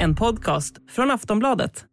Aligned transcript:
En 0.00 0.14
podcast 0.16 0.74
från 0.90 1.10
Aftonbladet. 1.10 1.84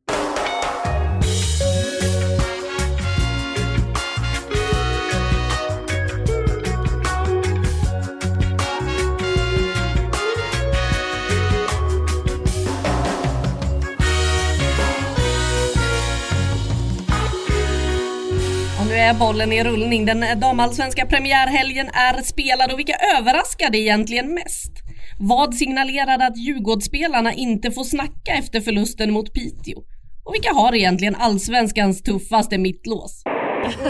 Nu 18.87 19.01
är 19.01 19.13
bollen 19.13 19.51
i 19.51 19.63
rullning. 19.63 20.05
Den 20.05 20.39
damallsvenska 20.39 21.05
premiärhelgen 21.05 21.87
är 21.93 22.21
spelad 22.21 22.71
och 22.71 22.79
vilka 22.79 22.95
överraskade 23.17 23.77
egentligen 23.77 24.33
mest? 24.33 24.84
Vad 25.19 25.55
signalerade 25.55 26.25
att 26.25 26.37
Djurgårdsspelarna 26.37 27.33
inte 27.33 27.71
får 27.71 27.83
snacka 27.83 28.31
efter 28.31 28.61
förlusten 28.61 29.11
mot 29.11 29.33
Piteå? 29.33 29.79
Och 30.25 30.33
vilka 30.33 30.53
har 30.53 30.75
egentligen 30.75 31.15
allsvenskans 31.15 32.03
tuffaste 32.03 32.57
mittlås? 32.57 33.23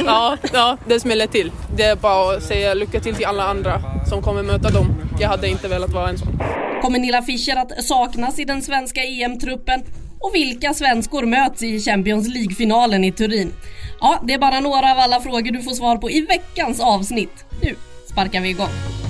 Ja, 0.05 0.37
ja, 0.53 0.77
det 0.87 0.99
smäller 0.99 1.27
till. 1.27 1.51
Det 1.77 1.83
är 1.83 1.95
bara 1.95 2.37
att 2.37 2.43
säga 2.43 2.73
lycka 2.73 2.99
till 2.99 3.15
till 3.15 3.25
alla 3.25 3.43
andra 3.43 3.81
som 4.09 4.21
kommer 4.21 4.43
möta 4.43 4.69
dem. 4.69 4.85
Jag 5.19 5.29
hade 5.29 5.49
inte 5.49 5.67
velat 5.67 5.93
vara 5.93 6.09
en 6.09 6.17
sån. 6.17 6.39
Kommer 6.81 6.99
Nilla 6.99 7.21
Fischer 7.21 7.55
att 7.55 7.83
saknas 7.83 8.39
i 8.39 8.45
den 8.45 8.61
svenska 8.61 9.01
EM-truppen? 9.03 9.83
Och 10.19 10.31
vilka 10.33 10.73
svenskor 10.73 11.25
möts 11.25 11.63
i 11.63 11.79
Champions 11.79 12.27
League-finalen 12.27 13.03
i 13.03 13.11
Turin? 13.11 13.53
Ja, 13.99 14.19
det 14.27 14.33
är 14.33 14.39
bara 14.39 14.59
några 14.59 14.91
av 14.91 14.99
alla 14.99 15.19
frågor 15.21 15.51
du 15.51 15.61
får 15.61 15.71
svar 15.71 15.97
på 15.97 16.11
i 16.11 16.21
veckans 16.21 16.79
avsnitt. 16.79 17.45
Nu 17.61 17.75
sparkar 18.11 18.41
vi 18.41 18.49
igång. 18.49 19.04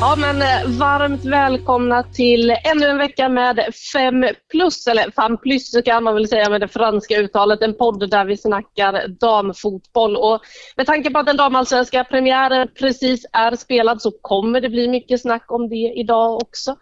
Ja, 0.00 0.16
men 0.18 0.42
eh, 0.42 0.78
varmt 0.78 1.24
välkomna 1.24 2.02
till 2.02 2.50
ännu 2.50 2.86
en 2.86 2.98
vecka 2.98 3.28
med 3.28 3.74
5 3.92 4.26
plus, 4.50 4.86
eller 4.86 5.10
5 5.10 5.38
plus 5.38 5.76
kan 5.84 6.04
man 6.04 6.14
väl 6.14 6.28
säga 6.28 6.50
med 6.50 6.60
det 6.60 6.68
franska 6.68 7.16
uttalet. 7.16 7.62
En 7.62 7.74
podd 7.74 8.10
där 8.10 8.24
vi 8.24 8.36
snackar 8.36 9.08
damfotboll. 9.08 10.16
Och 10.16 10.40
med 10.76 10.86
tanke 10.86 11.10
på 11.10 11.18
att 11.18 11.26
den 11.26 11.36
damallsvenska 11.36 12.04
premiären 12.04 12.68
precis 12.78 13.26
är 13.32 13.56
spelad 13.56 14.02
så 14.02 14.10
kommer 14.10 14.60
det 14.60 14.68
bli 14.68 14.88
mycket 14.88 15.20
snack 15.20 15.52
om 15.52 15.68
det 15.68 15.92
idag 15.96 16.34
också. 16.34 16.76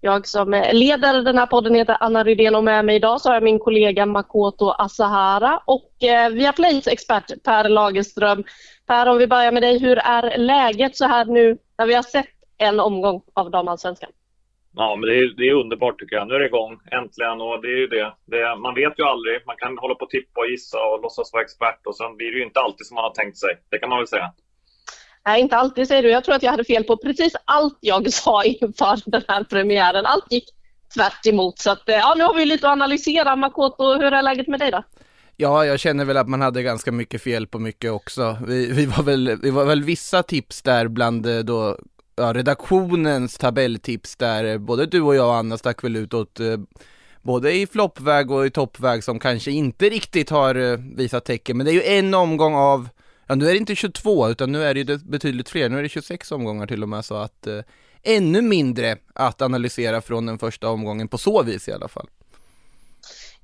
Jag 0.00 0.26
som 0.26 0.64
leder 0.72 1.22
den 1.22 1.38
här 1.38 1.46
podden 1.46 1.74
heter 1.74 1.96
Anna 2.00 2.24
Rydén 2.24 2.54
och 2.54 2.64
med 2.64 2.84
mig 2.84 2.96
idag 2.96 3.20
så 3.20 3.28
har 3.28 3.34
jag 3.34 3.42
min 3.42 3.58
kollega 3.58 4.06
Makoto 4.06 4.70
Asahara 4.70 5.60
och 5.64 6.02
eh, 6.02 6.08
Viaplays 6.08 6.34
via 6.34 6.52
Plays 6.52 6.86
expert 6.86 7.42
Per 7.44 7.68
Lagerström. 7.68 8.44
Per, 8.86 9.06
om 9.06 9.18
vi 9.18 9.26
börjar 9.26 9.52
med 9.52 9.62
dig, 9.62 9.78
hur 9.78 9.98
är 9.98 10.38
läget 10.38 10.96
så 10.96 11.04
här 11.04 11.24
nu 11.24 11.58
när 11.78 11.86
vi 11.86 11.94
har 11.94 12.02
sett 12.02 12.37
en 12.58 12.80
omgång 12.80 13.22
av 13.34 13.50
damallsvenskan? 13.50 14.10
Ja, 14.76 14.96
men 14.96 15.08
det 15.08 15.16
är, 15.18 15.34
det 15.36 15.48
är 15.48 15.54
underbart 15.54 15.98
tycker 15.98 16.16
jag. 16.16 16.28
Nu 16.28 16.34
är 16.34 16.38
det 16.38 16.46
igång, 16.46 16.80
äntligen. 16.92 17.40
Och 17.40 17.62
det 17.62 17.68
är 17.68 17.80
ju 17.84 17.86
det. 17.86 18.12
det. 18.26 18.56
Man 18.56 18.74
vet 18.74 18.98
ju 18.98 19.04
aldrig. 19.04 19.46
Man 19.46 19.56
kan 19.56 19.78
hålla 19.78 19.94
på 19.94 20.04
och 20.04 20.10
tippa 20.10 20.40
och 20.40 20.50
gissa 20.50 20.78
och 20.78 21.02
låtsas 21.02 21.32
vara 21.32 21.42
expert 21.42 21.86
och 21.86 21.96
sen 21.96 22.16
blir 22.16 22.30
det 22.32 22.38
ju 22.38 22.44
inte 22.44 22.60
alltid 22.60 22.86
som 22.86 22.94
man 22.94 23.04
har 23.04 23.10
tänkt 23.10 23.38
sig. 23.38 23.52
Det 23.70 23.78
kan 23.78 23.88
man 23.88 23.98
väl 23.98 24.08
säga. 24.08 24.32
Nej, 25.26 25.40
inte 25.40 25.56
alltid 25.56 25.88
säger 25.88 26.02
du. 26.02 26.10
Jag 26.10 26.24
tror 26.24 26.34
att 26.34 26.42
jag 26.42 26.50
hade 26.50 26.64
fel 26.64 26.84
på 26.84 26.96
precis 26.96 27.32
allt 27.44 27.78
jag 27.80 28.12
sa 28.22 28.44
inför 28.44 29.10
den 29.10 29.22
här 29.28 29.44
premiären. 29.44 30.06
Allt 30.06 30.32
gick 30.32 30.48
tvärt 30.94 31.26
emot. 31.26 31.58
Så 31.58 31.70
att, 31.70 31.82
ja, 31.86 32.14
nu 32.16 32.24
har 32.24 32.34
vi 32.34 32.44
lite 32.44 32.66
att 32.66 32.72
analysera. 32.72 33.36
Makoto, 33.36 33.84
hur 33.94 34.12
är 34.12 34.22
läget 34.22 34.48
med 34.48 34.60
dig 34.60 34.70
då? 34.70 34.82
Ja, 35.36 35.64
jag 35.64 35.80
känner 35.80 36.04
väl 36.04 36.16
att 36.16 36.28
man 36.28 36.40
hade 36.40 36.62
ganska 36.62 36.92
mycket 36.92 37.22
fel 37.22 37.46
på 37.46 37.58
mycket 37.58 37.92
också. 37.92 38.38
Vi, 38.46 38.72
vi, 38.72 38.86
var, 38.86 39.02
väl, 39.02 39.38
vi 39.42 39.50
var 39.50 39.64
väl 39.64 39.82
vissa 39.82 40.22
tips 40.22 40.62
där 40.62 40.88
bland 40.88 41.26
eh, 41.26 41.38
då, 41.38 41.78
ja, 42.18 42.32
redaktionens 42.32 43.38
tabelltips 43.38 44.16
där 44.16 44.58
både 44.58 44.86
du 44.86 45.00
och 45.00 45.14
jag 45.14 45.26
och 45.26 45.34
Anna 45.34 45.58
stack 45.58 45.84
väl 45.84 45.96
ut 45.96 46.14
åt 46.14 46.40
eh, 46.40 46.56
både 47.22 47.52
i 47.52 47.66
floppväg 47.66 48.30
och 48.30 48.46
i 48.46 48.50
toppväg 48.50 49.04
som 49.04 49.18
kanske 49.18 49.50
inte 49.50 49.88
riktigt 49.88 50.30
har 50.30 50.54
eh, 50.54 50.78
visat 50.96 51.24
tecken. 51.24 51.56
Men 51.56 51.66
det 51.66 51.72
är 51.72 51.74
ju 51.74 51.98
en 51.98 52.14
omgång 52.14 52.54
av 52.54 52.88
Ja, 53.30 53.34
nu 53.34 53.48
är 53.48 53.52
det 53.52 53.58
inte 53.58 53.74
22 53.74 54.28
utan 54.28 54.52
nu 54.52 54.64
är 54.64 54.74
det 54.74 54.80
ju 54.80 54.98
betydligt 54.98 55.48
fler. 55.48 55.68
Nu 55.68 55.78
är 55.78 55.82
det 55.82 55.88
26 55.88 56.32
omgångar 56.32 56.66
till 56.66 56.82
och 56.82 56.88
med 56.88 57.04
så 57.04 57.14
att 57.14 57.46
eh, 57.46 57.60
ännu 58.02 58.42
mindre 58.42 58.96
att 59.14 59.42
analysera 59.42 60.00
från 60.00 60.26
den 60.26 60.38
första 60.38 60.68
omgången 60.68 61.08
på 61.08 61.18
så 61.18 61.42
vis 61.42 61.68
i 61.68 61.72
alla 61.72 61.88
fall. 61.88 62.08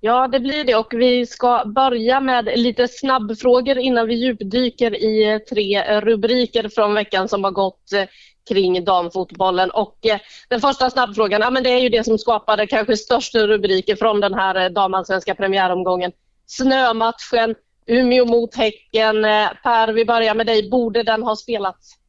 Ja, 0.06 0.28
det 0.28 0.40
blir 0.40 0.64
det 0.64 0.74
och 0.74 0.94
vi 0.94 1.26
ska 1.26 1.62
börja 1.66 2.20
med 2.20 2.58
lite 2.58 2.88
snabbfrågor 2.88 3.78
innan 3.78 4.06
vi 4.06 4.14
djupdyker 4.14 4.94
i 4.94 5.32
eh, 5.32 5.38
tre 5.38 6.00
rubriker 6.00 6.68
från 6.68 6.94
veckan 6.94 7.28
som 7.28 7.44
har 7.44 7.50
gått 7.50 7.92
eh, 7.92 8.04
kring 8.48 8.84
damfotbollen. 8.84 9.70
Och 9.70 10.06
eh, 10.06 10.18
den 10.48 10.60
första 10.60 10.90
snabbfrågan, 10.90 11.40
ja, 11.40 11.50
men 11.50 11.62
det 11.62 11.70
är 11.70 11.78
ju 11.78 11.88
det 11.88 12.04
som 12.04 12.18
skapade 12.18 12.66
kanske 12.66 12.96
största 12.96 13.38
rubriker 13.46 13.96
från 13.96 14.20
den 14.20 14.34
här 14.34 14.70
damallsvenska 14.70 15.34
premiäromgången. 15.34 16.12
Snömatchen 16.46 17.54
Umeå 17.86 18.24
mot 18.24 18.54
Häcken. 18.54 19.22
Per, 19.62 19.92
vi 19.92 20.04
börjar 20.04 20.34
med 20.34 20.46
dig. 20.46 20.70
Borde 20.70 21.02
den 21.02 21.22
ha 21.22 21.36
spelats? 21.36 22.03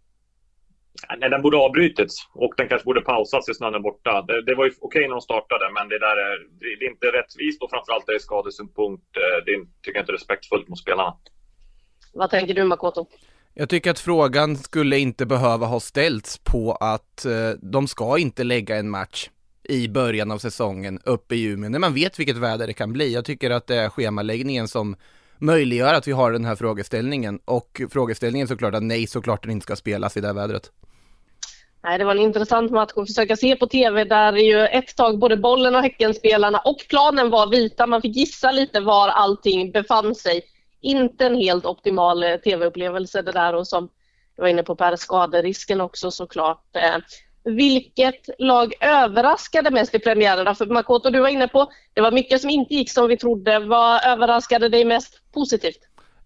Nej, 1.19 1.29
den 1.29 1.41
borde 1.41 1.57
avbrutits 1.57 2.15
och 2.33 2.53
den 2.57 2.67
kanske 2.69 2.85
borde 2.85 3.01
pausas 3.01 3.49
i 3.49 3.53
snön 3.53 3.75
är 3.75 3.79
borta. 3.79 4.21
Det, 4.21 4.45
det 4.45 4.55
var 4.55 4.65
ju 4.65 4.71
okej 4.81 5.01
när 5.01 5.15
de 5.15 5.21
startade, 5.21 5.65
men 5.73 5.89
det 5.89 5.99
där 5.99 6.17
är, 6.27 6.35
det 6.79 6.85
är 6.85 6.89
inte 6.89 7.07
rättvist 7.07 7.61
och 7.63 7.69
framförallt 7.69 8.09
är 8.09 8.13
det 8.13 8.19
skadesynpunkt. 8.19 9.17
Eh, 9.17 9.45
det 9.45 9.51
är, 9.51 9.59
tycker 9.81 9.97
jag 9.97 10.03
inte 10.03 10.13
respektfullt 10.13 10.67
mot 10.67 10.79
spelarna. 10.79 11.13
Vad 12.13 12.29
tänker 12.29 12.53
du 12.53 12.63
Makoto? 12.63 13.05
Jag 13.53 13.69
tycker 13.69 13.91
att 13.91 13.99
frågan 13.99 14.57
skulle 14.57 14.97
inte 14.99 15.25
behöva 15.25 15.65
ha 15.65 15.79
ställts 15.79 16.37
på 16.37 16.71
att 16.71 17.25
eh, 17.25 17.49
de 17.61 17.87
ska 17.87 18.17
inte 18.17 18.43
lägga 18.43 18.75
en 18.75 18.89
match 18.89 19.29
i 19.69 19.87
början 19.87 20.31
av 20.31 20.37
säsongen 20.37 20.99
uppe 21.05 21.35
i 21.35 21.43
Umeå 21.43 21.69
när 21.69 21.79
man 21.79 21.93
vet 21.93 22.19
vilket 22.19 22.37
väder 22.37 22.67
det 22.67 22.73
kan 22.73 22.93
bli. 22.93 23.13
Jag 23.13 23.25
tycker 23.25 23.51
att 23.51 23.67
det 23.67 23.75
är 23.75 23.89
schemaläggningen 23.89 24.67
som 24.67 24.95
möjliggör 25.37 25.93
att 25.93 26.07
vi 26.07 26.11
har 26.11 26.31
den 26.31 26.45
här 26.45 26.55
frågeställningen 26.55 27.39
och 27.45 27.81
frågeställningen 27.89 28.47
såklart 28.47 28.73
att 28.73 28.83
nej, 28.83 29.07
såklart 29.07 29.43
den 29.43 29.51
inte 29.51 29.63
ska 29.63 29.75
spelas 29.75 30.17
i 30.17 30.21
det 30.21 30.27
här 30.27 30.33
vädret. 30.33 30.71
Nej, 31.85 31.97
det 31.97 32.05
var 32.05 32.11
en 32.11 32.21
intressant 32.21 32.71
match 32.71 32.91
att 32.95 33.07
försöka 33.07 33.35
se 33.35 33.55
på 33.55 33.67
tv 33.67 34.03
där 34.03 34.33
ju 34.33 34.65
ett 34.65 34.95
tag 34.95 35.19
både 35.19 35.37
bollen 35.37 35.75
och 35.75 35.81
Häckenspelarna 35.81 36.59
och 36.59 36.77
planen 36.89 37.29
var 37.29 37.47
vita. 37.47 37.87
Man 37.87 38.01
fick 38.01 38.15
gissa 38.15 38.51
lite 38.51 38.79
var 38.79 39.07
allting 39.07 39.71
befann 39.71 40.15
sig. 40.15 40.41
Inte 40.81 41.25
en 41.25 41.35
helt 41.35 41.65
optimal 41.65 42.23
eh, 42.23 42.35
tv-upplevelse 42.35 43.21
det 43.21 43.31
där 43.31 43.55
och 43.55 43.67
som 43.67 43.89
jag 44.35 44.43
var 44.43 44.49
inne 44.49 44.63
på 44.63 44.75
Per, 44.75 44.95
skaderisken 44.95 45.81
också 45.81 46.11
såklart. 46.11 46.75
Eh, 46.75 46.97
vilket 47.43 48.29
lag 48.39 48.73
överraskade 48.79 49.71
mest 49.71 49.95
i 49.95 49.99
premiärerna? 49.99 50.55
För 50.55 50.65
Makoto, 50.65 51.09
du 51.09 51.19
var 51.19 51.29
inne 51.29 51.47
på, 51.47 51.71
det 51.93 52.01
var 52.01 52.11
mycket 52.11 52.41
som 52.41 52.49
inte 52.49 52.73
gick 52.73 52.91
som 52.91 53.07
vi 53.07 53.17
trodde. 53.17 53.59
Vad 53.59 54.05
överraskade 54.05 54.69
dig 54.69 54.85
mest 54.85 55.21
positivt? 55.33 55.79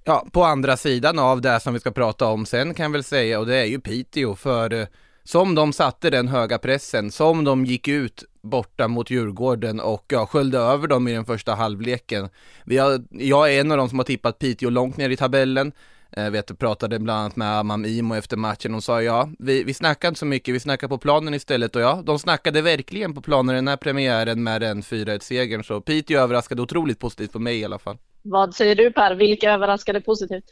Ja, 0.04 0.28
på 0.32 0.44
andra 0.44 0.78
sidan 0.78 1.20
av 1.20 1.42
det 1.42 1.60
som 1.60 1.74
vi 1.74 1.80
ska 1.80 1.92
prata 1.92 2.26
om 2.26 2.46
sen 2.46 2.74
kan 2.74 2.84
jag 2.84 2.92
väl 2.92 3.04
säga, 3.04 3.40
och 3.40 3.46
det 3.46 3.56
är 3.56 3.66
ju 3.66 3.82
Piteå, 3.82 4.36
för 4.36 4.74
eh, 4.74 4.88
som 5.32 5.56
de 5.56 5.74
satte 5.74 6.10
den 6.10 6.28
höga 6.28 6.58
pressen, 6.58 7.12
som 7.12 7.44
de 7.44 7.66
gick 7.66 7.88
ut 7.88 8.24
borta 8.42 8.88
mot 8.88 9.10
Djurgården 9.10 9.80
och 9.80 10.06
ja, 10.08 10.26
sköljde 10.26 10.58
över 10.58 10.88
dem 10.88 11.08
i 11.08 11.14
den 11.14 11.26
första 11.26 11.56
halvleken. 11.56 12.30
Vi 12.66 12.78
har, 12.78 13.02
jag 13.10 13.54
är 13.54 13.62
en 13.62 13.72
av 13.72 13.78
dem 13.78 13.90
som 13.90 14.00
har 14.00 14.06
tippat 14.06 14.40
Piteå 14.40 14.70
långt 14.70 14.98
ner 14.98 15.10
i 15.10 15.18
tabellen. 15.18 15.72
Jag 16.10 16.32
vet, 16.32 16.60
pratade 16.60 17.00
bland 17.00 17.20
annat 17.20 17.36
med 17.36 17.58
Amam 17.58 17.86
Imo 17.86 18.16
efter 18.16 18.38
matchen 18.38 18.76
och 18.76 18.84
sa 18.84 19.02
ja, 19.02 19.30
vi, 19.40 19.64
vi 19.64 19.74
snackar 19.74 20.08
inte 20.08 20.20
så 20.20 20.26
mycket, 20.26 20.56
vi 20.56 20.60
snackar 20.60 20.88
på 20.88 20.98
planen 20.98 21.34
istället 21.34 21.76
och 21.76 21.82
ja, 21.82 22.04
de 22.06 22.20
snackade 22.20 22.62
verkligen 22.62 23.14
på 23.14 23.22
planen 23.22 23.56
den 23.56 23.68
här 23.68 23.78
premiären 23.78 24.44
med 24.44 24.62
den 24.62 24.82
4-1-segern 24.82 25.64
så 25.64 25.82
Piteå 25.82 26.20
överraskade 26.20 26.62
otroligt 26.62 27.00
positivt 27.00 27.32
på 27.32 27.40
mig 27.40 27.60
i 27.60 27.66
alla 27.66 27.80
fall. 27.80 27.98
Vad 28.22 28.56
säger 28.56 28.76
du 28.76 28.92
Per, 28.92 29.16
vilka 29.16 29.52
överraskade 29.52 30.02
positivt? 30.02 30.46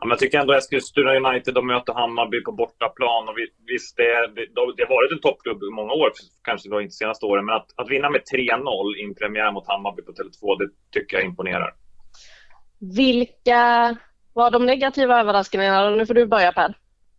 Ja, 0.00 0.06
men 0.06 0.10
jag 0.10 0.18
tycker 0.18 0.38
ändå 0.40 0.54
Eskilstuna 0.54 1.16
United, 1.16 1.54
de 1.54 1.66
möter 1.66 1.92
Hammarby 1.92 2.40
på 2.40 2.52
bortaplan. 2.52 3.28
Och 3.28 3.34
visst, 3.66 3.96
det, 3.96 4.26
det, 4.34 4.46
det 4.76 4.82
har 4.84 4.94
varit 4.94 5.12
en 5.12 5.20
toppklubb 5.20 5.62
i 5.62 5.70
många 5.70 5.92
år, 5.92 6.10
kanske 6.44 6.68
då 6.68 6.80
inte 6.80 6.94
senaste 6.94 7.26
åren. 7.26 7.44
Men 7.44 7.54
att, 7.54 7.66
att 7.76 7.90
vinna 7.90 8.10
med 8.10 8.20
3-0 8.34 8.96
i 8.96 9.04
en 9.04 9.14
premiär 9.14 9.52
mot 9.52 9.68
Hammarby 9.68 10.02
på 10.02 10.12
Tele2, 10.12 10.58
det 10.58 10.68
tycker 11.00 11.16
jag 11.16 11.26
imponerar. 11.26 11.74
Vilka 12.96 13.96
Vad 14.32 14.52
de 14.52 14.66
negativa 14.66 15.20
överraskningarna? 15.20 15.90
Nu 15.90 16.06
får 16.06 16.14
du 16.14 16.26
börja 16.26 16.52
Per. 16.52 16.74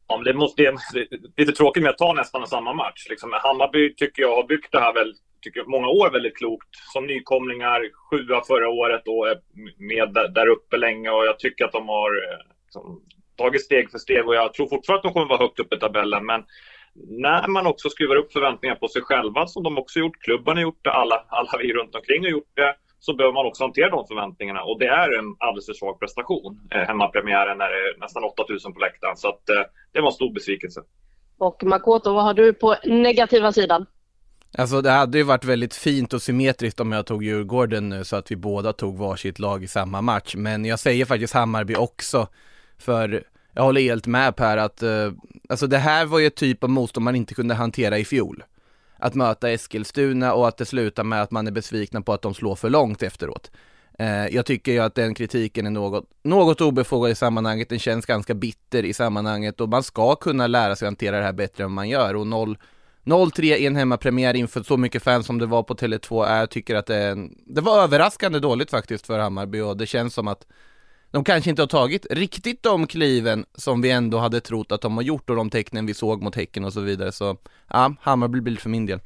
Ja, 0.07 0.21
det, 0.25 0.33
måste, 0.33 0.61
det 0.93 0.99
är 0.99 1.41
lite 1.41 1.51
tråkigt 1.51 1.83
med 1.83 1.89
att 1.89 1.97
ta 1.97 2.13
nästan 2.13 2.47
samma 2.47 2.73
match. 2.73 3.07
Liksom, 3.09 3.29
Hammarby 3.33 3.95
tycker 3.95 4.21
jag 4.21 4.35
har 4.35 4.47
byggt 4.47 4.71
det 4.71 4.79
här 4.79 4.93
väl, 4.93 5.13
tycker 5.41 5.63
många 5.63 5.87
år 5.87 6.09
väldigt 6.11 6.37
klokt. 6.37 6.69
Som 6.93 7.05
nykomlingar, 7.05 7.81
sjua 8.09 8.41
förra 8.47 8.69
året 8.69 9.07
och 9.07 9.27
är 9.27 9.37
med 9.77 10.13
där, 10.13 10.27
där 10.27 10.47
uppe 10.47 10.77
länge. 10.77 11.09
Och 11.09 11.25
jag 11.25 11.39
tycker 11.39 11.65
att 11.65 11.71
de 11.71 11.87
har 11.87 12.11
liksom, 12.67 13.01
tagit 13.35 13.65
steg 13.65 13.91
för 13.91 13.97
steg 13.97 14.27
och 14.27 14.35
jag 14.35 14.53
tror 14.53 14.67
fortfarande 14.67 14.99
att 14.99 15.03
de 15.03 15.13
kommer 15.13 15.29
vara 15.29 15.45
högt 15.45 15.59
uppe 15.59 15.75
i 15.75 15.79
tabellen. 15.79 16.25
Men 16.25 16.43
när 17.07 17.47
man 17.47 17.67
också 17.67 17.89
skruvar 17.89 18.15
upp 18.15 18.33
förväntningar 18.33 18.75
på 18.75 18.87
sig 18.87 19.01
själva, 19.01 19.47
som 19.47 19.63
de 19.63 19.77
också 19.77 19.99
gjort, 19.99 20.21
klubben 20.21 20.55
har 20.57 20.63
gjort 20.63 20.83
det, 20.83 20.91
alla, 20.91 21.25
alla 21.27 21.51
vi 21.59 21.73
runt 21.73 21.95
omkring 21.95 22.23
har 22.23 22.29
gjort 22.29 22.51
det, 22.55 22.75
så 22.99 23.13
behöver 23.15 23.33
man 23.33 23.45
också 23.45 23.63
hantera 23.63 23.89
de 23.89 24.07
förväntningarna. 24.07 24.63
Och 24.63 24.79
det 24.79 24.87
är 24.87 25.19
en 25.19 25.35
alldeles 25.39 25.65
för 25.65 25.73
svag 25.73 25.99
prestation. 25.99 26.59
Eh, 26.71 26.81
hemmapremiären 26.81 27.57
när 27.57 27.69
det 27.69 27.75
är 27.75 27.99
nästan 27.99 28.23
8000 28.23 28.73
på 28.73 28.79
läktaren. 28.79 29.17
Så 29.17 29.27
att, 29.29 29.49
eh, 29.49 29.63
det 29.93 30.01
var 30.01 30.07
en 30.07 30.13
stor 30.13 30.33
besvikelse. 30.33 30.81
Och 31.37 31.63
Makoto, 31.63 32.13
vad 32.13 32.23
har 32.23 32.33
du 32.33 32.53
på 32.53 32.75
negativa 32.85 33.51
sidan? 33.51 33.85
Alltså 34.57 34.81
det 34.81 34.91
hade 34.91 35.17
ju 35.17 35.23
varit 35.23 35.45
väldigt 35.45 35.75
fint 35.75 36.13
och 36.13 36.21
symmetriskt 36.21 36.79
om 36.79 36.91
jag 36.91 37.05
tog 37.05 37.23
Djurgården 37.23 37.89
nu 37.89 38.03
så 38.03 38.15
att 38.15 38.31
vi 38.31 38.35
båda 38.35 38.73
tog 38.73 38.97
varsitt 38.97 39.39
lag 39.39 39.63
i 39.63 39.67
samma 39.67 40.01
match. 40.01 40.35
Men 40.35 40.65
jag 40.65 40.79
säger 40.79 41.05
faktiskt 41.05 41.33
Hammarby 41.33 41.75
också. 41.75 42.27
För 42.77 43.23
jag 43.53 43.63
håller 43.63 43.81
helt 43.81 44.07
med 44.07 44.35
Per 44.35 44.57
att, 44.57 44.83
eh, 44.83 45.11
alltså 45.49 45.67
det 45.67 45.77
här 45.77 46.05
var 46.05 46.19
ju 46.19 46.27
ett 46.27 46.35
typ 46.35 46.63
av 46.63 46.69
motstånd 46.69 47.03
man 47.03 47.15
inte 47.15 47.33
kunde 47.33 47.53
hantera 47.53 47.97
i 47.97 48.05
fjol. 48.05 48.43
Att 48.97 49.15
möta 49.15 49.49
Eskilstuna 49.49 50.33
och 50.33 50.47
att 50.47 50.57
det 50.57 50.65
slutar 50.65 51.03
med 51.03 51.21
att 51.21 51.31
man 51.31 51.47
är 51.47 51.51
besvikna 51.51 52.01
på 52.01 52.13
att 52.13 52.21
de 52.21 52.33
slår 52.33 52.55
för 52.55 52.69
långt 52.69 53.03
efteråt. 53.03 53.51
Eh, 53.99 54.27
jag 54.27 54.45
tycker 54.45 54.71
ju 54.71 54.79
att 54.79 54.95
den 54.95 55.13
kritiken 55.13 55.65
är 55.65 55.71
något, 55.71 56.09
något 56.23 56.61
obefogad 56.61 57.11
i 57.11 57.15
sammanhanget, 57.15 57.69
den 57.69 57.79
känns 57.79 58.05
ganska 58.05 58.33
bitter 58.33 58.85
i 58.85 58.93
sammanhanget 58.93 59.61
och 59.61 59.69
man 59.69 59.83
ska 59.83 60.15
kunna 60.15 60.47
lära 60.47 60.75
sig 60.75 60.85
hantera 60.85 61.17
det 61.17 61.23
här 61.23 61.33
bättre 61.33 61.63
än 61.63 61.71
man 61.71 61.89
gör 61.89 62.15
och 62.15 62.27
0 62.27 62.57
0-3 63.07 63.43
i 63.43 63.65
en 63.65 63.75
hemmapremiär 63.75 64.33
inför 64.33 64.63
så 64.63 64.77
mycket 64.77 65.03
fans 65.03 65.25
som 65.25 65.37
det 65.37 65.45
var 65.45 65.63
på 65.63 65.75
Tele2, 65.75 66.37
jag 66.39 66.49
tycker 66.49 66.75
att 66.75 66.85
det, 66.85 66.95
är 66.95 67.11
en 67.11 67.35
det 67.45 67.61
var 67.61 67.83
överraskande 67.83 68.39
dåligt 68.39 68.71
faktiskt 68.71 69.05
för 69.05 69.19
Hammarby 69.19 69.61
och 69.61 69.77
det 69.77 69.85
känns 69.85 70.13
som 70.13 70.27
att 70.27 70.45
de 71.11 71.23
kanske 71.23 71.49
inte 71.49 71.61
har 71.61 71.67
tagit 71.67 72.07
riktigt 72.09 72.63
de 72.63 72.87
kliven 72.87 73.45
som 73.55 73.81
vi 73.81 73.91
ändå 73.91 74.17
hade 74.17 74.41
trott 74.41 74.71
att 74.71 74.81
de 74.81 74.97
har 74.97 75.03
gjort 75.03 75.29
och 75.29 75.35
de 75.35 75.49
tecknen 75.49 75.85
vi 75.85 75.93
såg 75.93 76.21
mot 76.21 76.35
Häcken 76.35 76.65
och 76.65 76.73
så 76.73 76.81
vidare. 76.81 77.11
Så 77.11 77.37
ja, 77.69 77.93
Hammarby 78.01 78.41
blir 78.41 78.55
för 78.55 78.69
min 78.69 78.85
del. 78.85 78.99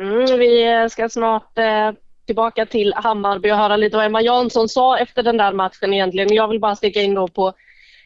Mm, 0.00 0.38
vi 0.38 0.72
eh, 0.72 0.86
ska 0.86 1.08
snart 1.08 1.58
eh, 1.58 1.92
tillbaka 2.26 2.66
till 2.66 2.94
Hammarby 2.96 3.50
och 3.50 3.56
höra 3.56 3.76
lite 3.76 3.96
vad 3.96 4.06
Emma 4.06 4.22
Jansson 4.22 4.68
sa 4.68 4.98
efter 4.98 5.22
den 5.22 5.36
där 5.36 5.52
matchen 5.52 5.92
egentligen. 5.92 6.34
Jag 6.34 6.48
vill 6.48 6.60
bara 6.60 6.76
sticka 6.76 7.02
in 7.02 7.14
då 7.14 7.28
på 7.28 7.52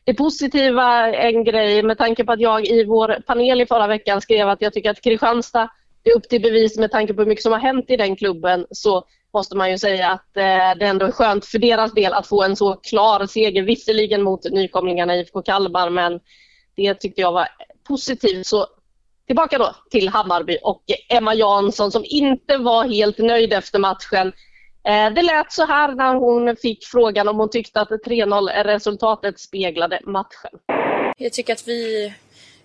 det 0.04 0.14
positiva, 0.14 1.14
en 1.14 1.44
grej 1.44 1.82
med 1.82 1.98
tanke 1.98 2.24
på 2.24 2.32
att 2.32 2.40
jag 2.40 2.66
i 2.66 2.84
vår 2.84 3.22
panel 3.26 3.60
i 3.60 3.66
förra 3.66 3.86
veckan 3.86 4.20
skrev 4.20 4.48
att 4.48 4.62
jag 4.62 4.72
tycker 4.72 4.90
att 4.90 5.00
Kristianstad 5.00 5.70
det 6.02 6.10
är 6.10 6.16
upp 6.16 6.28
till 6.28 6.42
bevis 6.42 6.78
med 6.78 6.90
tanke 6.90 7.14
på 7.14 7.22
hur 7.22 7.28
mycket 7.28 7.42
som 7.42 7.52
har 7.52 7.58
hänt 7.58 7.84
i 7.88 7.96
den 7.96 8.16
klubben 8.16 8.66
så 8.70 9.04
måste 9.32 9.56
man 9.56 9.70
ju 9.70 9.78
säga 9.78 10.10
att 10.10 10.36
eh, 10.36 10.78
det 10.78 10.86
ändå 10.86 11.06
är 11.06 11.12
skönt 11.12 11.46
för 11.46 11.58
deras 11.58 11.92
del 11.92 12.12
att 12.12 12.26
få 12.26 12.42
en 12.42 12.56
så 12.56 12.74
klar 12.74 13.26
seger, 13.26 13.62
visserligen 13.62 14.22
mot 14.22 14.44
nykomlingarna 14.44 15.16
IFK 15.16 15.42
Kalmar, 15.42 15.90
men 15.90 16.20
det 16.76 16.94
tyckte 16.94 17.20
jag 17.20 17.32
var 17.32 17.48
positivt. 17.88 18.46
Så 18.46 18.66
tillbaka 19.26 19.58
då 19.58 19.74
till 19.90 20.08
Hammarby 20.08 20.58
och 20.62 20.82
Emma 21.08 21.34
Jansson 21.34 21.92
som 21.92 22.04
inte 22.06 22.56
var 22.56 22.84
helt 22.84 23.18
nöjd 23.18 23.52
efter 23.52 23.78
matchen. 23.78 24.32
Eh, 24.84 25.14
det 25.14 25.22
lät 25.22 25.52
så 25.52 25.66
här 25.66 25.94
när 25.94 26.14
hon 26.14 26.56
fick 26.56 26.84
frågan 26.84 27.28
om 27.28 27.38
hon 27.38 27.50
tyckte 27.50 27.80
att 27.80 27.90
3-0 27.90 28.64
resultatet 28.64 29.40
speglade 29.40 30.00
matchen. 30.04 30.50
Jag 31.16 31.32
tycker 31.32 31.52
att 31.52 31.68
vi 31.68 32.12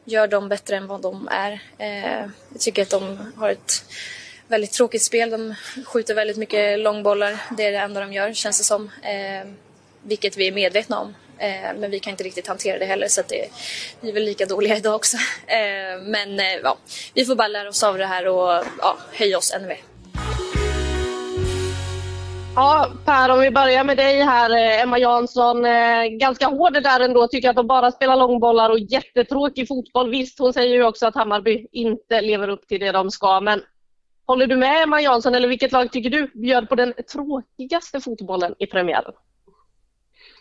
gör 0.06 0.28
dem 0.28 0.50
bättre 0.50 0.76
än 0.76 0.88
vad 0.88 1.02
de 1.02 1.28
är. 1.32 1.52
Eh, 1.78 2.30
jag 2.50 2.60
tycker 2.60 2.82
att 2.82 2.90
de 2.90 3.32
har 3.36 3.50
ett 3.50 3.72
väldigt 4.48 4.72
tråkigt 4.72 5.02
spel. 5.02 5.30
De 5.30 5.56
skjuter 5.86 6.16
väldigt 6.16 6.38
mycket 6.38 6.80
långbollar. 6.80 7.38
Det 7.58 7.66
är 7.66 7.72
det 7.72 7.78
enda 7.78 8.02
de 8.02 8.14
gör, 8.14 8.34
känns 8.34 8.58
det 8.58 8.64
som. 8.64 8.92
Eh, 9.04 9.48
vilket 10.04 10.38
vi 10.38 10.48
är 10.48 10.52
medvetna 10.52 11.00
om. 11.00 11.16
Eh, 11.38 11.80
men 11.80 11.92
vi 11.92 12.00
kan 12.00 12.12
inte 12.12 12.24
riktigt 12.24 12.48
hantera 12.48 12.80
det 12.80 12.86
heller 12.86 13.08
så 13.08 13.22
att 13.22 13.28
det, 13.28 13.50
vi 14.02 14.10
är 14.10 14.14
väl 14.14 14.24
lika 14.24 14.46
dåliga 14.46 14.78
idag 14.78 14.96
också. 14.96 15.18
Eh, 15.48 16.02
men 16.02 16.40
eh, 16.40 16.56
ja, 16.64 16.78
vi 17.14 17.26
får 17.26 17.36
bara 17.36 17.48
lära 17.48 17.70
oss 17.70 17.84
av 17.84 17.98
det 17.98 18.06
här 18.06 18.28
och 18.28 18.64
ja, 18.80 18.98
höja 19.12 19.38
oss 19.38 19.54
ännu 19.54 19.68
mer. 19.68 19.80
Ja, 22.56 22.92
Per, 23.06 23.30
om 23.30 23.40
vi 23.40 23.52
börjar 23.52 23.84
med 23.84 23.98
dig 23.98 24.22
här. 24.22 24.50
Eh, 24.50 24.82
Emma 24.82 25.00
Jansson, 25.00 25.66
eh, 25.66 26.04
ganska 26.06 26.48
hård 26.48 26.74
där 26.74 27.00
ändå. 27.00 27.28
Tycker 27.28 27.50
att 27.50 27.56
de 27.56 27.68
bara 27.68 27.92
spelar 27.92 28.16
långbollar 28.16 28.70
och 28.70 28.80
jättetråkig 28.80 29.68
fotboll. 29.68 30.10
Visst, 30.10 30.40
hon 30.40 30.54
säger 30.54 30.76
ju 30.76 30.84
också 30.84 31.08
att 31.08 31.16
Hammarby 31.16 31.68
inte 31.72 32.22
lever 32.22 32.48
upp 32.48 32.68
till 32.68 32.80
det 32.80 32.92
de 32.92 33.12
ska, 33.12 33.40
men 33.40 33.62
Håller 34.28 34.48
du 34.48 34.56
med 34.56 34.84
Emma 34.84 35.02
Jansson 35.02 35.36
eller 35.36 35.48
vilket 35.48 35.72
lag 35.72 35.92
tycker 35.92 36.10
du 36.10 36.32
bjöd 36.34 36.70
på 36.70 36.76
den 36.76 36.94
tråkigaste 37.12 38.02
fotbollen 38.02 38.56
i 38.60 38.68
premiären? 38.68 39.14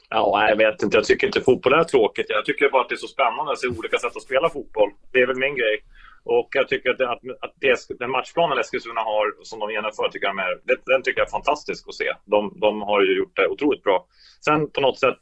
Ja, 0.09 0.49
jag 0.49 0.57
vet 0.57 0.83
inte. 0.83 0.97
Jag 0.97 1.05
tycker 1.05 1.27
inte 1.27 1.41
fotboll 1.41 1.73
är 1.73 1.85
tråkigt. 1.85 2.27
Jag 2.29 2.45
tycker 2.45 2.71
bara 2.71 2.83
att 2.83 2.89
det 2.89 2.95
är 2.95 3.07
så 3.07 3.15
spännande 3.17 3.53
att 3.53 3.59
se 3.61 3.69
olika 3.69 3.99
sätt 3.99 4.17
att 4.17 4.23
spela 4.23 4.49
fotboll. 4.51 4.91
Det 5.13 5.19
är 5.19 5.27
väl 5.27 5.39
min 5.39 5.57
grej. 5.57 5.85
Och 6.25 6.49
jag 6.51 6.69
tycker 6.69 6.91
att, 6.91 7.01
att, 7.01 7.23
att 7.41 7.55
det, 7.61 7.99
den 7.99 8.11
matchplanen 8.11 8.59
Eskilstuna 8.59 9.01
har, 9.01 9.45
som 9.45 9.59
de 9.61 9.71
genomför, 9.71 10.09
tycker 10.09 10.27
jag 10.27 10.39
är, 10.39 10.61
den 10.93 11.03
tycker 11.03 11.21
jag 11.21 11.27
är 11.27 11.31
fantastisk 11.31 11.89
att 11.89 11.95
se. 11.95 12.13
De, 12.25 12.61
de 12.61 12.83
har 12.83 13.01
ju 13.03 13.19
gjort 13.19 13.37
det 13.37 13.47
otroligt 13.49 13.83
bra. 13.83 14.07
Sen 14.45 14.71
på 14.71 14.81
något 14.81 14.99
sätt 14.99 15.19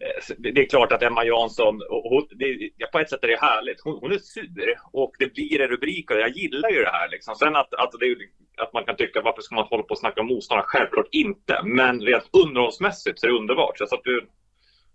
Eh, 0.00 0.34
det 0.38 0.60
är 0.60 0.68
klart 0.68 0.92
att 0.92 1.02
Emma 1.02 1.24
Jansson, 1.24 1.80
hon, 1.88 2.26
det, 2.30 2.86
på 2.92 2.98
ett 2.98 3.10
sätt 3.10 3.24
är 3.24 3.28
det 3.28 3.40
härligt. 3.40 3.80
Hon, 3.84 3.98
hon, 4.00 4.12
är 4.12 4.18
sur 4.18 4.78
och 4.92 5.12
det 5.18 5.34
blir 5.34 5.60
en 5.60 5.68
rubrik 5.68 6.10
och 6.10 6.16
jag 6.16 6.36
gillar 6.36 6.70
ju 6.70 6.82
det 6.82 6.90
här. 6.90 7.08
Liksom. 7.08 7.34
Sen 7.34 7.56
att, 7.56 7.74
att, 7.74 7.92
det, 8.00 8.16
att 8.62 8.72
man 8.72 8.84
kan 8.84 8.96
tycka 8.96 9.22
varför 9.22 9.42
ska 9.42 9.54
man 9.54 9.64
hålla 9.64 9.82
på 9.82 9.90
och 9.90 9.98
snacka 9.98 10.20
om 10.20 10.26
motståndare? 10.26 10.66
Självklart 10.68 11.08
inte. 11.10 11.60
Men 11.64 12.00
rent 12.00 12.30
underhållsmässigt 12.32 13.20
så 13.20 13.26
är 13.26 13.30
det 13.30 13.38
underbart. 13.38 13.78
Så 13.78 13.82
jag 13.82 13.88
satt 13.88 14.06
och 14.06 14.28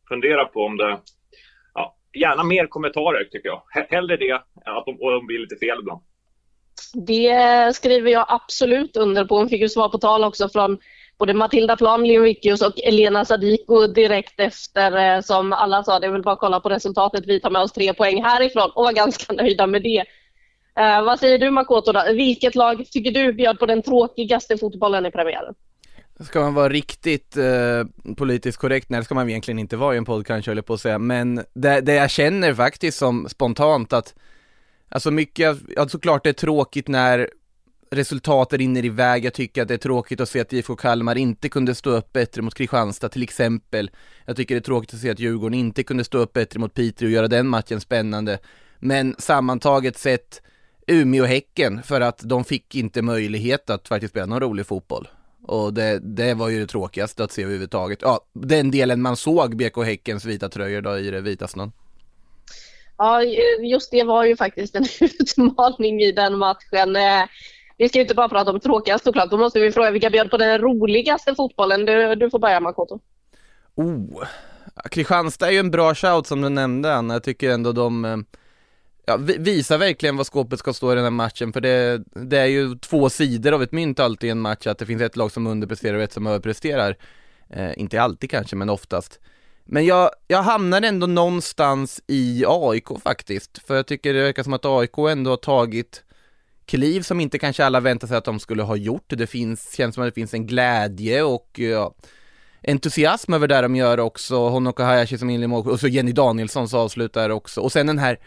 funderar 0.10 0.46
på 0.46 0.60
om 0.66 0.78
det... 0.78 1.00
Ja, 1.74 1.96
gärna 2.14 2.44
mer 2.44 2.68
kommentarer 2.68 3.24
tycker 3.24 3.50
jag. 3.50 3.62
Hellre 3.90 4.18
det, 4.18 4.34
att 4.66 4.86
de, 4.86 5.02
och 5.02 5.12
de 5.12 5.28
blir 5.28 5.40
lite 5.40 5.56
fel 5.56 5.80
ibland. 5.80 6.02
Det 7.08 7.76
skriver 7.76 8.12
jag 8.12 8.26
absolut 8.30 8.98
under 8.98 9.26
på. 9.26 9.38
Hon 9.38 9.50
fick 9.50 9.62
ju 9.62 9.70
svar 9.70 9.90
på 9.90 9.98
tal 9.98 10.24
också 10.24 10.50
från 10.50 10.78
både 11.18 11.34
Matilda 11.34 11.76
Plan, 11.78 12.08
Leon 12.08 12.36
och 12.66 12.80
Elena 12.84 13.26
Sadiko 13.26 13.88
direkt 13.88 14.40
efter. 14.40 15.16
Eh, 15.16 15.22
som 15.22 15.54
alla 15.54 15.84
sa, 15.84 16.00
det 16.00 16.08
är 16.08 16.12
väl 16.12 16.24
bara 16.24 16.34
att 16.34 16.40
kolla 16.40 16.60
på 16.60 16.70
resultatet. 16.70 17.24
Vi 17.28 17.40
tar 17.40 17.50
med 17.50 17.62
oss 17.62 17.72
tre 17.72 17.94
poäng 17.94 18.24
härifrån 18.24 18.72
och 18.76 18.84
var 18.84 18.94
ganska 18.94 19.34
nöjda 19.42 19.68
med 19.68 19.84
det. 19.84 20.06
Eh, 20.80 21.04
vad 21.04 21.20
säger 21.20 21.40
du 21.40 21.50
Makoto? 21.50 21.92
Då? 21.92 22.04
Vilket 22.14 22.56
lag 22.56 22.86
tycker 22.92 23.12
du 23.12 23.34
bjöd 23.34 23.60
på 23.60 23.66
den 23.66 23.82
tråkigaste 23.82 24.58
fotbollen 24.58 25.06
i 25.06 25.12
premiären? 25.12 25.54
Ska 26.20 26.40
man 26.40 26.54
vara 26.54 26.70
riktigt 26.70 27.38
eh, 27.38 28.14
politiskt 28.18 28.58
korrekt, 28.58 28.90
nej 28.90 29.00
det 29.00 29.06
ska 29.06 29.16
man 29.16 29.30
egentligen 29.30 29.60
inte 29.60 29.78
vara 29.78 29.96
i 29.96 29.98
en 29.98 30.06
podd 30.06 30.28
kanske, 30.28 30.52
höll 30.52 30.64
på 30.64 30.74
att 30.74 30.82
säga, 30.82 31.00
men 31.00 31.44
det, 31.54 31.82
det 31.82 31.94
jag 31.94 32.10
känner 32.10 32.54
faktiskt 32.54 32.98
som 32.98 33.30
spontant 33.30 33.94
att 33.94 34.16
Alltså 34.90 35.12
mycket, 35.12 35.58
ja 35.76 35.88
såklart 35.88 36.24
det 36.24 36.30
är 36.30 36.34
tråkigt 36.34 36.88
när 36.88 37.30
resultatet 37.96 38.60
rinner 38.60 38.86
iväg. 38.86 39.26
Jag 39.26 39.34
tycker 39.34 39.62
att 39.62 39.68
det 39.68 39.74
är 39.74 39.78
tråkigt 39.78 40.22
att 40.22 40.30
se 40.30 40.40
att 40.40 40.54
IFK 40.54 40.76
Kalmar 40.76 41.18
inte 41.18 41.50
kunde 41.50 41.76
stå 41.76 41.90
upp 41.90 42.14
bättre 42.14 42.42
mot 42.42 42.56
Kristianstad 42.56 43.10
till 43.10 43.24
exempel. 43.24 43.92
Jag 44.26 44.36
tycker 44.36 44.56
det 44.56 44.60
är 44.60 44.64
tråkigt 44.64 44.94
att 44.94 45.00
se 45.00 45.10
att 45.10 45.20
Djurgården 45.20 45.60
inte 45.60 45.84
kunde 45.84 46.04
stå 46.04 46.18
upp 46.18 46.34
bättre 46.34 46.60
mot 46.60 46.74
Piteå 46.74 47.06
och 47.06 47.12
göra 47.12 47.28
den 47.28 47.48
matchen 47.48 47.82
spännande. 47.82 48.40
Men 48.80 49.16
sammantaget 49.20 49.98
sett 49.98 50.42
Umeå-Häcken 50.88 51.84
för 51.84 52.02
att 52.02 52.20
de 52.24 52.44
fick 52.44 52.76
inte 52.76 53.02
möjlighet 53.02 53.70
att 53.70 53.88
faktiskt 53.88 54.14
spela 54.14 54.26
någon 54.26 54.40
rolig 54.40 54.66
fotboll. 54.66 55.08
Och 55.48 55.74
det, 55.74 56.00
det 56.00 56.34
var 56.34 56.50
ju 56.50 56.60
det 56.60 56.68
tråkigaste 56.68 57.24
att 57.24 57.32
se 57.32 57.44
överhuvudtaget. 57.44 58.00
Ja, 58.02 58.20
den 58.34 58.72
delen 58.72 59.02
man 59.02 59.16
såg 59.16 59.58
BK 59.58 59.84
Häckens 59.86 60.26
vita 60.26 60.50
tröjor 60.50 60.82
då 60.82 60.98
i 60.98 61.12
det 61.12 61.22
vita 61.22 61.48
snön. 61.48 61.72
Ja, 62.98 63.24
just 63.64 63.92
det 63.92 64.04
var 64.04 64.26
ju 64.26 64.36
faktiskt 64.36 64.76
en 64.76 64.86
utmaning 65.20 66.02
i 66.02 66.12
den 66.12 66.38
matchen. 66.38 66.96
Eh, 66.96 67.24
vi 67.78 67.90
ska 67.90 67.98
ju 67.98 68.02
inte 68.02 68.16
bara 68.16 68.30
prata 68.30 68.52
om 68.52 68.60
tråkiga, 68.60 69.00
såklart, 69.00 69.32
då 69.32 69.38
måste 69.38 69.60
vi 69.60 69.72
fråga 69.72 69.92
vilka 69.92 70.10
bjöd 70.10 70.32
på 70.32 70.38
den 70.38 70.62
roligaste 70.62 71.36
fotbollen? 71.36 71.86
Du, 71.86 72.16
du 72.16 72.30
får 72.30 72.40
börja 72.40 72.60
Makoto. 72.60 73.00
Oh, 73.76 74.24
Kristianstad 74.92 75.48
är 75.48 75.52
ju 75.52 75.60
en 75.60 75.72
bra 75.72 75.96
shout 75.96 76.28
som 76.28 76.42
du 76.42 76.50
nämnde 76.50 76.96
Anna, 76.96 77.14
jag 77.14 77.24
tycker 77.24 77.50
ändå 77.50 77.72
de 77.72 78.06
eh, 78.06 78.18
ja, 79.06 79.18
visar 79.18 79.78
verkligen 79.78 80.18
vad 80.18 80.26
skåpet 80.26 80.60
ska 80.60 80.74
stå 80.74 80.92
i 80.92 80.96
den 80.96 81.04
här 81.04 81.12
matchen, 81.12 81.54
för 81.54 81.62
det, 81.62 82.04
det 82.14 82.38
är 82.38 82.46
ju 82.46 82.76
två 82.76 83.10
sidor 83.10 83.52
av 83.52 83.64
ett 83.64 83.72
mynt 83.72 84.00
alltid 84.00 84.28
i 84.28 84.32
en 84.32 84.42
match, 84.42 84.68
att 84.68 84.78
det 84.78 84.86
finns 84.86 85.02
ett 85.02 85.16
lag 85.16 85.32
som 85.32 85.48
underpresterar 85.48 85.98
och 85.98 86.04
ett 86.04 86.14
som 86.14 86.28
överpresterar. 86.28 86.98
Eh, 87.50 87.72
inte 87.80 88.02
alltid 88.02 88.30
kanske, 88.32 88.56
men 88.56 88.70
oftast. 88.70 89.20
Men 89.66 89.86
jag, 89.86 90.10
jag 90.28 90.44
hamnar 90.44 90.82
ändå 90.82 91.08
någonstans 91.08 92.02
i 92.08 92.44
AIK 92.48 92.88
faktiskt, 93.04 93.68
för 93.68 93.76
jag 93.76 93.88
tycker 93.88 94.14
det 94.14 94.22
verkar 94.22 94.44
som 94.44 94.54
att 94.54 94.66
AIK 94.66 94.98
ändå 94.98 95.30
har 95.30 95.38
tagit 95.38 96.05
kliv 96.66 97.02
som 97.02 97.20
inte 97.20 97.40
kanske 97.40 97.66
alla 97.66 97.80
väntar 97.80 98.08
sig 98.08 98.18
att 98.18 98.26
de 98.26 98.40
skulle 98.40 98.64
ha 98.64 98.76
gjort. 98.76 99.06
Det 99.08 99.28
finns, 99.28 99.76
känns 99.76 99.96
som 99.96 100.04
att 100.04 100.08
det 100.08 100.16
finns 100.22 100.34
en 100.34 100.48
glädje 100.48 101.24
och 101.24 101.60
ja, 101.60 101.94
entusiasm 102.68 103.34
över 103.34 103.48
det 103.48 103.62
de 103.62 103.76
gör 103.76 104.00
också. 104.00 104.36
Honoka 104.36 104.84
Hayashi 104.84 105.18
som 105.18 105.30
inleder 105.30 105.48
mål 105.48 105.70
och 105.70 105.80
så 105.80 105.88
Jenny 105.88 106.12
Danielsson 106.12 106.70
som 106.70 106.80
avslutar 106.80 107.30
också. 107.30 107.62
Och 107.62 107.72
sen 107.72 107.88
den 107.88 108.00
här 108.00 108.20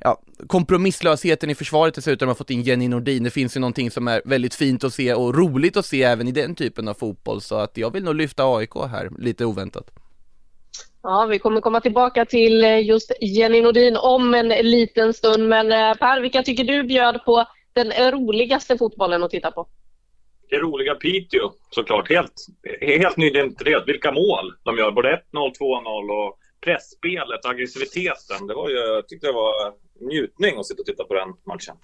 ja, 0.00 0.20
kompromisslösheten 0.46 1.50
i 1.50 1.54
försvaret 1.54 1.94
dessutom 1.94 2.28
har 2.28 2.34
fått 2.34 2.50
in 2.50 2.62
Jenny 2.62 2.88
Nordin. 2.88 3.24
Det 3.24 3.30
finns 3.30 3.56
ju 3.56 3.60
någonting 3.60 3.90
som 3.90 4.08
är 4.08 4.22
väldigt 4.24 4.54
fint 4.54 4.84
att 4.84 4.94
se 4.94 5.14
och 5.14 5.34
roligt 5.34 5.76
att 5.76 5.86
se 5.86 6.02
även 6.02 6.28
i 6.28 6.32
den 6.32 6.54
typen 6.54 6.88
av 6.88 6.94
fotboll. 6.94 7.40
Så 7.40 7.54
att 7.54 7.76
jag 7.76 7.92
vill 7.92 8.04
nog 8.04 8.14
lyfta 8.14 8.44
AIK 8.44 8.74
här, 8.90 9.10
lite 9.18 9.44
oväntat. 9.44 9.90
Ja, 11.02 11.26
vi 11.26 11.38
kommer 11.38 11.60
komma 11.60 11.80
tillbaka 11.80 12.24
till 12.24 12.64
eh, 12.64 12.86
just 12.86 13.12
Jenny 13.20 13.62
Nordin 13.62 13.96
om 13.96 14.34
en 14.34 14.48
liten 14.48 15.14
stund. 15.14 15.48
Men 15.48 15.72
eh, 15.72 15.94
Per, 15.94 16.20
vilka 16.20 16.42
tycker 16.42 16.64
du 16.64 16.82
bjöd 16.82 17.24
på 17.24 17.46
den 17.76 18.10
roligaste 18.10 18.78
fotbollen 18.78 19.22
att 19.22 19.30
titta 19.30 19.50
på? 19.50 19.68
Det 20.50 20.56
roliga 20.56 20.94
Piteå 20.94 21.52
såklart. 21.70 22.08
Helt, 22.08 22.46
helt 22.80 23.16
nyidentitet. 23.16 23.82
Vilka 23.86 24.12
mål 24.12 24.54
de 24.62 24.78
gör. 24.78 24.90
Både 24.90 25.08
1-0, 25.08 25.22
2-0 25.32 26.10
och 26.10 26.38
pressspelet, 26.60 27.44
aggressiviteten. 27.44 28.46
Det 28.46 28.54
var 28.54 28.68
ju, 28.68 28.76
jag 28.76 29.08
tyckte 29.08 29.26
det 29.26 29.32
var 29.32 29.52
njutning 30.10 30.58
att 30.58 30.66
sitta 30.66 30.80
och 30.80 30.86
titta 30.86 31.04
på 31.04 31.14
den 31.14 31.28
matchen. 31.28 31.76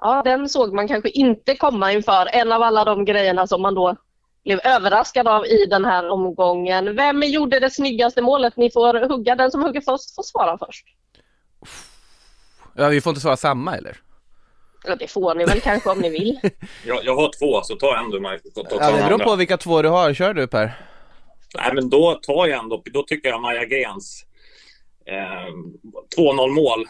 Ja, 0.00 0.22
den 0.24 0.48
såg 0.48 0.74
man 0.74 0.88
kanske 0.88 1.10
inte 1.10 1.56
komma 1.56 1.92
inför. 1.92 2.26
En 2.32 2.52
av 2.52 2.62
alla 2.62 2.84
de 2.84 3.04
grejerna 3.04 3.46
som 3.46 3.62
man 3.62 3.74
då 3.74 3.96
blev 4.44 4.60
överraskad 4.64 5.28
av 5.28 5.46
i 5.46 5.66
den 5.66 5.84
här 5.84 6.08
omgången. 6.08 6.96
Vem 6.96 7.22
gjorde 7.22 7.60
det 7.60 7.70
snyggaste 7.70 8.22
målet? 8.22 8.56
Ni 8.56 8.70
får 8.70 9.08
hugga. 9.08 9.34
Den 9.34 9.50
som 9.50 9.62
hugger 9.62 9.80
först 9.80 10.14
får 10.14 10.22
svara 10.22 10.58
först. 10.58 10.86
Ja, 12.74 12.88
vi 12.88 13.00
får 13.00 13.10
inte 13.10 13.20
svara 13.20 13.36
samma 13.36 13.76
eller? 13.76 13.96
Ja, 14.84 14.96
det 14.96 15.06
får 15.06 15.34
ni 15.34 15.44
väl 15.44 15.60
kanske 15.60 15.90
om 15.90 15.98
ni 15.98 16.10
vill. 16.10 16.40
jag, 16.86 17.04
jag 17.04 17.16
har 17.16 17.38
två, 17.38 17.62
så 17.62 17.76
ta 17.76 17.98
en 17.98 18.10
du. 18.10 18.20
Ta, 18.54 18.64
ta, 18.64 18.76
ja, 18.80 18.90
det 18.90 19.02
beror 19.02 19.18
på 19.18 19.36
vilka 19.36 19.56
två 19.56 19.82
du 19.82 19.88
har. 19.88 20.14
Kör 20.14 20.34
du 20.34 20.46
Per. 20.46 20.86
Nej, 21.56 21.74
men 21.74 21.90
då 21.90 22.14
tar 22.14 22.46
jag 22.46 22.58
ändå, 22.58 22.82
då 22.92 23.02
tycker 23.02 23.28
jag 23.28 23.40
Maja 23.40 23.64
Grens 23.64 24.24
eh, 25.06 25.54
2-0 26.16 26.50
mål 26.50 26.86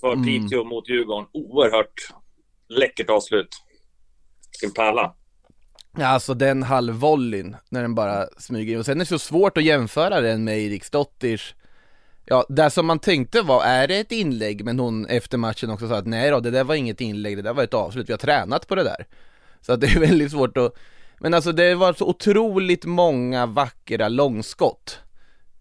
för 0.00 0.12
mm. 0.12 0.24
Piteå 0.24 0.64
mot 0.64 0.88
Djurgården. 0.88 1.26
Oerhört 1.32 1.94
läckert 2.68 3.10
avslut. 3.10 3.48
Sin 4.60 4.72
pärla. 4.72 5.14
Ja, 5.96 6.06
alltså 6.06 6.34
den 6.34 6.62
halvvolleyn 6.62 7.56
när 7.68 7.82
den 7.82 7.94
bara 7.94 8.26
smyger 8.38 8.72
in 8.72 8.78
och 8.78 8.86
sen 8.86 8.96
är 8.96 9.04
det 9.04 9.06
så 9.06 9.18
svårt 9.18 9.58
att 9.58 9.64
jämföra 9.64 10.20
den 10.20 10.44
med 10.44 10.58
Eriksdotters 10.58 11.54
Ja, 12.24 12.46
det 12.48 12.70
som 12.70 12.86
man 12.86 12.98
tänkte 12.98 13.42
var, 13.42 13.64
är 13.64 13.88
det 13.88 13.98
ett 13.98 14.12
inlägg? 14.12 14.64
Men 14.64 14.78
hon 14.78 15.06
efter 15.06 15.38
matchen 15.38 15.70
också 15.70 15.88
sa 15.88 15.96
att 15.96 16.06
nej 16.06 16.30
då, 16.30 16.40
det 16.40 16.50
där 16.50 16.64
var 16.64 16.74
inget 16.74 17.00
inlägg, 17.00 17.36
det 17.36 17.42
där 17.42 17.54
var 17.54 17.64
ett 17.64 17.74
avslut, 17.74 18.08
vi 18.08 18.12
har 18.12 18.18
tränat 18.18 18.68
på 18.68 18.74
det 18.74 18.84
där. 18.84 19.06
Så 19.60 19.72
att 19.72 19.80
det 19.80 19.86
är 19.86 20.00
väldigt 20.08 20.30
svårt 20.30 20.56
att, 20.56 20.74
men 21.18 21.34
alltså 21.34 21.52
det 21.52 21.74
var 21.74 21.92
så 21.92 22.06
otroligt 22.06 22.84
många 22.84 23.46
vackra 23.46 24.08
långskott 24.08 24.98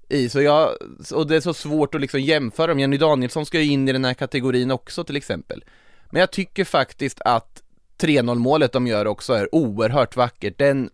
i, 0.10 0.29
så 0.29 0.41
jag, 0.41 0.70
och 1.13 1.27
det 1.27 1.36
är 1.36 1.41
så 1.41 1.53
svårt 1.53 1.96
att 1.96 2.01
liksom 2.01 2.20
jämföra 2.20 2.67
dem. 2.67 2.79
Jenny 2.79 2.98
Danielsson 2.98 3.46
ska 3.46 3.60
ju 3.60 3.72
in 3.72 3.89
i 3.89 3.93
den 3.93 4.05
här 4.05 4.13
kategorin 4.13 4.72
också 4.72 5.03
till 5.03 5.15
exempel. 5.15 5.63
Men 6.10 6.20
jag 6.20 6.32
tycker 6.32 6.65
faktiskt 6.65 7.22
att 7.22 7.63
3-0 8.01 8.36
målet 8.36 8.72
de 8.72 8.88
gör 8.88 9.08
också 9.08 9.34
är 9.34 9.55
oerhört 9.55 10.15
vackert. 10.15 10.58
Den, 10.58 10.89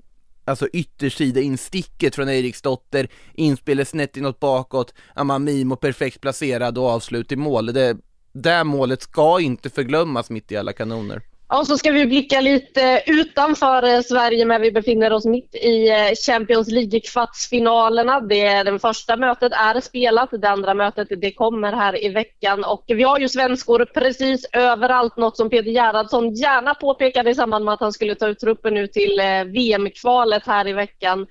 alltså 0.49 0.67
yttersida 0.73 1.41
insticket 1.41 2.15
från 2.15 2.29
Eriksdotter, 2.29 3.07
inspelet 3.33 3.87
snett 3.87 4.17
inåt 4.17 4.39
bakåt, 4.39 4.93
Amamimo 5.13 5.75
perfekt 5.75 6.21
placerad 6.21 6.77
och 6.77 6.89
avslut 6.89 7.31
i 7.31 7.35
mål. 7.35 7.65
Det, 7.65 7.97
det 8.33 8.63
målet 8.63 9.01
ska 9.01 9.39
inte 9.39 9.69
förglömmas 9.69 10.29
mitt 10.29 10.51
i 10.51 10.57
alla 10.57 10.73
kanoner. 10.73 11.21
Och 11.53 11.67
så 11.67 11.77
ska 11.77 11.91
vi 11.91 12.05
blicka 12.05 12.41
lite 12.41 13.03
utanför 13.05 13.83
eh, 13.83 14.01
Sverige 14.01 14.45
men 14.45 14.61
vi 14.61 14.71
befinner 14.71 15.13
oss 15.13 15.25
mitt 15.25 15.55
i 15.55 15.89
eh, 15.89 16.15
Champions 16.25 16.67
League-kvartsfinalerna. 16.67 18.19
Det, 18.19 18.63
det 18.63 18.79
första 18.79 19.17
mötet 19.17 19.51
är 19.53 19.81
spelat, 19.81 20.29
det 20.31 20.49
andra 20.49 20.73
mötet 20.73 21.07
det 21.21 21.31
kommer 21.31 21.73
här 21.73 22.05
i 22.05 22.09
veckan 22.09 22.63
och 22.63 22.83
vi 22.87 23.03
har 23.03 23.19
ju 23.19 23.29
svenskor 23.29 23.85
precis 23.93 24.45
överallt, 24.53 25.17
något 25.17 25.37
som 25.37 25.49
Peter 25.49 25.71
Gerhardsson 25.71 26.33
gärna 26.33 26.73
påpekade 26.73 27.29
i 27.29 27.35
samband 27.35 27.65
med 27.65 27.73
att 27.73 27.79
han 27.79 27.93
skulle 27.93 28.15
ta 28.15 28.27
ut 28.27 28.39
truppen 28.39 28.73
nu 28.73 28.87
till 28.87 29.19
eh, 29.19 29.43
VM-kvalet 29.43 30.43
här 30.45 30.67
i 30.67 30.73
veckan. 30.73 31.27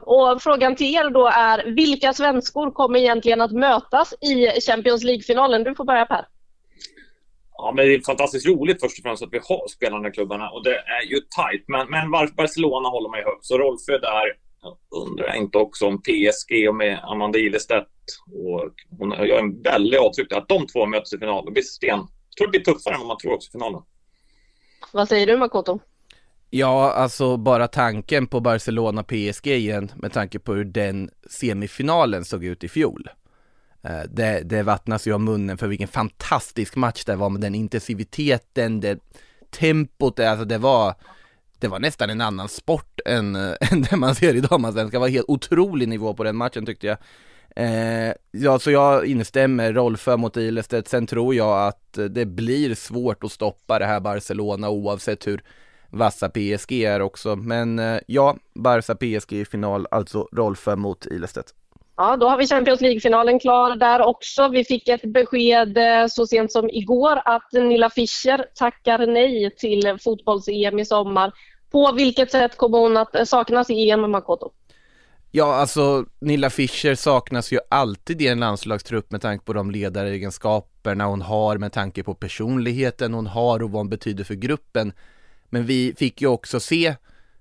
och 0.00 0.42
frågan 0.42 0.76
till 0.76 0.94
er 0.94 1.10
då 1.10 1.26
är, 1.26 1.64
vilka 1.74 2.12
svenskor 2.12 2.70
kommer 2.70 2.98
egentligen 2.98 3.40
att 3.40 3.52
mötas 3.52 4.14
i 4.20 4.60
Champions 4.60 5.04
League-finalen? 5.04 5.64
Du 5.64 5.74
får 5.74 5.84
börja 5.84 6.06
Per. 6.06 6.37
Ja, 7.60 7.72
men 7.76 7.86
det 7.86 7.94
är 7.94 8.00
fantastiskt 8.00 8.46
roligt 8.46 8.80
först 8.80 8.98
och 8.98 9.02
främst 9.02 9.22
att 9.22 9.32
vi 9.32 9.40
har 9.48 9.68
spelarna 9.68 10.08
i 10.08 10.10
klubbarna 10.10 10.50
och 10.50 10.64
det 10.64 10.76
är 10.76 11.02
ju 11.10 11.20
tajt. 11.36 11.64
Men, 11.68 11.90
men 11.90 12.10
Barcelona 12.10 12.88
håller 12.88 13.10
mig 13.10 13.24
högt. 13.24 13.44
Så 13.44 13.58
Rolfö 13.58 13.98
där, 13.98 14.26
jag 14.62 14.76
undrar 15.02 15.36
inte 15.36 15.58
också 15.58 15.86
om 15.86 16.02
PSG 16.02 16.68
och 16.68 16.74
med 16.74 17.00
Amanda 17.02 17.38
Ilestedt. 17.38 17.88
Och 18.26 18.70
hon 18.98 19.10
gör 19.10 19.38
en 19.38 19.62
väldig 19.62 19.98
avtryck 19.98 20.32
att 20.32 20.48
de 20.48 20.66
två 20.66 20.86
möts 20.86 21.12
i 21.12 21.18
final. 21.18 21.44
Det 21.44 21.52
blir 21.52 21.62
sten. 21.62 21.98
Jag 21.98 22.36
tror 22.38 22.46
det 22.46 22.50
blir 22.50 22.74
tuffare 22.74 22.94
än 22.94 23.00
vad 23.00 23.08
man 23.08 23.18
tror 23.18 23.34
också 23.34 23.48
i 23.48 23.52
finalen. 23.52 23.82
Vad 24.92 25.08
säger 25.08 25.26
du 25.26 25.36
Makoto? 25.36 25.78
Ja, 26.50 26.92
alltså 26.92 27.36
bara 27.36 27.68
tanken 27.68 28.26
på 28.26 28.40
Barcelona-PSG 28.40 29.46
igen 29.46 29.92
med 29.96 30.12
tanke 30.12 30.38
på 30.38 30.54
hur 30.54 30.64
den 30.64 31.10
semifinalen 31.30 32.24
såg 32.24 32.44
ut 32.44 32.64
i 32.64 32.68
fjol. 32.68 33.08
Eh, 33.82 34.02
det, 34.10 34.42
det 34.44 34.62
vattnas 34.62 35.06
ju 35.06 35.12
om 35.12 35.24
munnen 35.24 35.58
för 35.58 35.66
vilken 35.66 35.88
fantastisk 35.88 36.76
match 36.76 37.04
det 37.04 37.16
var 37.16 37.30
med 37.30 37.40
den 37.40 37.54
intensiviteten, 37.54 38.80
det 38.80 38.98
tempot, 39.50 40.20
alltså 40.20 40.44
det 40.44 40.58
var 40.58 40.94
det 41.58 41.68
var 41.68 41.78
nästan 41.78 42.10
en 42.10 42.20
annan 42.20 42.48
sport 42.48 43.00
än, 43.06 43.36
eh, 43.36 43.54
än 43.72 43.82
det 43.82 43.96
man 43.96 44.14
ser 44.14 44.34
i 44.34 44.40
damallsvenskan. 44.40 45.00
Det 45.00 45.02
var 45.02 45.08
helt 45.08 45.28
otrolig 45.28 45.88
nivå 45.88 46.14
på 46.14 46.24
den 46.24 46.36
matchen 46.36 46.66
tyckte 46.66 46.86
jag. 46.86 46.98
Eh, 47.56 48.12
ja, 48.30 48.58
så 48.58 48.70
jag 48.70 49.06
instämmer, 49.06 49.72
Rolfö 49.72 50.16
mot 50.16 50.36
Ilestedt. 50.36 50.88
Sen 50.88 51.06
tror 51.06 51.34
jag 51.34 51.68
att 51.68 51.98
det 52.10 52.26
blir 52.26 52.74
svårt 52.74 53.24
att 53.24 53.32
stoppa 53.32 53.78
det 53.78 53.86
här 53.86 54.00
Barcelona 54.00 54.70
oavsett 54.70 55.26
hur 55.26 55.42
vassa 55.90 56.28
PSG 56.28 56.72
är 56.72 57.00
också. 57.00 57.36
Men 57.36 57.78
eh, 57.78 58.00
ja, 58.06 58.36
Barca 58.54 58.94
PSG 58.94 59.32
i 59.32 59.44
final, 59.44 59.86
alltså 59.90 60.28
Rolfö 60.32 60.76
mot 60.76 61.06
Ilestedt. 61.06 61.54
Ja, 62.00 62.16
då 62.16 62.28
har 62.28 62.38
vi 62.38 62.46
Champions 62.46 62.80
League-finalen 62.80 63.40
klar 63.40 63.76
där 63.76 64.00
också. 64.02 64.48
Vi 64.48 64.64
fick 64.64 64.88
ett 64.88 65.02
besked 65.02 65.78
eh, 65.78 66.06
så 66.06 66.26
sent 66.26 66.52
som 66.52 66.70
igår 66.70 67.20
att 67.24 67.52
Nilla 67.52 67.90
Fischer 67.90 68.44
tackar 68.54 69.06
nej 69.06 69.50
till 69.56 69.98
fotbolls-EM 70.00 70.78
i 70.78 70.84
sommar. 70.84 71.32
På 71.70 71.92
vilket 71.92 72.30
sätt 72.30 72.56
kommer 72.56 72.78
hon 72.78 72.96
att 72.96 73.14
eh, 73.14 73.24
saknas 73.24 73.70
i 73.70 73.90
EM, 73.90 74.10
Makoto? 74.10 74.50
Ja, 75.30 75.54
alltså 75.54 76.04
Nilla 76.18 76.50
Fischer 76.50 76.94
saknas 76.94 77.52
ju 77.52 77.58
alltid 77.68 78.22
i 78.22 78.28
en 78.28 78.40
landslagstrupp 78.40 79.10
med 79.10 79.22
tanke 79.22 79.44
på 79.44 79.52
de 79.52 79.70
ledaregenskaperna 79.70 81.06
hon 81.06 81.22
har, 81.22 81.58
med 81.58 81.72
tanke 81.72 82.02
på 82.02 82.14
personligheten 82.14 83.14
hon 83.14 83.26
har 83.26 83.62
och 83.62 83.70
vad 83.70 83.80
hon 83.80 83.88
betyder 83.88 84.24
för 84.24 84.34
gruppen. 84.34 84.92
Men 85.50 85.66
vi 85.66 85.94
fick 85.96 86.20
ju 86.20 86.26
också 86.26 86.60
se 86.60 86.94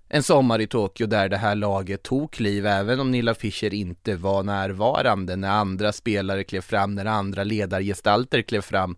en 0.09 0.23
sommar 0.23 0.61
i 0.61 0.67
Tokyo 0.67 1.07
där 1.07 1.29
det 1.29 1.37
här 1.37 1.55
laget 1.55 2.03
tog 2.03 2.31
kliv, 2.31 2.65
även 2.65 2.99
om 2.99 3.11
Nilla 3.11 3.33
Fischer 3.33 3.73
inte 3.73 4.15
var 4.15 4.43
närvarande 4.43 5.35
när 5.35 5.49
andra 5.49 5.91
spelare 5.91 6.43
klev 6.43 6.61
fram, 6.61 6.95
när 6.95 7.05
andra 7.05 7.43
ledargestalter 7.43 8.41
klev 8.41 8.61
fram. 8.61 8.97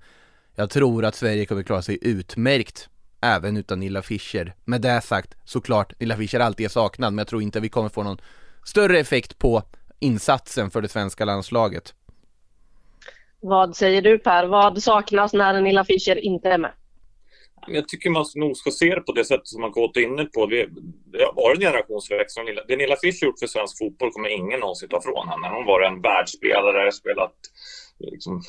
Jag 0.56 0.70
tror 0.70 1.06
att 1.06 1.16
Sverige 1.16 1.46
kommer 1.46 1.64
klara 1.64 1.82
sig 1.82 1.98
utmärkt 2.02 2.90
även 3.22 3.58
utan 3.58 3.80
Nilla 3.80 4.02
Fischer. 4.02 4.56
Med 4.66 4.82
det 4.82 5.02
sagt, 5.02 5.36
såklart, 5.46 6.00
Nilla 6.00 6.18
Fischer 6.18 6.40
alltid 6.40 6.66
är 6.66 6.70
saknad, 6.70 7.14
men 7.14 7.18
jag 7.18 7.28
tror 7.28 7.42
inte 7.42 7.60
vi 7.60 7.70
kommer 7.70 7.90
få 7.90 8.04
någon 8.04 8.18
större 8.66 9.00
effekt 9.00 9.40
på 9.40 9.64
insatsen 10.00 10.72
för 10.72 10.82
det 10.82 10.88
svenska 10.88 11.26
landslaget. 11.26 11.94
Vad 13.42 13.76
säger 13.76 14.02
du 14.02 14.20
Per? 14.20 14.46
Vad 14.46 14.84
saknas 14.84 15.34
när 15.34 15.62
Nilla 15.62 15.86
Fischer 15.86 16.16
inte 16.16 16.50
är 16.50 16.58
med? 16.58 16.72
Jag 17.68 17.88
tycker 17.88 18.10
man 18.10 18.26
nog 18.36 18.58
ska 18.58 18.72
se 18.72 18.96
det 18.96 19.02
på 19.02 19.12
det 19.12 19.26
sättet 19.26 19.48
som 19.48 19.62
man 19.62 19.72
gått 19.72 19.98
inne 19.98 20.26
på. 20.26 20.46
Det, 20.46 20.68
det 21.12 21.24
har 21.24 21.34
varit 21.34 21.58
en 21.58 21.64
generationsväxling. 21.64 22.46
Det 22.68 22.76
Nilla 22.76 22.96
Fischer 22.96 23.26
gjort 23.26 23.40
för 23.40 23.48
svensk 23.48 23.78
fotboll 23.78 24.12
kommer 24.12 24.30
ingen 24.30 24.60
någonsin 24.60 24.90
ta 24.90 25.02
från 25.02 25.28
henne. 25.28 25.48
Hon 25.56 25.66
var 25.66 25.82
en 25.82 26.02
världsspelare, 26.02 26.92
spelat 26.92 27.36
liksom, 28.00 28.42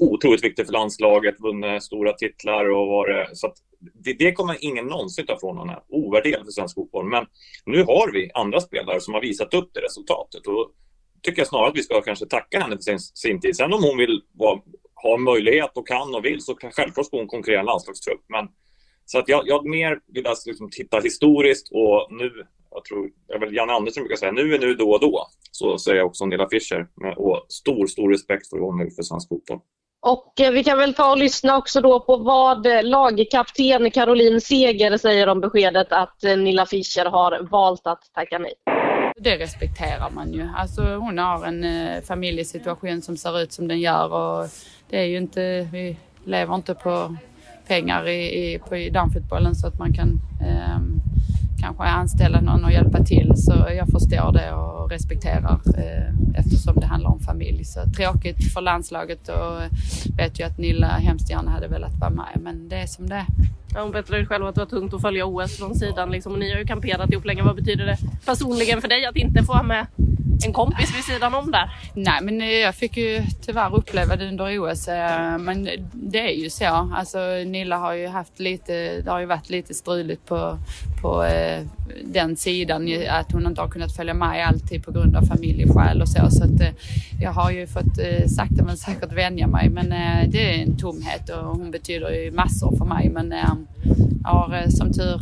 otroligt 0.00 0.44
viktig 0.44 0.66
för 0.66 0.72
landslaget, 0.72 1.40
vunnit 1.40 1.82
stora 1.82 2.12
titlar 2.12 2.70
och 2.70 2.86
var 2.86 3.28
så 3.32 3.52
det, 3.94 4.12
det, 4.12 4.32
kommer 4.32 4.56
ingen 4.60 4.86
någonsin 4.86 5.26
ta 5.26 5.38
från 5.40 5.58
henne. 5.58 5.82
Ovärderlig 5.88 6.44
för 6.44 6.52
svensk 6.52 6.74
fotboll. 6.74 7.06
Men 7.06 7.26
nu 7.64 7.82
har 7.82 8.12
vi 8.12 8.30
andra 8.34 8.60
spelare 8.60 9.00
som 9.00 9.14
har 9.14 9.20
visat 9.20 9.54
upp 9.54 9.70
det 9.74 9.80
resultatet. 9.80 10.46
Och 10.46 10.70
tycker 11.22 11.40
jag 11.40 11.48
snarare 11.48 11.68
att 11.68 11.76
vi 11.76 11.82
ska 11.82 12.00
kanske 12.00 12.26
tacka 12.26 12.60
henne 12.60 12.76
för 12.76 12.82
sin, 12.82 13.00
sin 13.00 13.40
tid. 13.40 13.56
Sen 13.56 13.72
om 13.72 13.82
hon 13.82 13.98
vill 13.98 14.22
vara 14.32 14.60
har 15.02 15.18
möjlighet 15.18 15.76
och 15.76 15.88
kan 15.88 16.14
och 16.14 16.24
vill 16.24 16.40
så 16.40 16.54
kan 16.54 16.72
självklart 16.72 17.06
ska 17.06 17.16
hon 17.16 17.26
konkurrera 17.26 17.58
i 17.58 17.60
en 17.60 17.66
landslagstrupp. 17.66 18.24
Men, 18.28 18.48
så 19.04 19.18
att 19.18 19.28
jag, 19.28 19.42
jag 19.46 19.68
mer 19.68 20.00
vill 20.06 20.26
alltså 20.26 20.48
liksom 20.48 20.70
titta 20.70 21.00
historiskt 21.00 21.68
och 21.72 22.06
nu, 22.10 22.30
jag 22.70 22.84
tror, 22.84 23.10
jag 23.26 23.38
vill 23.38 23.56
Janne 23.56 23.72
Andersson 23.72 24.02
brukar 24.02 24.16
säga, 24.16 24.32
nu 24.32 24.54
är 24.54 24.58
nu 24.58 24.74
då 24.74 24.90
och 24.90 25.00
då. 25.00 25.26
Så 25.50 25.78
säger 25.78 25.98
jag 25.98 26.06
också 26.06 26.26
Nilla 26.26 26.48
Fischer. 26.48 26.86
Och 27.16 27.46
stor, 27.48 27.86
stor 27.86 28.10
respekt 28.10 28.48
för 28.48 28.58
vad 28.58 28.68
hon 28.68 28.80
gjort 28.80 28.94
för 28.94 29.02
svensk 29.02 29.28
fotboll. 29.28 29.60
Och 30.02 30.40
eh, 30.40 30.52
vi 30.52 30.64
kan 30.64 30.78
väl 30.78 30.94
ta 30.94 31.10
och 31.10 31.18
lyssna 31.18 31.58
också 31.58 31.80
då 31.80 32.00
på 32.00 32.16
vad 32.16 32.66
eh, 32.66 32.82
lagkapten 32.82 33.90
Caroline 33.90 34.40
Seger 34.40 34.96
säger 34.96 35.28
om 35.28 35.40
beskedet 35.40 35.92
att 35.92 36.24
eh, 36.24 36.36
Nilla 36.36 36.66
Fischer 36.66 37.04
har 37.04 37.48
valt 37.50 37.86
att 37.86 38.02
tacka 38.14 38.38
nej. 38.38 38.54
Det 39.22 39.38
respekterar 39.38 40.10
man 40.10 40.32
ju. 40.32 40.48
Alltså 40.56 40.96
hon 40.96 41.18
har 41.18 41.46
en 41.46 41.64
eh, 41.64 42.02
familjesituation 42.02 43.02
som 43.02 43.16
ser 43.16 43.40
ut 43.40 43.52
som 43.52 43.68
den 43.68 43.80
gör 43.80 44.12
och 44.12 44.48
det 44.90 44.98
är 44.98 45.04
ju 45.04 45.16
inte, 45.16 45.68
vi 45.72 45.96
lever 46.24 46.54
inte 46.54 46.74
på 46.74 47.16
pengar 47.66 48.08
i, 48.08 48.52
i, 48.54 48.58
på, 48.58 48.76
i 48.76 48.90
damfotbollen 48.90 49.54
så 49.54 49.66
att 49.66 49.78
man 49.78 49.92
kan 49.92 50.20
eh, 50.40 50.80
kanske 51.60 51.84
anställa 51.84 52.40
någon 52.40 52.64
och 52.64 52.72
hjälpa 52.72 53.04
till. 53.04 53.32
Så 53.36 53.52
jag 53.76 53.88
förstår 53.88 54.32
det 54.32 54.52
och 54.52 54.90
respekterar 54.90 55.60
eh, 55.76 56.38
eftersom 56.40 56.74
det 56.80 56.86
handlar 56.86 57.10
om 57.10 57.20
familj. 57.20 57.64
Så 57.64 57.80
tråkigt 57.96 58.52
för 58.52 58.60
landslaget 58.60 59.28
och 59.28 59.62
vet 60.18 60.40
ju 60.40 60.44
att 60.44 60.58
Nilla 60.58 60.88
hemskt 60.88 61.30
gärna 61.30 61.50
hade 61.50 61.68
velat 61.68 61.94
vara 62.00 62.10
med 62.10 62.38
men 62.42 62.68
det 62.68 62.76
är 62.76 62.86
som 62.86 63.08
det 63.08 63.14
är. 63.14 63.26
Ja, 63.74 63.82
hon 63.82 63.92
berättade 63.92 64.26
själv 64.26 64.46
att 64.46 64.54
det 64.54 64.60
var 64.60 64.66
tungt 64.66 64.94
att 64.94 65.02
följa 65.02 65.26
OS 65.26 65.58
från 65.58 65.74
sidan. 65.74 66.10
Liksom. 66.10 66.32
Och 66.32 66.38
ni 66.38 66.52
har 66.52 66.58
ju 66.58 66.66
kamperat 66.66 67.10
ihop 67.10 67.24
länge. 67.24 67.42
Vad 67.42 67.56
betyder 67.56 67.86
det 67.86 67.96
personligen 68.24 68.80
för 68.80 68.88
dig 68.88 69.06
att 69.06 69.16
inte 69.16 69.42
få 69.42 69.52
vara 69.52 69.62
med 69.62 69.86
en 70.46 70.52
kompis 70.52 70.96
vid 70.96 71.04
sidan 71.04 71.34
om 71.34 71.50
där? 71.50 71.70
Nej, 71.94 72.18
men 72.22 72.40
eh, 72.40 72.48
jag 72.48 72.74
fick 72.74 72.96
ju 72.96 73.22
tyvärr 73.46 73.74
uppleva 73.74 74.16
det 74.16 74.28
under 74.28 74.58
OS. 74.58 74.88
Eh, 74.88 75.38
men 75.38 75.68
det 75.92 76.18
är 76.18 76.42
ju 76.42 76.50
så. 76.50 76.90
Alltså 76.94 77.18
Nilla 77.46 77.76
har 77.76 77.92
ju 77.92 78.06
haft 78.06 78.40
lite, 78.40 79.00
det 79.00 79.10
har 79.10 79.20
ju 79.20 79.26
varit 79.26 79.50
lite 79.50 79.74
struligt 79.74 80.26
på, 80.26 80.58
på 81.02 81.24
eh, 81.24 81.66
den 82.04 82.36
sidan. 82.36 82.88
Att 83.08 83.32
hon 83.32 83.46
inte 83.46 83.60
har 83.60 83.68
kunnat 83.68 83.96
följa 83.96 84.14
med 84.14 84.46
alltid 84.46 84.84
på 84.84 84.92
grund 84.92 85.16
av 85.16 85.22
familjeskäl 85.22 86.02
och 86.02 86.08
så. 86.08 86.30
Så 86.30 86.44
att 86.44 86.74
jag 87.20 87.32
har 87.32 87.50
ju 87.50 87.66
fått 87.66 87.98
sakta 88.36 88.64
men 88.64 88.76
säkert 88.76 89.12
vänja 89.12 89.46
mig. 89.46 89.68
Men 89.68 89.88
det 90.30 90.54
är 90.54 90.62
en 90.62 90.76
tomhet 90.76 91.28
och 91.28 91.44
hon 91.44 91.70
betyder 91.70 92.10
ju 92.10 92.30
massor 92.30 92.76
för 92.76 92.84
mig. 92.84 93.08
Men 93.08 93.34
jag 94.22 94.30
har 94.30 94.70
som 94.70 94.92
tur 94.92 95.20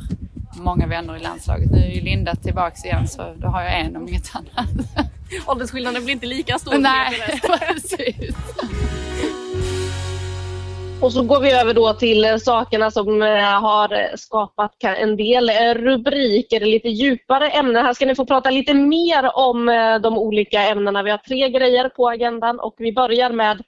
många 0.59 0.87
vänner 0.87 1.17
i 1.17 1.21
landslaget. 1.21 1.71
Nu 1.71 1.79
är 1.79 1.91
ju 1.91 2.00
Linda 2.00 2.35
tillbaks 2.35 2.85
igen 2.85 3.09
så 3.09 3.35
då 3.37 3.49
har 3.49 3.62
jag 3.62 3.81
en 3.81 3.97
om 3.97 4.09
inget 4.09 4.37
annat. 4.37 4.69
Åldersskillnaden 5.47 6.05
blir 6.05 6.15
inte 6.15 6.27
lika 6.27 6.59
stor. 6.59 6.79
Nej, 6.79 7.41
precis. 7.43 8.37
Och 11.00 11.12
så 11.12 11.23
går 11.23 11.41
vi 11.41 11.53
över 11.53 11.75
då 11.75 11.93
till 11.93 12.41
sakerna 12.41 12.91
som 12.91 13.23
eh, 13.23 13.61
har 13.61 14.17
skapat 14.17 14.85
en 14.85 15.17
del 15.17 15.49
eh, 15.49 15.75
rubriker, 15.75 16.61
lite 16.61 16.88
djupare 16.88 17.50
ämnen. 17.50 17.85
Här 17.85 17.93
ska 17.93 18.07
ni 18.07 18.15
få 18.15 18.27
prata 18.27 18.50
lite 18.50 18.75
mer 18.75 19.37
om 19.37 19.69
eh, 19.69 19.99
de 19.99 20.19
olika 20.19 20.62
ämnena. 20.62 21.03
Vi 21.03 21.11
har 21.11 21.19
tre 21.19 21.49
grejer 21.49 21.88
på 21.88 22.09
agendan 22.09 22.61
och 22.61 22.75
vi 22.79 22.93
börjar 22.93 23.31
med 23.31 23.62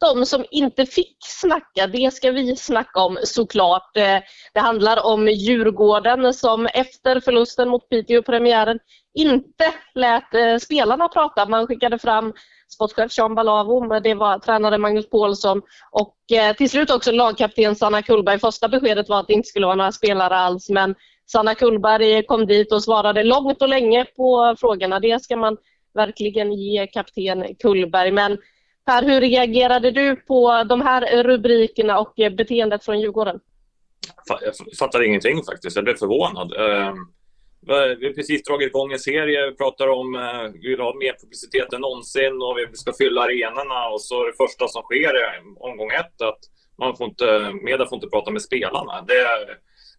de 0.00 0.26
som 0.26 0.44
inte 0.50 0.86
fick 0.86 1.16
snacka, 1.20 1.86
det 1.86 2.14
ska 2.14 2.30
vi 2.30 2.56
snacka 2.56 3.00
om 3.00 3.18
såklart. 3.24 3.96
Eh, 3.96 4.18
det 4.54 4.60
handlar 4.60 5.06
om 5.06 5.28
Djurgården 5.28 6.34
som 6.34 6.66
efter 6.66 7.20
förlusten 7.20 7.68
mot 7.68 7.88
Piteå-premiären 7.88 8.78
inte 9.14 9.72
lät 9.94 10.34
eh, 10.34 10.56
spelarna 10.56 11.08
prata. 11.08 11.46
Man 11.46 11.66
skickade 11.66 11.98
fram 11.98 12.32
sportchef 12.68 13.18
Jean 13.18 13.34
Balavo, 13.34 14.00
det 14.00 14.14
var 14.14 14.38
tränare 14.38 14.78
Magnus 14.78 15.10
Paulsson 15.10 15.62
och 15.90 16.16
eh, 16.32 16.56
till 16.56 16.70
slut 16.70 16.90
också 16.90 17.12
lagkapten 17.12 17.76
Sanna 17.76 18.02
Kullberg. 18.02 18.38
Första 18.38 18.68
beskedet 18.68 19.08
var 19.08 19.20
att 19.20 19.26
det 19.26 19.32
inte 19.32 19.48
skulle 19.48 19.66
vara 19.66 19.76
några 19.76 19.92
spelare 19.92 20.36
alls 20.36 20.68
men 20.68 20.94
Sanna 21.32 21.54
Kullberg 21.54 22.26
kom 22.26 22.46
dit 22.46 22.72
och 22.72 22.82
svarade 22.82 23.22
långt 23.22 23.62
och 23.62 23.68
länge 23.68 24.04
på 24.04 24.56
frågorna. 24.60 25.00
Det 25.00 25.22
ska 25.22 25.36
man 25.36 25.56
verkligen 25.94 26.52
ge 26.52 26.86
kapten 26.86 27.54
Kullberg. 27.54 28.12
Men 28.12 28.38
Per, 28.86 29.02
hur 29.02 29.20
reagerade 29.20 29.90
du 29.90 30.16
på 30.16 30.64
de 30.64 30.80
här 30.80 31.22
rubrikerna 31.22 31.98
och 31.98 32.20
eh, 32.20 32.32
beteendet 32.32 32.84
från 32.84 33.00
Djurgården? 33.00 33.40
Jag 34.26 34.54
fattar 34.78 35.02
ingenting 35.02 35.42
faktiskt. 35.42 35.76
Jag 35.76 35.84
blev 35.84 35.96
förvånad. 35.96 36.52
Ehm, 36.52 36.96
vi 37.66 38.06
har 38.06 38.14
precis 38.14 38.44
dragit 38.44 38.68
igång 38.68 38.92
en 38.92 38.98
serie. 38.98 39.50
Vi 39.50 39.56
pratar 39.56 39.88
om 39.88 40.14
att 40.14 40.54
vi 40.54 40.68
vill 40.68 40.80
ha 40.80 40.94
mer 40.94 41.14
publicitet 41.20 41.72
än 41.72 41.80
någonsin 41.80 42.42
och 42.42 42.58
vi 42.58 42.76
ska 42.76 42.92
fylla 42.92 43.22
arenorna. 43.22 43.88
Och 43.88 44.02
så 44.02 44.26
det 44.26 44.32
första 44.36 44.68
som 44.68 44.82
sker 44.82 45.14
är 45.14 45.62
omgång 45.70 45.90
ett 45.90 46.22
att 46.22 46.38
man 46.78 46.96
får 46.96 47.06
inte, 47.06 47.52
media 47.62 47.86
får 47.86 47.96
inte 47.96 48.08
prata 48.08 48.30
med 48.30 48.42
spelarna. 48.42 49.02
Det, 49.02 49.26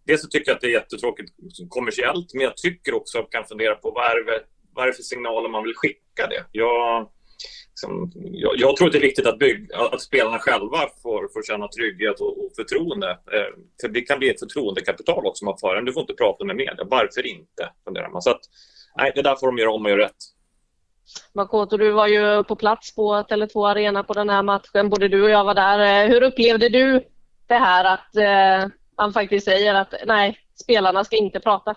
dels 0.06 0.22
så 0.22 0.28
tycker 0.28 0.52
jag 0.52 0.56
att 0.56 0.62
det 0.62 0.68
är 0.68 0.80
jättetråkigt 0.82 1.32
kommersiellt, 1.70 2.34
men 2.34 2.44
jag 2.44 2.58
tycker 2.58 2.94
också 2.94 3.18
att 3.18 3.24
man 3.24 3.32
kan 3.32 3.46
fundera 3.46 3.76
på 3.76 3.92
vad 3.92 4.06
är, 4.12 4.26
det, 4.26 4.40
vad 4.74 4.84
är 4.84 4.88
det 4.88 4.94
för 4.94 5.04
signaler 5.04 5.50
man 5.50 5.64
vill 5.64 5.76
skicka 5.76 6.28
det. 6.30 6.46
Jag, 6.52 7.10
liksom, 7.72 8.12
jag, 8.16 8.54
jag, 8.58 8.78
tror 8.78 8.88
att 8.88 8.94
det 8.94 9.00
är 9.00 9.02
viktigt 9.02 9.28
att, 9.28 9.40
bygga, 9.40 9.78
att 9.78 10.02
spelarna 10.02 10.40
själva 10.40 10.78
får, 11.04 11.34
får 11.34 11.44
känna 11.44 11.68
trygghet 11.68 12.20
och, 12.20 12.46
och 12.46 12.52
förtroende. 12.56 13.10
Eh, 13.10 13.54
för 13.82 13.88
det 13.88 14.02
kan 14.02 14.20
bli 14.20 14.30
ett 14.30 14.40
förtroendekapital 14.40 15.26
också 15.26 15.46
man 15.46 15.58
får. 15.58 15.82
Du 15.82 15.94
får 15.94 16.02
inte 16.02 16.14
prata 16.14 16.46
med 16.46 16.56
media. 16.56 16.86
Varför 16.86 17.26
inte? 17.26 17.70
Funderar 17.84 18.10
man. 18.10 18.22
Så 18.22 18.30
att, 18.30 18.42
nej, 18.98 19.12
det 19.16 19.22
där 19.22 19.36
får 19.36 19.48
de 19.48 19.58
göra 19.58 19.72
om 19.72 19.86
och 19.86 19.92
göra 19.92 20.04
rätt. 20.04 20.24
Makoto, 21.34 21.78
du 21.78 21.92
var 21.92 22.08
ju 22.08 22.44
på 22.44 22.56
plats 22.56 22.96
på 22.96 23.14
Tele2 23.30 23.70
Arena 23.70 24.04
på 24.04 24.14
den 24.14 24.30
här 24.30 24.44
matchen. 24.44 24.90
Både 24.90 25.08
du 25.08 25.24
och 25.24 25.30
jag 25.30 25.44
var 25.44 25.54
där. 25.54 26.06
Eh, 26.06 26.10
hur 26.10 26.24
upplevde 26.24 26.70
du 26.70 27.04
det 27.48 27.58
här 27.58 27.86
att 27.86 28.16
eh, 28.16 28.72
han 28.96 29.14
faktiskt 29.14 29.46
säger 29.46 29.74
att 29.74 29.94
nej, 30.06 30.38
spelarna 30.62 31.04
ska 31.04 31.16
inte 31.16 31.40
prata? 31.40 31.76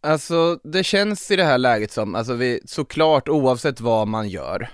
Alltså 0.00 0.58
det 0.64 0.84
känns 0.84 1.30
i 1.30 1.36
det 1.36 1.44
här 1.44 1.58
läget 1.58 1.92
som, 1.92 2.14
alltså 2.14 2.34
vi, 2.34 2.60
såklart 2.64 3.28
oavsett 3.28 3.80
vad 3.80 4.08
man 4.08 4.28
gör 4.28 4.68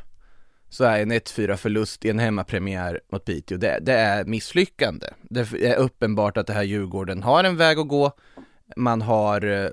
så 0.72 0.84
är 0.84 1.02
en 1.02 1.12
1-4 1.12 1.56
förlust 1.56 2.04
i 2.04 2.10
en 2.10 2.18
hemmapremiär 2.18 3.00
mot 3.12 3.24
Piteå, 3.24 3.58
det, 3.58 3.78
det, 3.82 3.92
är 3.92 4.24
misslyckande. 4.24 5.06
Det 5.22 5.40
är 5.40 5.76
uppenbart 5.76 6.36
att 6.36 6.46
det 6.46 6.52
här 6.52 6.62
Djurgården 6.62 7.22
har 7.22 7.44
en 7.44 7.56
väg 7.56 7.78
att 7.78 7.88
gå. 7.88 8.12
Man 8.76 9.02
har, 9.02 9.44
eh, 9.44 9.70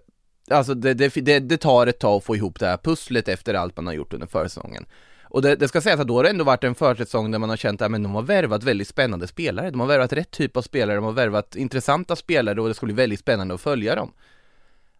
alltså 0.49 0.73
det, 0.73 0.93
det, 0.93 1.39
det 1.39 1.57
tar 1.57 1.87
ett 1.87 1.99
tag 1.99 2.17
att 2.17 2.23
få 2.23 2.35
ihop 2.35 2.59
det 2.59 2.65
här 2.65 2.77
pusslet 2.77 3.27
efter 3.27 3.53
allt 3.53 3.75
man 3.75 3.87
har 3.87 3.93
gjort 3.93 4.13
under 4.13 4.27
försäsongen. 4.27 4.85
Och 5.23 5.41
det, 5.41 5.55
det, 5.55 5.67
ska 5.67 5.81
sägas 5.81 5.99
att 5.99 6.07
då 6.07 6.15
har 6.15 6.23
det 6.23 6.29
ändå 6.29 6.43
varit 6.43 6.63
en 6.63 6.75
försäsong 6.75 7.31
där 7.31 7.39
man 7.39 7.49
har 7.49 7.57
känt 7.57 7.81
att 7.81 7.91
de 7.91 8.05
har 8.05 8.21
värvat 8.21 8.63
väldigt 8.63 8.87
spännande 8.87 9.27
spelare. 9.27 9.71
De 9.71 9.79
har 9.79 9.87
värvat 9.87 10.13
rätt 10.13 10.31
typ 10.31 10.57
av 10.57 10.61
spelare, 10.61 10.95
de 10.95 11.05
har 11.05 11.11
värvat 11.11 11.55
intressanta 11.55 12.15
spelare 12.15 12.61
och 12.61 12.67
det 12.67 12.73
ska 12.73 12.85
bli 12.85 12.95
väldigt 12.95 13.19
spännande 13.19 13.53
att 13.53 13.61
följa 13.61 13.95
dem. 13.95 14.13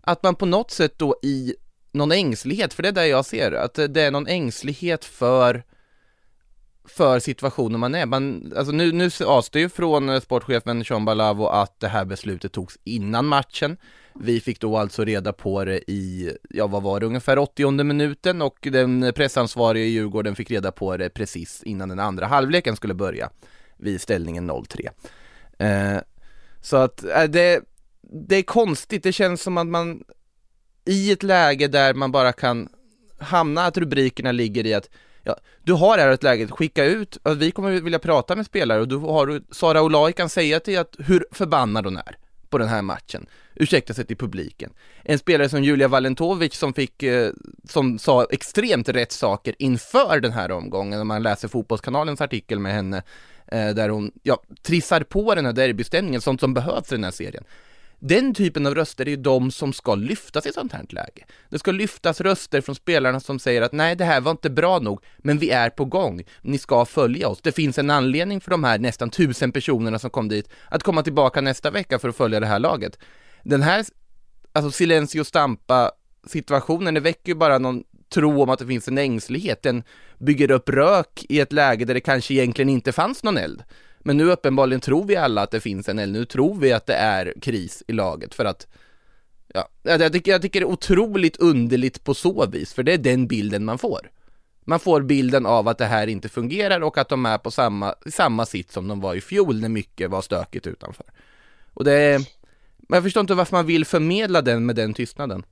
Att 0.02 0.24
man 0.24 0.36
på 0.36 0.46
något 0.46 0.72
sätt 0.72 0.94
då 0.98 1.20
i 1.24 1.56
någon 1.92 2.12
ängslighet, 2.12 2.74
för 2.74 2.84
det 2.84 2.90
är 2.90 2.94
där 2.94 3.06
jag 3.06 3.26
ser 3.26 3.52
att 3.52 3.74
det 3.74 4.02
är 4.02 4.12
någon 4.12 4.28
ängslighet 4.28 5.06
för 5.06 5.64
för 6.90 7.20
situationen 7.20 7.80
man 7.80 7.96
är. 7.96 8.06
Man, 8.06 8.54
alltså 8.58 8.72
nu, 8.72 8.92
nu 8.92 9.10
avstår 9.26 9.62
ju 9.62 9.70
från 9.70 10.10
eh, 10.10 10.20
sportchefen 10.20 10.86
Sean 10.86 11.06
Balavo 11.06 11.46
att 11.46 11.80
det 11.80 11.88
här 11.88 12.06
beslutet 12.06 12.52
togs 12.52 12.78
innan 12.84 13.26
matchen. 13.26 13.78
Vi 14.14 14.42
fick 14.42 14.60
då 14.60 14.78
alltså 14.78 15.06
reda 15.06 15.34
på 15.34 15.66
det 15.66 15.92
i, 15.92 16.34
ja 16.50 16.68
vad 16.68 16.84
var 16.84 17.00
det, 17.00 17.06
ungefär 17.06 17.38
80 17.40 17.84
minuten 17.84 18.42
och 18.42 18.58
den 18.62 19.14
pressansvarige 19.16 19.86
i 19.86 19.90
Djurgården 19.90 20.36
fick 20.36 20.52
reda 20.52 20.72
på 20.72 20.98
det 20.98 21.10
precis 21.10 21.64
innan 21.64 21.90
den 21.90 22.00
andra 22.00 22.26
halvleken 22.26 22.76
skulle 22.76 22.94
börja 22.94 23.30
vid 23.78 24.02
ställningen 24.02 24.52
0-3. 24.52 24.90
Eh, 25.60 26.02
så 26.62 26.78
att 26.78 27.04
äh, 27.04 27.24
det, 27.24 27.62
det 28.02 28.36
är 28.36 28.44
konstigt, 28.44 29.04
det 29.04 29.12
känns 29.12 29.42
som 29.42 29.58
att 29.58 29.68
man 29.68 30.04
i 30.86 31.12
ett 31.12 31.24
läge 31.24 31.68
där 31.68 31.94
man 31.94 32.12
bara 32.12 32.32
kan 32.32 32.70
hamna 33.20 33.66
att 33.66 33.78
rubrikerna 33.78 34.32
ligger 34.32 34.66
i 34.66 34.74
att 34.74 34.90
ja, 35.30 35.36
du 35.64 35.74
har 35.74 35.98
här 35.98 36.10
ett 36.10 36.24
läge, 36.24 36.48
skicka 36.48 36.86
ut, 36.86 37.18
alltså, 37.24 37.40
vi 37.40 37.52
kommer 37.52 37.82
vilja 37.82 38.00
prata 38.00 38.36
med 38.36 38.46
spelare 38.46 38.80
och 38.80 38.88
du 38.88 38.96
har 38.96 39.42
Sara 39.52 39.82
Olai 39.82 40.14
kan 40.14 40.30
säga 40.30 40.60
till 40.60 40.80
att 40.80 40.96
hur 41.00 41.26
förbannad 41.32 41.86
hon 41.86 41.98
är 41.98 42.18
på 42.50 42.58
den 42.58 42.68
här 42.68 42.82
matchen, 42.82 43.26
ursäkta 43.56 43.94
sig 43.94 44.06
till 44.06 44.18
publiken. 44.18 44.74
En 45.04 45.20
spelare 45.20 45.50
som 45.50 45.64
Julia 45.64 45.88
Valentovic 45.88 46.54
som 46.56 46.74
fick, 46.74 47.04
eh, 47.04 47.32
som 47.64 48.00
sa 48.00 48.26
extremt 48.30 48.90
rätt 48.90 49.12
saker 49.12 49.56
inför 49.60 50.20
den 50.20 50.32
här 50.32 50.52
omgången, 50.52 51.00
när 51.00 51.06
man 51.06 51.24
läser 51.24 51.48
Fotbollskanalens 51.48 52.22
artikel 52.22 52.60
med 52.60 52.74
henne, 52.74 53.04
eh, 53.48 53.70
där 53.70 53.90
hon, 53.90 54.12
ja, 54.24 54.42
trissar 54.62 55.04
på 55.04 55.36
den 55.36 55.46
här 55.46 55.54
derbystämningen, 55.54 56.22
sånt 56.22 56.40
som 56.40 56.54
behövs 56.54 56.92
i 56.92 56.96
den 56.96 57.04
här 57.04 57.12
serien. 57.12 57.44
Den 58.00 58.34
typen 58.34 58.66
av 58.66 58.76
röster 58.76 59.06
är 59.06 59.10
ju 59.10 59.16
de 59.16 59.52
som 59.52 59.74
ska 59.74 59.96
lyftas 59.96 60.46
i 60.46 60.52
sånt 60.52 60.74
här 60.74 60.86
läge. 60.90 61.26
Det 61.50 61.60
ska 61.60 61.72
lyftas 61.72 62.22
röster 62.22 62.62
från 62.62 62.76
spelarna 62.76 63.20
som 63.20 63.40
säger 63.40 63.62
att 63.62 63.72
nej, 63.72 63.96
det 63.96 64.06
här 64.06 64.22
var 64.22 64.32
inte 64.32 64.50
bra 64.50 64.80
nog, 64.80 65.04
men 65.18 65.38
vi 65.38 65.50
är 65.50 65.70
på 65.70 65.86
gång. 65.86 66.24
Ni 66.42 66.58
ska 66.58 66.86
följa 66.86 67.28
oss. 67.28 67.42
Det 67.42 67.52
finns 67.52 67.78
en 67.78 67.90
anledning 67.90 68.42
för 68.42 68.52
de 68.52 68.64
här 68.64 68.80
nästan 68.80 69.10
tusen 69.10 69.52
personerna 69.52 70.00
som 70.00 70.10
kom 70.10 70.28
dit 70.28 70.50
att 70.70 70.84
komma 70.84 71.04
tillbaka 71.04 71.42
nästa 71.42 71.72
vecka 71.72 72.00
för 72.00 72.10
att 72.10 72.16
följa 72.16 72.40
det 72.40 72.46
här 72.46 72.60
laget. 72.60 73.00
Den 73.44 73.62
här, 73.62 73.86
alltså 74.54 74.72
silencio 74.72 75.24
stampa 75.24 75.92
situationen, 76.28 76.94
det 76.94 77.00
väcker 77.00 77.32
ju 77.32 77.36
bara 77.36 77.58
någon 77.58 77.84
tro 78.14 78.44
om 78.44 78.50
att 78.50 78.60
det 78.60 78.68
finns 78.68 78.88
en 78.88 78.98
ängslighet. 78.98 79.64
Den 79.64 79.84
bygger 80.18 80.52
upp 80.52 80.70
rök 80.70 81.26
i 81.30 81.40
ett 81.40 81.54
läge 81.54 81.86
där 81.86 81.94
det 81.94 82.00
kanske 82.00 82.34
egentligen 82.34 82.70
inte 82.70 82.92
fanns 82.92 83.24
någon 83.24 83.38
eld. 83.38 83.64
Men 84.00 84.18
nu 84.18 84.32
uppenbarligen 84.32 84.82
tror 84.82 85.06
vi 85.06 85.16
alla 85.16 85.42
att 85.42 85.52
det 85.52 85.60
finns 85.60 85.90
en 85.90 86.00
eld, 86.00 86.14
nu 86.14 86.26
tror 86.26 86.56
vi 86.56 86.74
att 86.74 86.86
det 86.86 86.94
är 86.94 87.34
kris 87.42 87.84
i 87.88 87.94
laget 87.94 88.36
för 88.36 88.46
att 88.46 88.68
Ja, 89.54 89.70
jag 89.84 90.14
tycker, 90.14 90.32
jag 90.32 90.42
tycker 90.42 90.60
det 90.60 90.64
är 90.64 90.72
otroligt 90.72 91.38
underligt 91.38 92.04
på 92.04 92.14
så 92.14 92.46
vis, 92.46 92.74
för 92.74 92.84
det 92.84 92.94
är 92.94 92.98
den 92.98 93.28
bilden 93.28 93.66
man 93.66 93.78
får. 93.78 94.12
Man 94.66 94.80
får 94.80 95.02
bilden 95.02 95.46
av 95.46 95.68
att 95.68 95.78
det 95.78 95.86
här 95.86 96.08
inte 96.08 96.30
fungerar 96.30 96.82
och 96.82 96.98
att 96.98 97.10
de 97.10 97.26
är 97.26 97.38
på 97.38 97.52
samma, 97.52 97.96
samma 98.06 98.46
sitt 98.46 98.72
som 98.72 98.88
de 98.88 99.02
var 99.02 99.16
i 99.16 99.22
fjol 99.22 99.60
när 99.60 99.70
mycket 99.70 100.10
var 100.10 100.22
stökigt 100.22 100.68
utanför. 100.68 101.06
Och 101.74 101.84
det 101.84 101.94
är, 101.94 102.20
men 102.78 102.98
jag 102.98 103.04
förstår 103.04 103.22
inte 103.22 103.34
varför 103.34 103.56
man 103.56 103.66
vill 103.66 103.86
förmedla 103.86 104.42
den 104.42 104.66
med 104.66 104.76
den 104.76 104.94
tystnaden. 104.94 105.44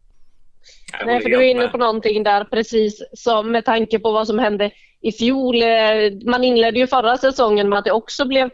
Nej, 1.05 1.21
för 1.21 1.29
du 1.29 1.35
är 1.37 1.51
inne 1.51 1.67
på 1.67 1.77
någonting 1.77 2.23
där 2.23 2.43
precis 2.43 3.03
som 3.13 3.51
med 3.51 3.65
tanke 3.65 3.99
på 3.99 4.11
vad 4.11 4.27
som 4.27 4.39
hände 4.39 4.71
i 5.01 5.11
fjol. 5.11 5.61
Eh, 5.61 5.69
man 6.25 6.43
inledde 6.43 6.79
ju 6.79 6.87
förra 6.87 7.17
säsongen 7.17 7.69
med 7.69 7.79
att 7.79 7.85
det 7.85 7.91
också 7.91 8.25
blev 8.25 8.49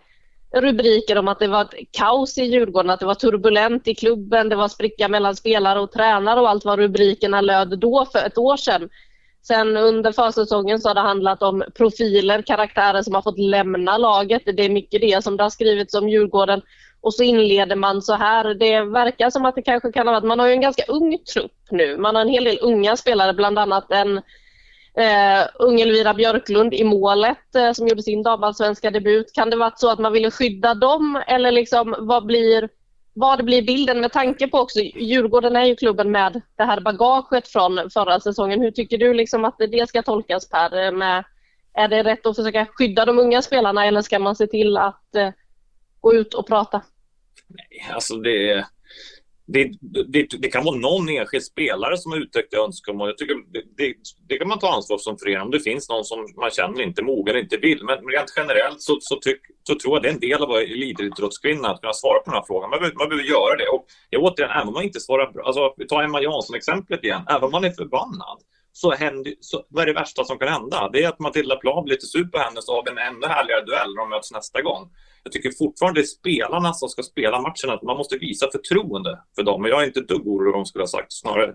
rubriker 0.56 1.18
om 1.18 1.28
att 1.28 1.40
det 1.40 1.48
var 1.48 1.62
ett 1.62 1.92
kaos 1.92 2.38
i 2.38 2.44
Djurgården, 2.44 2.90
att 2.90 3.00
det 3.00 3.06
var 3.06 3.16
turbulent 3.16 3.88
i 3.88 3.96
klubben, 3.96 4.50
det 4.50 4.56
var 4.56 4.68
spricka 4.68 5.08
mellan 5.08 5.36
spelare 5.36 5.80
och 5.80 5.92
tränare 5.92 6.40
och 6.40 6.50
allt 6.50 6.66
vad 6.66 6.80
rubrikerna 6.80 7.42
löd 7.42 7.80
då 7.80 8.08
för 8.12 8.20
ett 8.20 8.38
år 8.38 8.58
sedan. 8.58 8.90
Sen 9.48 9.78
under 9.78 10.12
försäsongen 10.12 10.80
så 10.80 10.90
har 10.90 10.96
det 10.96 11.02
handlat 11.02 11.44
om 11.44 11.64
profiler, 11.76 12.42
karaktärer 12.42 13.02
som 13.02 13.16
har 13.16 13.22
fått 13.22 13.40
lämna 13.40 13.98
laget. 13.98 14.42
Det 14.46 14.66
är 14.66 14.70
mycket 14.70 15.02
det 15.02 15.24
som 15.24 15.38
det 15.38 15.44
har 15.44 15.50
skrivits 15.50 15.94
om 15.94 16.10
Djurgården. 16.10 16.62
Och 17.04 17.14
så 17.14 17.24
inleder 17.24 17.76
man 17.76 18.02
så 18.02 18.14
här. 18.14 18.54
Det 18.54 18.82
verkar 18.82 19.30
som 19.30 19.46
att 19.46 19.56
det 19.56 19.62
kanske 19.62 19.92
kan 19.92 20.08
ha 20.08 20.14
varit, 20.14 20.24
man 20.24 20.40
har 20.40 20.48
ju 20.48 20.54
en 20.54 20.62
ganska 20.62 20.84
ung 20.88 21.18
trupp 21.34 21.68
nu. 21.72 21.98
Man 21.98 22.16
har 22.16 22.22
en 22.22 22.30
hel 22.30 22.44
del 22.44 22.60
unga 22.62 22.98
spelare, 22.98 23.34
bland 23.34 23.60
annat 23.60 23.92
en 23.92 24.18
eh, 24.98 25.48
ung 25.56 25.82
Elvira 25.82 26.14
Björklund 26.14 26.74
i 26.74 26.84
målet 26.84 27.56
eh, 27.56 27.72
som 27.72 27.88
gjorde 27.88 28.04
sin 28.04 28.24
damallsvenska 28.24 28.92
debut. 28.92 29.34
Kan 29.34 29.50
det 29.50 29.56
varit 29.56 29.80
så 29.80 29.90
att 29.90 30.00
man 30.00 30.14
ville 30.14 30.32
skydda 30.32 30.74
dem 30.74 31.24
eller 31.28 31.52
liksom 31.52 31.96
vad 32.00 32.26
blir, 32.26 32.70
vad 33.14 33.46
blir 33.46 33.62
bilden 33.62 34.02
med 34.02 34.12
tanke 34.12 34.48
på 34.48 34.60
också 34.60 34.80
Djurgården 34.80 35.56
är 35.56 35.66
ju 35.66 35.76
klubben 35.76 36.12
med 36.12 36.42
det 36.56 36.64
här 36.64 36.80
bagaget 36.80 37.48
från 37.48 37.90
förra 37.90 38.20
säsongen. 38.20 38.62
Hur 38.62 38.72
tycker 38.72 38.98
du 38.98 39.14
liksom 39.14 39.46
att 39.46 39.56
det 39.58 39.90
ska 39.90 40.02
tolkas 40.02 40.50
Per? 40.50 40.92
Med, 40.92 41.24
är 41.74 41.88
det 41.88 42.04
rätt 42.04 42.26
att 42.26 42.36
försöka 42.36 42.66
skydda 42.66 43.06
de 43.06 43.20
unga 43.20 43.42
spelarna 43.42 43.86
eller 43.86 44.02
ska 44.02 44.20
man 44.20 44.36
se 44.36 44.48
till 44.48 44.78
att 44.78 45.10
uh, 45.18 45.30
gå 46.02 46.14
ut 46.14 46.34
och 46.34 46.48
prata? 46.48 46.82
Nej, 47.54 47.94
alltså 47.94 48.16
det 48.16 48.66
det, 49.46 49.72
det, 50.08 50.28
det, 50.40 50.50
kan 50.50 50.64
vara 50.64 50.76
någon 50.76 51.10
enskild 51.10 51.44
spelare 51.44 51.98
som 51.98 52.12
har 52.12 52.20
uttryckt 52.20 52.54
önskemål. 52.54 53.08
Jag 53.08 53.18
tycker 53.18 53.36
det, 53.78 53.94
det, 54.28 54.38
kan 54.38 54.48
man 54.48 54.60
ta 54.60 54.76
ansvar 54.76 54.98
för 54.98 55.04
som 55.04 55.18
förening 55.18 55.42
om 55.42 55.52
det 55.52 55.60
finns 55.60 55.90
någon 55.90 56.06
som 56.06 56.20
man 56.36 56.50
känner 56.50 56.82
inte 56.82 57.04
mogen, 57.04 57.38
inte 57.38 57.58
vill. 57.58 57.84
Men 57.84 57.98
rent 57.98 58.34
generellt 58.36 58.82
så, 58.82 58.98
så, 59.02 59.16
tyck, 59.16 59.42
så 59.68 59.76
tror 59.76 59.96
jag 59.96 60.04
det 60.04 60.10
är 60.10 60.14
en 60.14 60.20
del 60.20 60.36
av 60.36 60.42
att 60.42 60.50
vara 60.50 60.62
elitidrottskvinna 60.62 61.70
att 61.70 61.82
kunna 61.82 61.94
svara 61.94 62.20
på 62.20 62.26
den 62.26 62.34
här 62.34 62.44
frågan. 62.48 62.70
Man 62.70 62.80
behöver, 62.80 62.98
man 62.98 63.10
behöver 63.10 63.30
göra 63.30 63.56
det. 63.56 63.68
Och 63.68 63.86
jag 64.10 64.24
återigen, 64.24 64.52
även 64.52 64.68
om 64.68 64.74
man 64.74 64.84
inte 64.84 65.00
svarar 65.00 65.32
bra, 65.32 65.44
alltså 65.46 65.74
vi 65.78 65.88
tar 65.88 66.04
Emma 66.04 66.22
Jansson-exemplet 66.22 67.04
igen, 67.04 67.22
även 67.30 67.44
om 67.44 67.52
man 67.52 67.64
är 67.64 67.72
förbannad 67.72 68.38
så, 68.72 68.92
händer, 68.92 69.34
så 69.40 69.66
vad 69.70 69.82
är 69.82 69.88
det 69.88 69.94
värsta 69.94 70.24
som 70.24 70.38
kan 70.38 70.48
hända? 70.48 70.90
Det 70.94 71.04
är 71.04 71.10
att 71.10 71.20
Matilda 71.20 71.56
Plan 71.56 71.84
blir 71.84 71.96
lite 71.96 72.08
sur 72.08 72.24
på 72.24 72.38
henne 72.38 72.62
så 72.62 72.76
har 72.76 72.84
vi 72.86 72.92
en 72.92 72.98
ännu 72.98 73.28
härligare 73.28 73.66
duell 73.66 73.90
när 73.96 74.02
de 74.02 74.10
möts 74.10 74.32
nästa 74.32 74.62
gång. 74.62 74.90
Jag 75.24 75.34
tycker 75.34 75.52
fortfarande 75.52 76.00
det 76.00 76.04
är 76.04 76.08
spelarna 76.08 76.74
som 76.74 76.90
ska 76.90 77.04
spela 77.04 77.42
matcherna. 77.42 77.80
Man 77.84 77.98
måste 77.98 78.18
visa 78.18 78.52
förtroende 78.52 79.20
för 79.36 79.44
dem. 79.44 79.62
Men 79.62 79.72
jag 79.72 79.84
är 79.84 79.88
inte 79.88 80.02
dugg 80.02 80.28
orolig 80.28 80.54
de 80.54 80.66
skulle 80.66 80.82
ha 80.82 80.88
sagt. 80.88 81.14
Snarare 81.14 81.54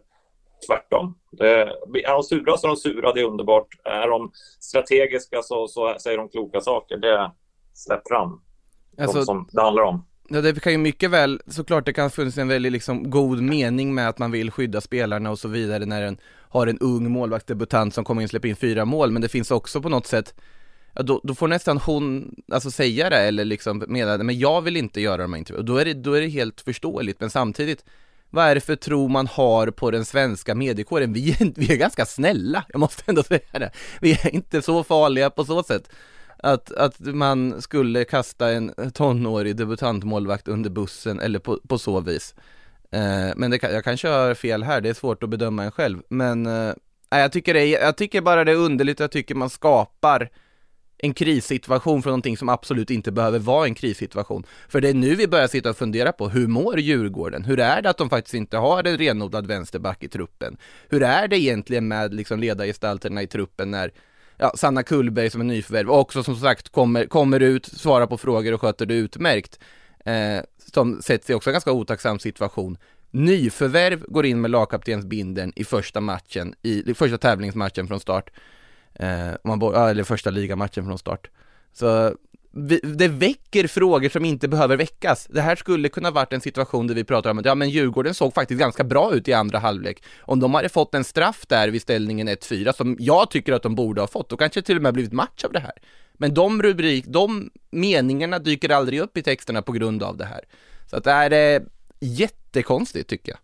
tvärtom. 0.66 1.18
är 1.40 2.12
de 2.12 2.22
sura 2.22 2.56
så 2.56 2.66
är 2.66 2.68
de 2.68 2.76
sura, 2.76 3.12
det 3.12 3.20
är 3.20 3.24
underbart. 3.24 3.68
Är 3.84 4.08
de 4.08 4.32
strategiska 4.60 5.42
så, 5.42 5.68
så 5.68 5.96
säger 6.00 6.18
de 6.18 6.28
kloka 6.28 6.60
saker. 6.60 6.96
Det 6.96 7.32
släpp 7.74 8.08
fram 8.08 8.40
alltså, 8.98 9.18
de 9.18 9.24
som 9.24 9.48
det 9.52 9.62
handlar 9.62 9.82
om. 9.82 10.04
Ja, 10.30 10.40
det 10.40 10.60
kan 10.60 10.72
ju 10.72 10.78
mycket 10.78 11.10
väl, 11.10 11.40
såklart 11.46 11.86
det 11.86 11.92
kan 11.92 12.10
finnas 12.10 12.38
en 12.38 12.48
väldigt 12.48 12.72
liksom 12.72 13.10
god 13.10 13.42
mening 13.42 13.94
med 13.94 14.08
att 14.08 14.18
man 14.18 14.30
vill 14.30 14.50
skydda 14.50 14.80
spelarna 14.80 15.30
och 15.30 15.38
så 15.38 15.48
vidare 15.48 15.86
när 15.86 16.02
en 16.02 16.18
har 16.50 16.66
en 16.66 16.78
ung 16.78 17.10
målvaktsdebutant 17.10 17.94
som 17.94 18.04
kommer 18.04 18.22
in 18.22 18.26
och 18.26 18.30
släpper 18.30 18.48
in 18.48 18.56
fyra 18.56 18.84
mål, 18.84 19.10
men 19.10 19.22
det 19.22 19.28
finns 19.28 19.50
också 19.50 19.82
på 19.82 19.88
något 19.88 20.06
sätt 20.06 20.34
ja, 20.94 21.02
då, 21.02 21.20
då 21.24 21.34
får 21.34 21.48
nästan 21.48 21.78
hon 21.78 22.34
alltså 22.52 22.70
säga 22.70 23.10
det 23.10 23.18
eller 23.18 23.44
liksom 23.44 23.84
meddela 23.88 24.24
men 24.24 24.38
jag 24.38 24.62
vill 24.62 24.76
inte 24.76 25.00
göra 25.00 25.22
de 25.22 25.32
här 25.32 25.38
intervjuerna. 25.38 25.66
Då 25.66 25.76
är, 25.76 25.84
det, 25.84 25.94
då 25.94 26.12
är 26.12 26.20
det 26.20 26.28
helt 26.28 26.60
förståeligt, 26.60 27.20
men 27.20 27.30
samtidigt 27.30 27.84
vad 28.30 28.44
är 28.44 28.54
det 28.54 28.60
för 28.60 28.76
tro 28.76 29.08
man 29.08 29.26
har 29.26 29.70
på 29.70 29.90
den 29.90 30.04
svenska 30.04 30.54
mediekåren? 30.54 31.12
Vi 31.12 31.30
är, 31.30 31.52
vi 31.56 31.72
är 31.72 31.76
ganska 31.76 32.06
snälla, 32.06 32.64
jag 32.68 32.78
måste 32.78 33.02
ändå 33.06 33.22
säga 33.22 33.40
det. 33.52 33.70
Vi 34.00 34.12
är 34.12 34.34
inte 34.34 34.62
så 34.62 34.84
farliga 34.84 35.30
på 35.30 35.44
så 35.44 35.62
sätt 35.62 35.90
att, 36.36 36.72
att 36.72 37.00
man 37.00 37.62
skulle 37.62 38.04
kasta 38.04 38.50
en 38.50 38.92
tonårig 38.94 39.56
debutantmålvakt 39.56 40.48
under 40.48 40.70
bussen 40.70 41.20
eller 41.20 41.38
på, 41.38 41.60
på 41.68 41.78
så 41.78 42.00
vis. 42.00 42.34
Eh, 42.90 43.32
men 43.36 43.50
det 43.50 43.62
jag 43.62 43.84
kan 43.84 43.96
köra 43.96 44.34
fel 44.34 44.62
här, 44.62 44.80
det 44.80 44.88
är 44.88 44.94
svårt 44.94 45.22
att 45.22 45.28
bedöma 45.28 45.64
en 45.64 45.70
själv. 45.70 46.02
Men 46.08 46.46
eh, 46.46 46.74
jag, 47.10 47.32
tycker 47.32 47.54
det, 47.54 47.66
jag 47.66 47.96
tycker 47.96 48.20
bara 48.20 48.44
det 48.44 48.52
är 48.52 48.56
underligt, 48.56 49.00
jag 49.00 49.10
tycker 49.10 49.34
man 49.34 49.50
skapar 49.50 50.30
en 50.98 51.14
krissituation 51.14 52.02
från 52.02 52.10
någonting 52.10 52.36
som 52.36 52.48
absolut 52.48 52.90
inte 52.90 53.12
behöver 53.12 53.38
vara 53.38 53.66
en 53.66 53.74
krissituation. 53.74 54.44
För 54.68 54.80
det 54.80 54.88
är 54.88 54.94
nu 54.94 55.14
vi 55.14 55.28
börjar 55.28 55.46
sitta 55.46 55.70
och 55.70 55.76
fundera 55.76 56.12
på 56.12 56.28
hur 56.28 56.46
mår 56.46 56.78
Djurgården? 56.78 57.44
Hur 57.44 57.60
är 57.60 57.82
det 57.82 57.90
att 57.90 57.98
de 57.98 58.10
faktiskt 58.10 58.34
inte 58.34 58.56
har 58.56 58.84
en 58.84 58.98
renodlad 58.98 59.46
vänsterback 59.46 60.02
i 60.04 60.08
truppen? 60.08 60.56
Hur 60.88 61.02
är 61.02 61.28
det 61.28 61.38
egentligen 61.38 61.88
med 61.88 62.14
liksom 62.14 62.40
ledargestalterna 62.40 63.22
i 63.22 63.26
truppen 63.26 63.70
när 63.70 63.92
ja, 64.36 64.52
Sanna 64.56 64.82
Kullberg 64.82 65.30
som 65.30 65.40
är 65.40 65.44
nyförvärv 65.44 65.90
och 65.90 65.98
också 65.98 66.22
som 66.22 66.36
sagt 66.36 66.68
kommer, 66.68 67.06
kommer 67.06 67.40
ut, 67.40 67.66
svarar 67.66 68.06
på 68.06 68.18
frågor 68.18 68.54
och 68.54 68.60
sköter 68.60 68.86
det 68.86 68.94
utmärkt. 68.94 69.58
Eh, 70.04 70.42
som 70.72 71.02
sätts 71.02 71.30
i 71.30 71.34
också 71.34 71.50
en 71.50 71.54
ganska 71.54 71.72
otacksam 71.72 72.18
situation. 72.18 72.78
Nyförvärv 73.10 74.04
går 74.08 74.26
in 74.26 74.40
med 74.40 74.50
lagkaptensbinden 74.50 75.52
i 75.56 75.64
första 75.64 76.00
matchen, 76.00 76.54
i, 76.62 76.90
i 76.90 76.94
första 76.94 77.18
tävlingsmatchen 77.18 77.88
från 77.88 78.00
start. 78.00 78.30
Eh, 78.98 79.30
man, 79.44 79.74
eller 79.74 80.04
första 80.04 80.30
ligamatchen 80.30 80.84
från 80.84 80.98
start. 80.98 81.30
Så 81.72 82.14
det 82.82 83.08
väcker 83.08 83.66
frågor 83.66 84.08
som 84.08 84.24
inte 84.24 84.48
behöver 84.48 84.76
väckas. 84.76 85.26
Det 85.30 85.40
här 85.40 85.56
skulle 85.56 85.88
kunna 85.88 86.10
varit 86.10 86.32
en 86.32 86.40
situation 86.40 86.86
där 86.86 86.94
vi 86.94 87.04
pratar 87.04 87.30
om 87.30 87.38
att 87.38 87.44
ja 87.44 87.54
men 87.54 87.70
Djurgården 87.70 88.14
såg 88.14 88.34
faktiskt 88.34 88.60
ganska 88.60 88.84
bra 88.84 89.14
ut 89.14 89.28
i 89.28 89.32
andra 89.32 89.58
halvlek. 89.58 90.02
Om 90.20 90.40
de 90.40 90.54
hade 90.54 90.68
fått 90.68 90.94
en 90.94 91.04
straff 91.04 91.44
där 91.48 91.68
vid 91.68 91.82
ställningen 91.82 92.28
1-4 92.28 92.72
som 92.72 92.96
jag 92.98 93.30
tycker 93.30 93.52
att 93.52 93.62
de 93.62 93.74
borde 93.74 94.00
ha 94.00 94.08
fått, 94.08 94.28
då 94.28 94.36
kanske 94.36 94.60
det 94.60 94.64
till 94.64 94.76
och 94.76 94.82
med 94.82 94.94
blivit 94.94 95.12
match 95.12 95.44
av 95.44 95.52
det 95.52 95.60
här. 95.60 95.72
Men 96.12 96.34
de 96.34 96.62
rubrik, 96.62 97.04
de 97.06 97.50
meningarna 97.70 98.38
dyker 98.38 98.70
aldrig 98.70 99.00
upp 99.00 99.16
i 99.16 99.22
texterna 99.22 99.62
på 99.62 99.72
grund 99.72 100.02
av 100.02 100.16
det 100.16 100.24
här. 100.24 100.40
Så 100.90 100.96
att 100.96 101.04
det 101.04 101.10
är 101.10 101.56
eh, 101.56 101.62
jättekonstigt 102.00 103.08
tycker 103.08 103.32
jag. 103.32 103.38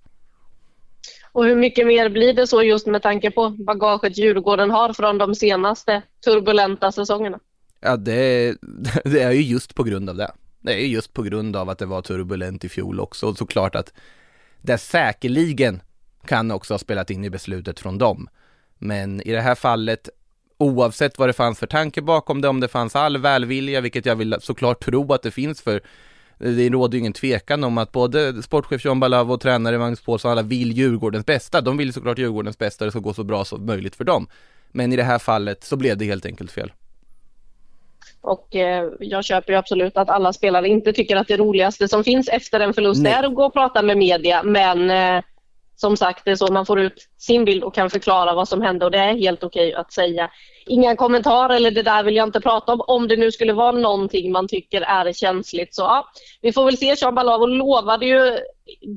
Och 1.35 1.44
hur 1.44 1.57
mycket 1.57 1.87
mer 1.87 2.09
blir 2.09 2.33
det 2.33 2.47
så 2.47 2.62
just 2.62 2.87
med 2.87 3.03
tanke 3.03 3.31
på 3.31 3.51
bagaget 3.51 4.18
Djurgården 4.18 4.70
har 4.70 4.92
från 4.92 5.18
de 5.18 5.35
senaste 5.35 6.03
turbulenta 6.25 6.92
säsongerna? 6.92 7.40
Ja, 7.81 7.97
det, 7.97 8.57
det 9.05 9.23
är 9.23 9.31
ju 9.31 9.42
just 9.42 9.75
på 9.75 9.83
grund 9.83 10.11
av 10.11 10.16
det. 10.16 10.33
Det 10.61 10.73
är 10.73 10.79
ju 10.79 10.87
just 10.87 11.12
på 11.12 11.23
grund 11.23 11.57
av 11.57 11.70
att 11.70 11.79
det 11.79 11.87
var 11.87 12.03
turbulent 12.03 12.64
i 12.64 12.68
fjol 12.68 13.01
också 13.01 13.27
och 13.27 13.38
såklart 13.38 13.75
att 13.75 13.92
det 14.61 14.79
säkerligen 14.79 15.83
kan 16.27 16.51
också 16.51 16.75
ha 16.75 16.79
spelat 16.79 17.11
in 17.11 17.25
i 17.25 17.31
beslutet 17.31 17.81
från 17.81 17.99
dem. 17.99 18.29
Men 18.79 19.20
i 19.20 19.33
det 19.33 19.40
här 19.40 19.55
fallet, 19.55 20.09
oavsett 20.59 21.18
vad 21.18 21.29
det 21.29 21.33
fanns 21.33 21.59
för 21.59 21.66
tanke 21.66 22.03
bakom 22.03 22.40
det, 22.40 22.49
om 22.49 22.61
det 22.61 22.68
fanns 22.68 22.97
all 22.97 23.18
välvilja, 23.18 23.81
vilket 23.81 24.07
jag 24.07 24.16
vill 24.16 24.37
såklart 24.40 24.85
tro 24.85 25.12
att 25.12 25.23
det 25.23 25.31
finns 25.31 25.62
för 25.62 25.83
det 26.38 26.68
råder 26.68 26.94
ju 26.94 27.01
ingen 27.01 27.12
tvekan 27.12 27.64
om 27.64 27.79
att 27.79 27.92
både 27.92 28.42
sportchef 28.42 28.85
John 28.85 29.01
Balav 29.01 29.33
och 29.33 29.40
tränare 29.40 29.79
Magnus 29.79 30.01
Paulsson 30.01 30.31
alla 30.31 30.42
vill 30.42 30.73
Djurgårdens 30.73 31.27
bästa. 31.27 31.61
De 31.61 31.77
vill 31.77 31.92
såklart 31.92 32.18
Djurgårdens 32.18 32.59
bästa, 32.59 32.85
det 32.85 32.90
ska 32.90 33.01
gå 33.01 33.14
så 33.14 33.25
bra 33.25 33.44
som 33.44 33.66
möjligt 33.66 33.97
för 33.97 34.05
dem. 34.05 34.27
Men 34.73 34.92
i 34.92 34.97
det 34.97 35.03
här 35.03 35.18
fallet 35.18 35.64
så 35.64 35.77
blev 35.77 35.99
det 35.99 36.05
helt 36.05 36.27
enkelt 36.27 36.51
fel. 36.51 36.73
Och 38.20 38.57
eh, 38.57 38.88
jag 39.01 39.25
köper 39.25 39.53
ju 39.53 39.59
absolut 39.59 39.97
att 39.97 40.09
alla 40.09 40.33
spelare 40.33 40.68
inte 40.68 40.92
tycker 40.92 41.16
att 41.16 41.29
det 41.29 41.37
roligaste 41.37 41.88
som 41.88 42.05
finns 42.05 42.29
efter 42.29 42.61
en 42.61 42.75
förlust 42.75 43.03
Nej. 43.03 43.12
är 43.12 43.23
att 43.23 43.35
gå 43.35 43.44
och 43.44 43.53
prata 43.53 43.83
med 43.83 43.99
media. 43.99 44.42
Men 44.42 44.90
eh, 44.90 45.25
som 45.76 45.96
sagt, 45.96 46.24
det 46.24 46.30
är 46.30 46.37
så 46.37 46.52
man 46.52 46.66
får 46.66 46.80
ut 46.80 47.08
sin 47.18 47.44
bild 47.44 47.64
och 47.64 47.74
kan 47.74 47.90
förklara 47.90 48.34
vad 48.34 48.48
som 48.48 48.62
hände 48.62 48.84
och 48.84 48.90
det 48.90 48.98
är 48.98 49.14
helt 49.14 49.44
okej 49.44 49.74
att 49.74 49.92
säga 49.92 50.30
inga 50.66 50.96
kommentarer 50.96 51.56
eller 51.56 51.70
det 51.70 51.82
där 51.82 52.04
vill 52.04 52.16
jag 52.16 52.28
inte 52.28 52.40
prata 52.40 52.72
om. 52.72 52.80
Om 52.80 53.08
det 53.08 53.16
nu 53.16 53.32
skulle 53.32 53.52
vara 53.52 53.72
någonting 53.72 54.32
man 54.32 54.48
tycker 54.48 54.80
är 54.80 55.12
känsligt 55.12 55.74
så 55.74 55.82
ja, 55.82 56.08
vi 56.40 56.52
får 56.52 56.64
väl 56.64 56.76
se. 56.76 56.94
Jean 56.98 57.14
Balavo 57.14 57.46
lovade 57.46 58.06
ju 58.06 58.38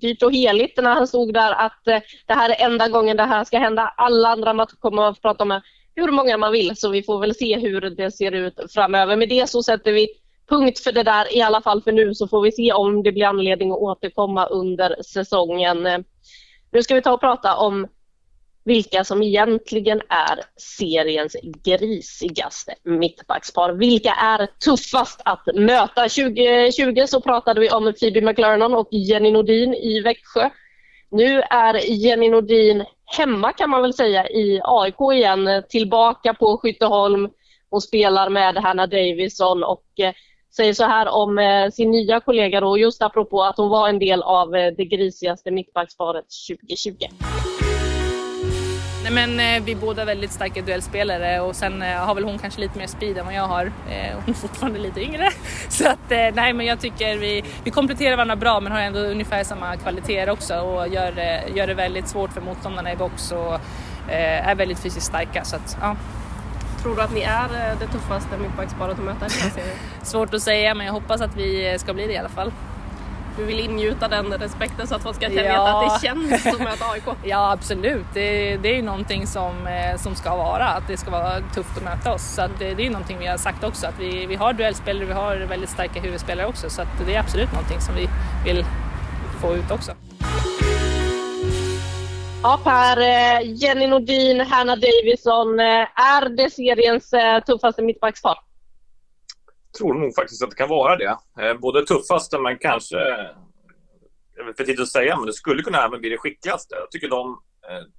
dyrt 0.01 0.23
och 0.23 0.33
heligt 0.33 0.77
när 0.77 0.95
han 0.95 1.07
stod 1.07 1.33
där 1.33 1.51
att 1.51 1.87
eh, 1.87 1.99
det 2.25 2.33
här 2.33 2.49
är 2.49 2.65
enda 2.65 2.87
gången 2.87 3.17
det 3.17 3.23
här 3.23 3.43
ska 3.43 3.57
hända. 3.57 3.93
Alla 3.97 4.29
andra 4.29 4.53
matcher 4.53 4.75
kommer 4.79 5.01
man 5.01 5.15
få 5.15 5.21
prata 5.21 5.45
med 5.45 5.61
hur 5.95 6.11
många 6.11 6.37
man 6.37 6.51
vill 6.51 6.75
så 6.75 6.89
vi 6.89 7.03
får 7.03 7.19
väl 7.19 7.35
se 7.35 7.59
hur 7.59 7.81
det 7.81 8.11
ser 8.11 8.31
ut 8.31 8.59
framöver. 8.73 9.15
Med 9.15 9.29
det 9.29 9.49
så 9.49 9.63
sätter 9.63 9.91
vi 9.91 10.07
punkt 10.49 10.79
för 10.79 10.91
det 10.91 11.03
där 11.03 11.37
i 11.37 11.41
alla 11.41 11.61
fall 11.61 11.81
för 11.81 11.91
nu 11.91 12.15
så 12.15 12.27
får 12.27 12.41
vi 12.41 12.51
se 12.51 12.73
om 12.73 13.03
det 13.03 13.11
blir 13.11 13.25
anledning 13.25 13.71
att 13.71 13.77
återkomma 13.77 14.45
under 14.45 15.03
säsongen. 15.03 16.03
Nu 16.71 16.83
ska 16.83 16.95
vi 16.95 17.01
ta 17.01 17.13
och 17.13 17.19
prata 17.19 17.55
om 17.55 17.87
vilka 18.67 19.03
som 19.03 19.23
egentligen 19.23 20.01
är 20.09 20.39
seriens 20.77 21.35
grisigaste 21.63 22.75
mittbackspar. 22.83 23.73
Vilka 23.73 24.13
är 24.13 24.45
tuffast 24.45 25.21
att 25.25 25.55
möta? 25.55 26.01
2020 26.01 27.05
så 27.07 27.21
pratade 27.21 27.59
vi 27.59 27.69
om 27.69 27.93
Phoebe 27.99 28.21
McLernon 28.21 28.73
och 28.73 28.87
Jenny 28.91 29.31
Nordin 29.31 29.73
i 29.73 30.01
Växjö. 30.01 30.49
Nu 31.09 31.41
är 31.41 31.73
Jenny 31.73 32.29
Nordin 32.29 32.85
hemma 33.05 33.53
kan 33.53 33.69
man 33.69 33.81
väl 33.81 33.93
säga 33.93 34.29
i 34.29 34.61
AIK 34.63 35.13
igen, 35.13 35.63
tillbaka 35.69 36.33
på 36.33 36.57
Skytteholm. 36.57 37.29
Hon 37.69 37.81
spelar 37.81 38.29
med 38.29 38.57
Hanna 38.57 38.87
Davison 38.87 39.63
och 39.63 39.85
eh, 39.99 40.13
säger 40.57 40.73
så 40.73 40.83
här 40.83 41.07
om 41.07 41.39
eh, 41.39 41.69
sin 41.69 41.91
nya 41.91 42.19
kollega 42.19 42.61
då, 42.61 42.77
just 42.77 43.01
apropå 43.01 43.43
att 43.43 43.57
hon 43.57 43.69
var 43.69 43.89
en 43.89 43.99
del 43.99 44.21
av 44.23 44.55
eh, 44.55 44.73
det 44.77 44.85
grisigaste 44.85 45.51
mittbacksparet 45.51 46.25
2020. 46.49 46.93
Nej, 49.03 49.27
men 49.27 49.39
eh, 49.39 49.63
vi 49.63 49.71
är 49.71 49.75
båda 49.75 50.05
väldigt 50.05 50.31
starka 50.31 50.61
duellspelare 50.61 51.41
och 51.41 51.55
sen 51.55 51.81
eh, 51.81 51.87
har 51.87 52.15
väl 52.15 52.23
hon 52.23 52.39
kanske 52.39 52.61
lite 52.61 52.77
mer 52.77 52.87
speed 52.87 53.17
än 53.17 53.25
vad 53.25 53.35
jag 53.35 53.47
har. 53.47 53.65
Eh, 53.65 54.15
hon 54.15 54.29
är 54.29 54.33
fortfarande 54.33 54.79
lite 54.79 55.01
yngre. 55.01 55.29
Så 55.69 55.89
att 55.89 56.11
eh, 56.11 56.27
nej 56.33 56.53
men 56.53 56.65
jag 56.65 56.79
tycker 56.79 57.17
vi, 57.17 57.43
vi 57.63 57.71
kompletterar 57.71 58.15
varandra 58.15 58.35
bra 58.35 58.59
men 58.59 58.71
har 58.71 58.79
ändå 58.79 58.99
ungefär 58.99 59.43
samma 59.43 59.75
kvaliteter 59.77 60.29
också 60.29 60.59
och 60.59 60.87
gör, 60.87 61.17
eh, 61.17 61.57
gör 61.57 61.67
det 61.67 61.73
väldigt 61.73 62.07
svårt 62.07 62.33
för 62.33 62.41
motståndarna 62.41 62.93
i 62.93 62.95
box 62.95 63.31
och 63.31 63.53
eh, 64.11 64.49
är 64.49 64.55
väldigt 64.55 64.79
fysiskt 64.79 65.05
starka. 65.05 65.43
Så 65.43 65.55
att, 65.55 65.77
ja. 65.81 65.95
Tror 66.87 66.95
du 66.95 67.01
att 67.01 67.13
ni 67.13 67.21
är 67.21 67.71
eh, 67.71 67.79
det 67.79 67.87
tuffaste 67.87 68.37
mittbacksparet 68.37 68.99
att 68.99 69.05
möta 69.05 69.25
i 69.25 69.29
den 69.29 69.39
här 69.41 69.49
serien? 69.49 69.77
Svårt 70.01 70.33
att 70.33 70.41
säga 70.41 70.75
men 70.75 70.85
jag 70.85 70.93
hoppas 70.93 71.21
att 71.21 71.35
vi 71.35 71.75
ska 71.79 71.93
bli 71.93 72.07
det 72.07 72.13
i 72.13 72.17
alla 72.17 72.29
fall. 72.29 72.51
Du 73.37 73.45
vill 73.45 73.59
ingjuta 73.59 74.07
den 74.07 74.25
respekten 74.33 74.87
så 74.87 74.95
att 74.95 75.03
folk 75.03 75.15
ska 75.15 75.29
Ja. 75.29 75.83
att 75.85 76.01
det 76.01 76.07
känns 76.07 76.43
som 76.43 76.51
att 76.51 76.59
möta 76.59 76.85
AIK? 76.85 77.03
Ja 77.23 77.51
absolut, 77.51 78.05
det, 78.13 78.57
det 78.57 78.69
är 78.69 78.75
ju 78.75 78.81
någonting 78.81 79.27
som, 79.27 79.67
eh, 79.67 79.97
som 79.97 80.15
ska 80.15 80.35
vara, 80.35 80.67
att 80.67 80.87
det 80.87 80.97
ska 80.97 81.11
vara 81.11 81.39
tufft 81.53 81.77
att 81.77 81.83
möta 81.83 82.13
oss. 82.13 82.23
Så 82.23 82.41
det, 82.59 82.73
det 82.73 82.81
är 82.81 82.85
ju 82.85 82.91
någonting 82.91 83.17
vi 83.19 83.27
har 83.27 83.37
sagt 83.37 83.63
också, 83.63 83.87
att 83.87 83.99
vi, 83.99 84.25
vi 84.25 84.35
har 84.35 84.53
duellspelare, 84.53 85.05
vi 85.05 85.13
har 85.13 85.35
väldigt 85.35 85.69
starka 85.69 85.99
huvudspelare 86.01 86.47
också. 86.47 86.69
Så 86.69 86.81
det 87.05 87.15
är 87.15 87.19
absolut 87.19 87.51
någonting 87.51 87.81
som 87.81 87.95
vi 87.95 88.09
vill 88.45 88.65
få 89.41 89.55
ut 89.55 89.71
också. 89.71 89.91
Ja 92.43 92.59
Per, 92.63 92.97
eh, 92.97 93.53
Jenny 93.53 93.87
Nordin, 93.87 94.39
Hanna 94.39 94.75
Davison. 94.75 95.59
Eh, 95.59 95.65
är 95.99 96.29
det 96.29 96.49
seriens 96.49 97.13
eh, 97.13 97.43
tuffaste 97.43 97.81
mittbackspar? 97.81 98.35
tror 99.77 99.93
nog 99.93 100.15
faktiskt 100.15 100.43
att 100.43 100.49
det 100.49 100.55
kan 100.55 100.69
vara 100.69 100.95
det. 100.95 101.17
Både 101.59 101.85
tuffaste 101.85 102.39
men 102.39 102.57
kanske, 102.57 102.95
jag 104.35 104.45
vet 104.45 104.57
för 104.57 104.63
tidigt 104.63 104.81
att 104.81 104.87
säga, 104.87 105.17
men 105.17 105.25
det 105.25 105.33
skulle 105.33 105.63
kunna 105.63 105.85
även 105.85 105.99
bli 105.99 106.09
det 106.09 106.17
skickligaste. 106.17 106.75
Jag 106.75 106.91
tycker 106.91 107.09
de 107.09 107.39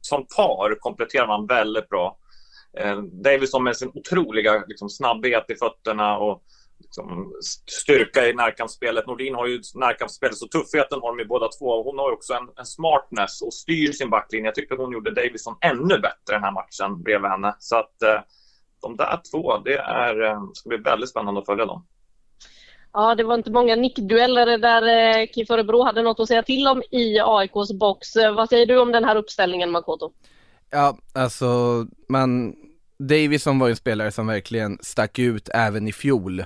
som 0.00 0.26
par 0.36 0.80
kompletterar 0.80 1.26
man 1.26 1.46
väldigt 1.46 1.88
bra. 1.88 2.18
Davison 3.12 3.64
med 3.64 3.76
sin 3.76 3.90
otroliga 3.94 4.64
liksom, 4.66 4.88
snabbhet 4.88 5.44
i 5.48 5.54
fötterna 5.54 6.18
och 6.18 6.42
liksom, 6.88 7.32
styrka 7.66 8.28
i 8.28 8.32
närkampsspelet. 8.32 9.06
Nordin 9.06 9.34
har 9.34 9.46
ju 9.46 9.60
närkampsspelet, 9.74 10.36
så 10.36 10.48
tuffheten 10.48 11.00
har 11.00 11.16
de 11.16 11.18
ju 11.18 11.28
båda 11.28 11.48
två. 11.48 11.82
Hon 11.82 11.98
har 11.98 12.12
också 12.12 12.32
en, 12.32 12.48
en 12.56 12.66
smartness 12.66 13.42
och 13.42 13.54
styr 13.54 13.92
sin 13.92 14.10
backlinje. 14.10 14.46
Jag 14.46 14.54
tyckte 14.54 14.74
hon 14.74 14.92
gjorde 14.92 15.14
Davison 15.14 15.56
ännu 15.60 15.98
bättre 15.98 16.34
den 16.34 16.42
här 16.42 16.52
matchen 16.52 17.02
bredvid 17.02 17.30
henne. 17.30 17.56
Så 17.58 17.76
att 17.76 18.02
eh, 18.02 18.20
de 18.82 18.96
där 18.96 19.20
två, 19.32 19.58
det 19.58 19.76
är, 19.78 20.22
eh, 20.22 20.40
ska 20.54 20.68
bli 20.68 20.78
väldigt 20.78 21.10
spännande 21.10 21.40
att 21.40 21.46
följa 21.46 21.66
dem. 21.66 21.86
Ja, 22.92 23.14
det 23.14 23.24
var 23.24 23.34
inte 23.34 23.50
många 23.50 23.76
nickdueller 23.76 24.58
där 24.58 24.82
eh, 25.20 25.26
KIF 25.34 25.50
Örebro 25.50 25.82
hade 25.82 26.02
något 26.02 26.20
att 26.20 26.28
säga 26.28 26.42
till 26.42 26.66
om 26.66 26.82
i 26.90 27.18
AIKs 27.20 27.72
box. 27.72 28.16
Eh, 28.16 28.34
Vad 28.34 28.48
säger 28.48 28.66
du 28.66 28.78
om 28.78 28.92
den 28.92 29.04
här 29.04 29.16
uppställningen 29.16 29.70
Makoto? 29.70 30.12
Ja, 30.70 30.98
alltså 31.14 31.46
man, 32.08 32.54
Davison 32.98 33.58
var 33.58 33.66
ju 33.66 33.70
en 33.70 33.76
spelare 33.76 34.10
som 34.10 34.26
verkligen 34.26 34.78
stack 34.82 35.18
ut 35.18 35.48
även 35.54 35.88
i 35.88 35.92
fjol. 35.92 36.44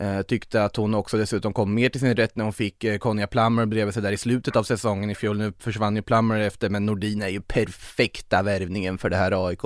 Eh, 0.00 0.22
tyckte 0.22 0.64
att 0.64 0.76
hon 0.76 0.94
också 0.94 1.16
dessutom 1.16 1.52
kom 1.52 1.74
mer 1.74 1.88
till 1.88 2.00
sin 2.00 2.16
rätt 2.16 2.36
när 2.36 2.44
hon 2.44 2.52
fick 2.52 2.84
eh, 2.84 2.98
Conja 2.98 3.26
Plummer 3.26 3.66
bredvid 3.66 3.94
sig 3.94 4.02
där 4.02 4.12
i 4.12 4.16
slutet 4.16 4.56
av 4.56 4.62
säsongen 4.62 5.10
i 5.10 5.14
fjol. 5.14 5.38
Nu 5.38 5.52
försvann 5.58 5.96
ju 5.96 6.02
Plummer 6.02 6.40
efter, 6.40 6.70
men 6.70 6.86
Nordin 6.86 7.22
är 7.22 7.28
ju 7.28 7.40
perfekta 7.40 8.42
värvningen 8.42 8.98
för 8.98 9.10
det 9.10 9.16
här 9.16 9.46
AIK. 9.46 9.64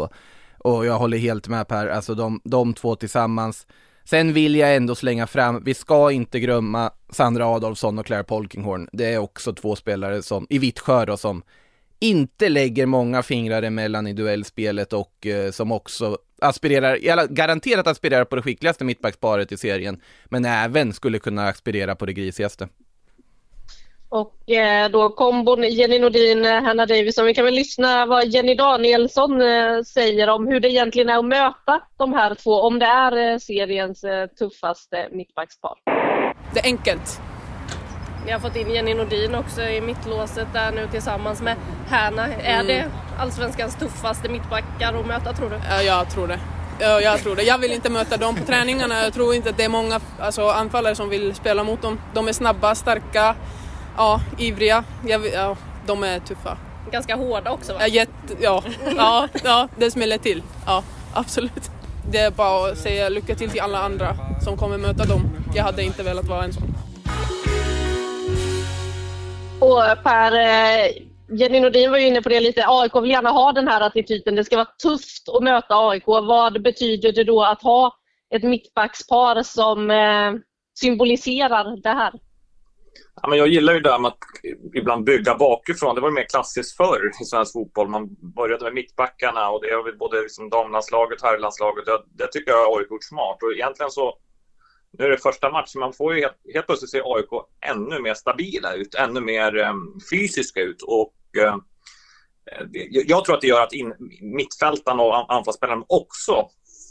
Och 0.58 0.86
jag 0.86 0.98
håller 0.98 1.18
helt 1.18 1.48
med 1.48 1.68
Per, 1.68 1.86
alltså 1.86 2.14
de, 2.14 2.40
de 2.44 2.74
två 2.74 2.96
tillsammans. 2.96 3.66
Sen 4.04 4.32
vill 4.32 4.54
jag 4.54 4.76
ändå 4.76 4.94
slänga 4.94 5.26
fram, 5.26 5.64
vi 5.64 5.74
ska 5.74 6.10
inte 6.10 6.40
glömma 6.40 6.90
Sandra 7.12 7.46
Adolfsson 7.46 7.98
och 7.98 8.06
Claire 8.06 8.24
Polkinghorn. 8.24 8.88
Det 8.92 9.14
är 9.14 9.18
också 9.18 9.52
två 9.52 9.76
spelare 9.76 10.22
som, 10.22 10.46
i 10.50 10.58
Vittsjö 10.58 11.04
då, 11.04 11.16
som 11.16 11.42
inte 12.00 12.48
lägger 12.48 12.86
många 12.86 13.22
fingrar 13.22 13.62
emellan 13.62 14.06
i 14.06 14.12
duellspelet 14.12 14.92
och 14.92 15.26
eh, 15.26 15.50
som 15.50 15.72
också 15.72 16.18
aspirerar, 16.40 17.26
garanterat 17.26 17.86
aspirerar 17.86 18.24
på 18.24 18.36
det 18.36 18.42
skickligaste 18.42 18.84
mittbacksparet 18.84 19.52
i 19.52 19.56
serien, 19.56 20.00
men 20.24 20.44
även 20.44 20.92
skulle 20.92 21.18
kunna 21.18 21.48
aspirera 21.48 21.94
på 21.94 22.06
det 22.06 22.12
grisigaste. 22.12 22.68
Och 24.08 24.50
eh, 24.50 24.90
då 24.90 25.08
kombon 25.08 25.62
Jenny 25.62 25.98
Nordin, 25.98 26.44
eh, 26.44 26.62
Hanna 26.62 26.86
Davison. 26.86 27.26
Vi 27.26 27.34
kan 27.34 27.44
väl 27.44 27.54
lyssna 27.54 28.06
vad 28.06 28.26
Jenny 28.26 28.54
Danielsson 28.54 29.42
eh, 29.42 29.82
säger 29.82 30.28
om 30.28 30.46
hur 30.46 30.60
det 30.60 30.68
egentligen 30.68 31.08
är 31.08 31.18
att 31.18 31.24
möta 31.24 31.80
de 31.96 32.12
här 32.12 32.34
två, 32.34 32.60
om 32.60 32.78
det 32.78 32.86
är 32.86 33.32
eh, 33.32 33.38
seriens 33.38 34.04
eh, 34.04 34.26
tuffaste 34.26 35.08
mittbackspar. 35.12 35.74
Det 36.54 36.60
är 36.60 36.64
enkelt. 36.64 37.20
Ni 38.26 38.32
har 38.32 38.40
fått 38.40 38.56
in 38.56 38.70
Jenny 38.70 38.94
Nordin 38.94 39.34
också 39.34 39.62
i 39.62 39.80
mittlåset 39.80 40.46
där 40.52 40.72
nu 40.72 40.88
tillsammans 40.90 41.42
med 41.42 41.56
Hanna. 41.88 42.26
Är 42.26 42.54
Mm. 42.60 42.66
det 42.66 42.84
allsvenskans 43.18 43.74
tuffaste 43.76 44.28
mittbackar 44.28 44.94
att 45.00 45.06
möta 45.06 45.32
tror 45.32 45.50
du? 45.50 45.56
Ja, 45.70 45.82
jag 45.82 46.10
tror 46.10 46.28
det. 46.28 46.38
Ja, 46.78 47.00
jag 47.00 47.20
tror 47.20 47.36
det. 47.36 47.42
Jag 47.42 47.58
vill 47.58 47.72
inte 47.72 47.90
möta 47.90 48.16
dem 48.16 48.36
på 48.36 48.44
träningarna. 48.46 49.02
Jag 49.02 49.12
tror 49.14 49.34
inte 49.34 49.50
att 49.50 49.56
det 49.56 49.64
är 49.64 49.68
många 49.68 50.00
alltså, 50.20 50.48
anfallare 50.48 50.94
som 50.94 51.08
vill 51.08 51.34
spela 51.34 51.64
mot 51.64 51.82
dem. 51.82 52.00
De 52.14 52.28
är 52.28 52.32
snabba, 52.32 52.74
starka, 52.74 53.34
ja, 53.96 54.20
ivriga. 54.38 54.84
Jag, 55.06 55.26
ja, 55.34 55.56
de 55.86 56.02
är 56.04 56.18
tuffa. 56.18 56.56
Ganska 56.90 57.16
hårda 57.16 57.50
också 57.50 57.72
va? 57.72 57.78
Ja, 57.82 57.86
jätte, 57.86 58.12
ja, 58.40 58.62
ja, 58.96 59.28
ja, 59.44 59.68
det 59.76 59.90
smäller 59.90 60.18
till. 60.18 60.42
Ja, 60.66 60.82
absolut. 61.14 61.70
Det 62.10 62.18
är 62.18 62.30
bara 62.30 62.70
att 62.72 62.78
säga 62.78 63.08
lycka 63.08 63.34
till 63.34 63.50
till 63.50 63.60
alla 63.60 63.78
andra 63.82 64.16
som 64.44 64.56
kommer 64.56 64.78
möta 64.78 65.04
dem. 65.04 65.30
Jag 65.54 65.64
hade 65.64 65.82
inte 65.82 66.02
velat 66.02 66.24
vara 66.24 66.44
en 66.44 66.52
sån. 66.52 66.74
Och 69.60 70.02
Per, 70.04 70.32
eh, 70.32 70.90
Jenny 71.38 71.60
Nordin 71.60 71.90
var 71.90 71.98
ju 71.98 72.06
inne 72.06 72.22
på 72.22 72.28
det 72.28 72.40
lite. 72.40 72.64
AIK 72.66 72.94
vill 72.94 73.10
gärna 73.10 73.30
ha 73.30 73.52
den 73.52 73.68
här 73.68 73.80
attityden. 73.80 74.34
Det 74.34 74.44
ska 74.44 74.56
vara 74.56 74.68
tufft 74.82 75.28
att 75.28 75.42
möta 75.42 75.88
AIK. 75.88 76.06
Vad 76.06 76.62
betyder 76.62 77.12
det 77.12 77.24
då 77.24 77.42
att 77.42 77.62
ha 77.62 77.96
ett 78.34 78.42
mittbackspar 78.42 79.42
som 79.42 79.90
eh, 79.90 80.32
symboliserar 80.78 81.82
det 81.82 81.88
här? 81.88 82.12
Ja, 83.22 83.28
men 83.28 83.38
jag 83.38 83.48
gillar 83.48 83.72
ju 83.72 83.80
det 83.80 83.90
här 83.90 83.98
med 83.98 84.08
att 84.08 84.18
ibland 84.74 85.04
bygga 85.04 85.34
bakifrån. 85.34 85.94
Det 85.94 86.00
var 86.00 86.08
ju 86.08 86.14
mer 86.14 86.28
klassiskt 86.28 86.76
förr 86.76 87.10
i 87.22 87.24
svensk 87.24 87.52
fotboll. 87.52 87.88
Man 87.88 88.16
började 88.36 88.64
med 88.64 88.74
mittbackarna 88.74 89.50
och 89.50 89.62
det 89.62 89.74
har 89.74 89.82
vi 89.82 89.92
både 89.92 90.20
liksom 90.20 90.50
damlandslaget 90.50 91.22
och 91.22 91.28
herrlandslaget. 91.28 91.86
Det, 91.86 92.24
det 92.24 92.32
tycker 92.32 92.50
jag 92.50 92.78
AIK 92.78 92.90
gjort 92.90 93.04
smart. 93.04 93.42
Och 93.42 93.52
egentligen 93.52 93.90
så, 93.90 94.14
nu 94.98 95.04
är 95.04 95.10
det 95.10 95.18
första 95.18 95.50
matchen, 95.50 95.80
man 95.80 95.92
får 95.92 96.14
ju 96.14 96.20
helt, 96.20 96.36
helt 96.54 96.66
plötsligt 96.66 96.90
se 96.90 97.00
AIK 97.04 97.28
ännu 97.66 98.00
mer 98.00 98.14
stabila 98.14 98.74
ut, 98.74 98.94
ännu 98.94 99.20
mer 99.20 99.56
um, 99.56 99.98
fysiska 100.10 100.60
ut. 100.60 100.82
Och 100.82 101.14
uh, 101.38 101.56
det- 102.72 102.88
jag 102.90 103.24
tror 103.24 103.34
att 103.34 103.40
det 103.40 103.46
gör 103.46 103.62
att 103.62 103.72
in, 103.72 103.94
mittfältarna 104.20 105.02
och 105.02 105.34
anfallsspelarna 105.34 105.84
också 105.88 106.48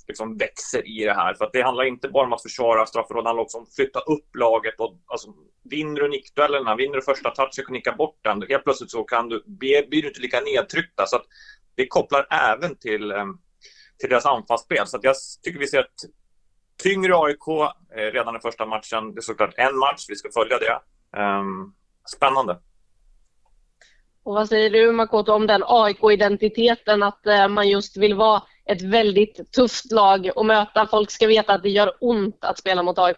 liksom 0.08 0.38
växer 0.38 0.88
i 0.88 1.04
det 1.06 1.14
här. 1.14 1.34
För 1.34 1.46
att 1.46 1.54
det 1.54 1.62
handlar 1.62 1.84
inte 1.84 2.10
bara 2.10 2.26
om 2.26 2.34
att 2.34 2.42
försvara 2.42 2.86
straffområden, 2.86 3.24
det 3.24 3.30
handlar 3.30 3.44
också 3.44 3.58
om 3.58 3.64
att 3.64 3.76
flytta 3.76 4.00
upp 4.00 4.36
laget. 4.36 4.80
Och, 4.80 5.00
alltså, 5.08 5.34
vinner 5.70 6.02
du 6.02 6.10
nickduellerna, 6.10 6.76
vinner 6.76 6.96
du 6.96 7.02
första 7.02 7.30
touchen 7.30 7.66
och 7.66 7.72
nicka 7.72 7.92
bort 7.92 8.20
den, 8.24 8.42
helt 8.50 8.64
plötsligt 8.64 8.92
så 8.92 9.04
kan 9.04 9.30
du, 9.30 9.44
blir 9.48 10.02
du 10.02 10.08
inte 10.08 10.22
lika 10.22 10.40
nedtryckta. 10.42 11.06
Så 11.06 11.16
att 11.16 11.26
det 11.76 11.88
kopplar 11.88 12.28
även 12.32 12.76
till, 12.76 13.12
eh, 13.12 13.26
till 14.00 14.10
deras 14.10 14.26
anfallsspel. 14.26 14.88
Så 14.88 14.98
att 14.98 15.04
jag 15.04 15.16
tycker 15.44 15.60
vi 15.60 15.68
ser 15.68 15.80
ett 15.80 16.02
tyngre 16.84 17.14
AIK 17.16 17.48
eh, 17.96 18.12
redan 18.14 18.36
i 18.36 18.40
första 18.40 18.66
matchen. 18.66 19.14
Det 19.14 19.20
är 19.20 19.22
såklart 19.22 19.54
en 19.58 19.78
match, 19.78 20.06
vi 20.10 20.16
ska 20.16 20.30
följa 20.34 20.58
det. 20.58 20.80
Ehm, 21.20 21.74
spännande. 22.16 22.60
Och 24.24 24.34
vad 24.34 24.50
säger 24.50 24.70
du 24.70 24.92
Makoto 24.92 25.32
om 25.32 25.48
den 25.48 25.64
AIK-identiteten 25.66 27.04
att 27.04 27.28
eh, 27.28 27.48
man 27.48 27.70
just 27.70 27.98
vill 27.98 28.16
vara 28.16 28.44
ett 28.66 28.82
väldigt 28.82 29.52
tufft 29.52 29.92
lag 29.92 30.30
och 30.36 30.46
möta. 30.46 30.88
Folk 30.88 31.12
ska 31.12 31.28
veta 31.28 31.54
att 31.54 31.64
det 31.64 31.70
gör 31.70 31.92
ont 32.00 32.38
att 32.42 32.58
spela 32.58 32.84
mot 32.84 33.00
AIK. 33.00 33.18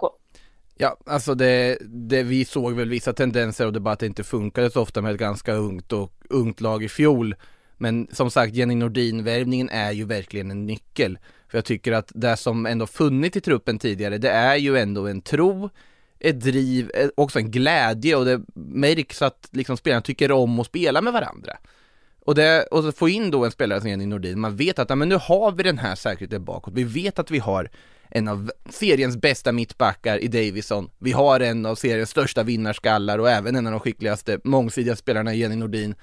Ja, 0.77 0.97
alltså 1.05 1.35
det, 1.35 1.77
det, 1.81 2.23
vi 2.23 2.45
såg 2.45 2.73
väl 2.73 2.89
vissa 2.89 3.13
tendenser 3.13 3.65
och 3.65 3.73
det 3.73 3.79
bara 3.79 3.93
att 3.93 3.99
det 3.99 4.05
inte 4.05 4.23
funkade 4.23 4.71
så 4.71 4.81
ofta 4.81 5.01
med 5.01 5.11
ett 5.11 5.19
ganska 5.19 5.53
ungt 5.53 5.93
och 5.93 6.11
ungt 6.29 6.61
lag 6.61 6.83
i 6.83 6.89
fjol. 6.89 7.35
Men 7.77 8.07
som 8.11 8.31
sagt, 8.31 8.55
Jenny 8.55 8.75
Nordin-värvningen 8.75 9.69
är 9.69 9.91
ju 9.91 10.05
verkligen 10.05 10.51
en 10.51 10.65
nyckel. 10.65 11.17
För 11.51 11.57
jag 11.57 11.65
tycker 11.65 11.91
att 11.91 12.11
det 12.15 12.37
som 12.37 12.65
ändå 12.65 12.87
funnits 12.87 13.37
i 13.37 13.41
truppen 13.41 13.79
tidigare, 13.79 14.17
det 14.17 14.29
är 14.29 14.55
ju 14.55 14.77
ändå 14.77 15.07
en 15.07 15.21
tro, 15.21 15.69
ett 16.19 16.39
driv, 16.39 16.91
eh, 16.93 17.09
också 17.15 17.39
en 17.39 17.51
glädje 17.51 18.15
och 18.15 18.25
det 18.25 18.41
märks 18.55 19.21
att 19.21 19.49
liksom 19.51 19.77
spelarna 19.77 20.01
tycker 20.01 20.31
om 20.31 20.59
att 20.59 20.67
spela 20.67 21.01
med 21.01 21.13
varandra. 21.13 21.57
Och, 22.25 22.35
det, 22.35 22.63
och 22.63 22.83
så 22.83 22.91
få 22.91 23.09
in 23.09 23.31
då 23.31 23.45
en 23.45 23.51
spelare 23.51 23.81
som 23.81 23.89
Jenny 23.89 24.05
Nordin, 24.05 24.39
man 24.39 24.55
vet 24.55 24.79
att 24.79 24.89
ja, 24.89 24.95
men 24.95 25.09
nu 25.09 25.15
har 25.15 25.51
vi 25.51 25.63
den 25.63 25.77
här 25.77 25.95
säkerheten 25.95 26.45
bakåt, 26.45 26.73
vi 26.73 26.83
vet 26.83 27.19
att 27.19 27.31
vi 27.31 27.39
har 27.39 27.69
en 28.09 28.27
av 28.27 28.51
seriens 28.69 29.17
bästa 29.17 29.51
mittbackar 29.51 30.23
i 30.23 30.27
Davison, 30.27 30.89
vi 30.99 31.11
har 31.11 31.39
en 31.39 31.65
av 31.65 31.75
seriens 31.75 32.09
största 32.09 32.43
vinnarskallar 32.43 33.19
och 33.19 33.29
även 33.29 33.55
en 33.55 33.67
av 33.67 33.71
de 33.71 33.79
skickligaste 33.79 34.39
mångsidiga 34.43 34.95
spelarna 34.95 35.33
i 35.33 35.39
Jenny 35.39 35.55
Nordin. 35.55 35.95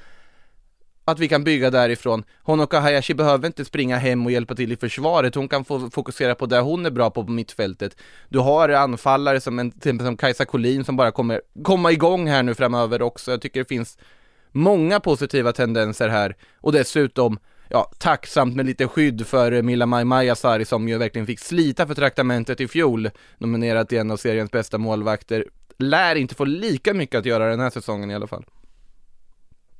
Att 1.09 1.18
vi 1.18 1.29
kan 1.29 1.44
bygga 1.44 1.71
därifrån. 1.71 2.25
Honoka 2.42 2.81
Hayashi 2.81 3.14
behöver 3.14 3.47
inte 3.47 3.64
springa 3.64 3.97
hem 3.97 4.27
och 4.27 4.33
hjälpa 4.33 4.55
till 4.55 4.73
i 4.73 4.77
försvaret, 4.77 5.35
hon 5.35 5.49
kan 5.49 5.64
få 5.64 5.90
fokusera 5.90 6.35
på 6.35 6.47
det 6.47 6.61
hon 6.61 6.87
är 6.87 6.90
bra 6.90 7.11
på 7.11 7.25
på 7.25 7.33
mittfältet. 7.33 7.97
Du 8.29 8.38
har 8.38 8.68
anfallare 8.68 9.40
som, 9.40 9.59
en, 9.59 9.71
till 9.71 9.79
exempel 9.79 10.07
som 10.07 10.16
Kajsa 10.16 10.44
Collin 10.44 10.85
som 10.85 10.97
bara 10.97 11.11
kommer 11.11 11.40
komma 11.62 11.92
igång 11.92 12.29
här 12.29 12.42
nu 12.42 12.55
framöver 12.55 13.03
också. 13.03 13.31
Jag 13.31 13.42
tycker 13.42 13.61
det 13.61 13.68
finns 13.68 13.99
många 14.53 15.01
positiva 15.01 15.53
tendenser 15.53 16.09
här 16.09 16.37
och 16.61 16.73
dessutom 16.73 17.38
ja, 17.68 17.92
tacksamt 17.99 18.57
med 18.57 18.66
lite 18.66 18.88
skydd 18.88 19.27
för 19.27 19.62
Mila 19.62 19.87
Majasari 19.87 20.64
som 20.64 20.88
ju 20.88 20.99
verkligen 20.99 21.27
fick 21.27 21.40
slita 21.40 21.87
för 21.87 21.94
traktamentet 21.94 22.61
i 22.61 22.68
fjol, 22.68 23.11
nominerad 23.38 23.88
till 23.88 23.99
en 23.99 24.11
av 24.11 24.16
seriens 24.16 24.51
bästa 24.51 24.79
målvakter. 24.79 25.44
Lär 25.79 26.14
inte 26.14 26.35
få 26.35 26.44
lika 26.44 26.94
mycket 26.94 27.18
att 27.18 27.27
göra 27.27 27.51
den 27.51 27.61
här 27.61 27.71
säsongen 27.71 28.11
i 28.11 28.14
alla 28.14 28.27
fall. 28.27 28.44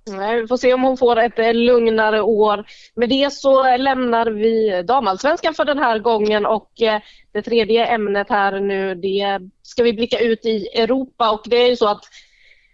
Nej, 0.09 0.41
vi 0.41 0.47
får 0.47 0.57
se 0.57 0.75
om 0.75 0.83
hon 0.83 0.97
får 0.97 1.19
ett 1.19 1.39
eh, 1.39 1.55
lugnare 1.55 2.21
år. 2.21 2.65
Med 2.95 3.09
det 3.09 3.33
så 3.33 3.77
lämnar 3.77 4.27
vi 4.27 4.83
damallsvenskan 4.83 5.55
för 5.55 5.65
den 5.65 5.79
här 5.79 5.99
gången 5.99 6.47
och 6.47 6.83
eh, 6.83 7.01
det 7.33 7.43
tredje 7.43 7.87
ämnet 7.87 8.29
här 8.29 8.61
nu 8.61 8.95
det 8.95 9.41
ska 9.63 9.83
vi 9.83 9.93
blicka 9.93 10.19
ut 10.19 10.47
i 10.47 10.67
Europa 10.67 11.31
och 11.31 11.43
det 11.45 11.57
är 11.57 11.69
ju 11.69 11.77
så 11.77 11.89
att 11.89 12.05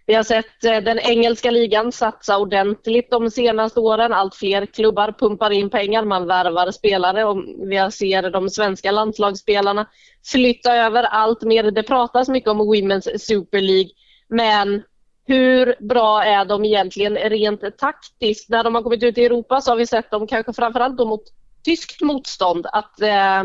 vi 0.07 0.15
har 0.15 0.23
sett 0.23 0.65
eh, 0.65 0.77
den 0.77 0.99
engelska 0.99 1.51
ligan 1.51 1.93
satsa 1.93 2.39
ordentligt 2.39 3.11
de 3.11 3.31
senaste 3.31 3.81
åren. 3.81 4.13
Allt 4.13 4.35
fler 4.35 4.67
klubbar 4.67 5.15
pumpar 5.19 5.51
in 5.51 5.71
pengar, 5.71 6.05
man 6.05 6.27
värvar 6.27 6.71
spelare 6.71 7.25
och 7.25 7.45
vi 7.59 7.91
ser 7.93 8.31
de 8.31 8.51
svenska 8.51 8.91
landslagsspelarna 8.91 9.87
flytta 10.25 10.77
över 10.77 11.03
allt 11.03 11.43
mer. 11.43 11.71
Det 11.71 11.83
pratas 11.83 12.29
mycket 12.29 12.51
om 12.51 12.63
Women's 12.63 13.19
Super 13.19 13.61
League 13.61 13.91
men 14.29 14.83
hur 15.27 15.75
bra 15.81 16.25
är 16.25 16.45
de 16.45 16.65
egentligen 16.65 17.15
rent 17.15 17.79
taktiskt? 17.79 18.49
När 18.49 18.65
de 18.65 18.75
har 18.75 18.83
kommit 18.83 19.03
ut 19.03 19.19
i 19.19 19.25
Europa 19.25 19.61
så 19.61 19.71
har 19.71 19.77
vi 19.77 19.87
sett 19.87 20.11
dem 20.11 20.27
kanske 20.27 20.53
framförallt 20.53 20.97
då 20.97 21.05
mot 21.05 21.23
tyskt 21.65 22.01
motstånd 22.01 22.67
att 22.73 23.01
eh, 23.01 23.43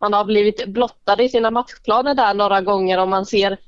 man 0.00 0.12
har 0.12 0.24
blivit 0.24 0.66
blottade 0.66 1.24
i 1.24 1.28
sina 1.28 1.50
matchplaner 1.50 2.14
där 2.14 2.34
några 2.34 2.60
gånger 2.60 2.98
om 2.98 3.10
man 3.10 3.26
ser 3.26 3.58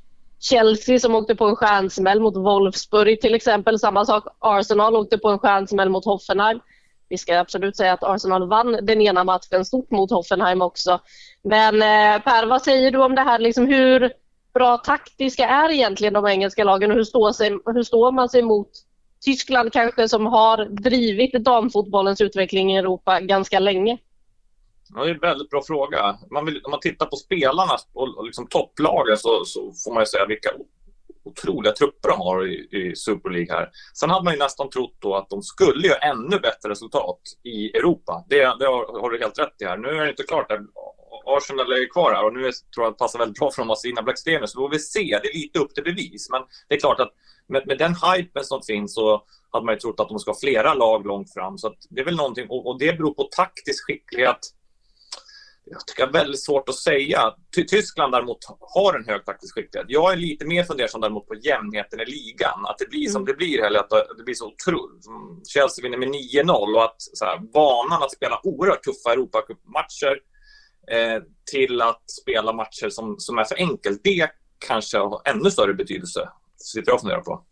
Chelsea 0.40 0.98
som 0.98 1.14
åkte 1.14 1.34
på 1.34 1.44
en 1.44 1.56
stjärnsmäll 1.56 2.20
mot 2.20 2.36
Wolfsburg 2.36 3.20
till 3.20 3.34
exempel. 3.34 3.78
Samma 3.78 4.04
sak 4.04 4.24
Arsenal 4.38 4.96
åkte 4.96 5.18
på 5.18 5.28
en 5.28 5.38
stjärnsmäll 5.38 5.88
mot 5.88 6.04
Hoffenheim. 6.04 6.60
Vi 7.08 7.18
ska 7.18 7.38
absolut 7.38 7.76
säga 7.76 7.92
att 7.92 8.04
Arsenal 8.04 8.48
vann 8.48 8.78
den 8.82 9.00
ena 9.00 9.24
matchen 9.24 9.64
stort 9.64 9.90
mot 9.90 10.10
Hoffenheim 10.10 10.62
också. 10.62 11.00
Men 11.42 11.74
eh, 11.74 12.22
Per, 12.22 12.46
vad 12.46 12.62
säger 12.62 12.90
du 12.90 12.98
om 12.98 13.14
det 13.14 13.22
här? 13.22 13.38
Liksom 13.38 13.66
hur 13.66 14.12
bra 14.54 14.78
taktiska 14.78 15.46
är 15.48 15.70
egentligen 15.70 16.14
de 16.14 16.26
engelska 16.26 16.64
lagen 16.64 16.90
och 16.90 16.96
hur 16.96 17.04
står, 17.04 17.32
sig, 17.32 17.58
hur 17.66 17.82
står 17.82 18.12
man 18.12 18.28
sig 18.28 18.42
mot 18.42 18.68
Tyskland 19.24 19.72
kanske 19.72 20.08
som 20.08 20.26
har 20.26 20.64
drivit 20.64 21.44
damfotbollens 21.44 22.20
utveckling 22.20 22.74
i 22.74 22.78
Europa 22.78 23.20
ganska 23.20 23.58
länge? 23.58 23.98
Ja, 24.94 25.04
det 25.04 25.10
är 25.10 25.14
en 25.14 25.20
väldigt 25.20 25.50
bra 25.50 25.62
fråga. 25.66 26.18
Man 26.30 26.44
vill, 26.44 26.60
om 26.64 26.70
man 26.70 26.80
tittar 26.80 27.06
på 27.06 27.16
spelarna 27.16 27.76
och 27.92 28.24
liksom 28.24 28.46
topplagen 28.46 29.16
så, 29.16 29.44
så 29.44 29.72
får 29.84 29.94
man 29.94 30.02
ju 30.02 30.06
säga 30.06 30.26
vilka 30.26 30.50
otroliga 31.24 31.72
trupper 31.72 32.08
de 32.08 32.20
har 32.20 32.46
i, 32.46 32.68
i, 32.70 32.96
Super 32.96 33.30
League 33.30 33.54
här. 33.54 33.70
Sen 33.94 34.10
hade 34.10 34.24
man 34.24 34.32
ju 34.32 34.38
nästan 34.38 34.70
trott 34.70 34.96
då 34.98 35.14
att 35.14 35.30
de 35.30 35.42
skulle 35.42 35.88
göra 35.88 35.98
ännu 35.98 36.38
bättre 36.38 36.70
resultat 36.70 37.20
i 37.42 37.76
Europa. 37.76 38.24
Det, 38.28 38.36
det 38.36 38.66
har, 38.66 39.00
har, 39.00 39.10
du 39.10 39.18
helt 39.18 39.38
rätt 39.38 39.54
i 39.60 39.64
här. 39.64 39.76
Nu 39.76 39.88
är 39.88 40.04
det 40.04 40.10
inte 40.10 40.22
klart. 40.22 40.46
Arsenal 41.26 41.72
är 41.72 41.92
kvar 41.92 42.12
här 42.12 42.24
och 42.24 42.32
nu 42.32 42.40
tror 42.42 42.84
jag 42.84 42.86
att 42.86 42.98
det 42.98 42.98
passar 42.98 43.18
väldigt 43.18 43.38
bra 43.38 43.50
för 43.50 43.62
dem 43.62 43.70
att 43.70 43.76
ha 43.76 43.80
sina 43.80 44.02
Blackstenius. 44.02 44.52
Så 44.52 44.58
får 44.58 44.70
vi 44.70 44.78
se. 44.78 45.18
Det 45.22 45.28
är 45.28 45.34
lite 45.34 45.58
upp 45.58 45.74
till 45.74 45.84
bevis. 45.84 46.30
Men 46.30 46.42
det 46.68 46.74
är 46.74 46.80
klart 46.80 47.00
att 47.00 47.12
med, 47.48 47.66
med 47.66 47.78
den 47.78 47.94
hypen 47.94 48.44
som 48.44 48.62
finns 48.62 48.94
så 48.94 49.24
hade 49.50 49.66
man 49.66 49.74
ju 49.74 49.78
trott 49.78 50.00
att 50.00 50.08
de 50.08 50.18
ska 50.18 50.30
ha 50.30 50.38
flera 50.38 50.74
lag 50.74 51.06
långt 51.06 51.32
fram. 51.32 51.58
Så 51.58 51.74
det 51.90 52.00
är 52.00 52.04
väl 52.04 52.16
någonting, 52.16 52.46
och, 52.48 52.66
och 52.66 52.78
det 52.78 52.92
beror 52.98 53.14
på 53.14 53.22
taktisk 53.22 53.86
skicklighet 53.86 54.38
jag 55.64 55.86
tycker 55.86 56.06
det 56.06 56.18
är 56.18 56.22
väldigt 56.22 56.42
svårt 56.42 56.68
att 56.68 56.74
säga. 56.74 57.34
Tyskland 57.68 58.12
däremot 58.12 58.38
har 58.60 58.94
en 58.94 59.04
hög 59.04 59.24
taktisk 59.24 59.54
skicklighet. 59.54 59.86
Jag 59.88 60.12
är 60.12 60.16
lite 60.16 60.44
mer 60.44 60.64
fundersam 60.64 61.00
däremot 61.00 61.28
på 61.28 61.34
jämnheten 61.34 62.00
i 62.00 62.04
ligan. 62.04 62.66
Att 62.66 62.78
det 62.78 62.90
blir 62.90 63.08
som 63.08 63.22
mm. 63.22 63.26
det 63.26 63.34
blir, 63.34 63.64
eller 63.64 63.80
att 63.80 63.90
det 64.18 64.24
blir 64.24 64.34
så 64.34 64.46
otroligt. 64.46 65.04
Chelsea 65.48 65.82
vinner 65.82 65.98
med 65.98 66.08
9-0 66.08 66.76
och 66.76 66.84
att 66.84 66.96
så 66.98 67.24
här, 67.24 67.40
vanan 67.52 68.02
att 68.02 68.12
spela 68.12 68.40
oerhört 68.42 68.82
tuffa 68.82 69.12
Europacupmatcher 69.12 70.18
Eh, 70.90 71.22
till 71.52 71.82
att 71.82 72.10
spela 72.10 72.52
matcher 72.52 72.88
som, 72.88 73.14
som 73.18 73.38
är 73.38 73.44
för 73.44 73.56
enkelt, 73.56 74.00
det 74.04 74.30
kanske 74.68 74.98
har 74.98 75.20
ännu 75.24 75.50
större 75.50 75.74
betydelse. 75.74 76.28
sitter 76.56 76.90
jag 76.90 76.94
och 76.94 77.00
funderar 77.00 77.20
på. 77.20 77.44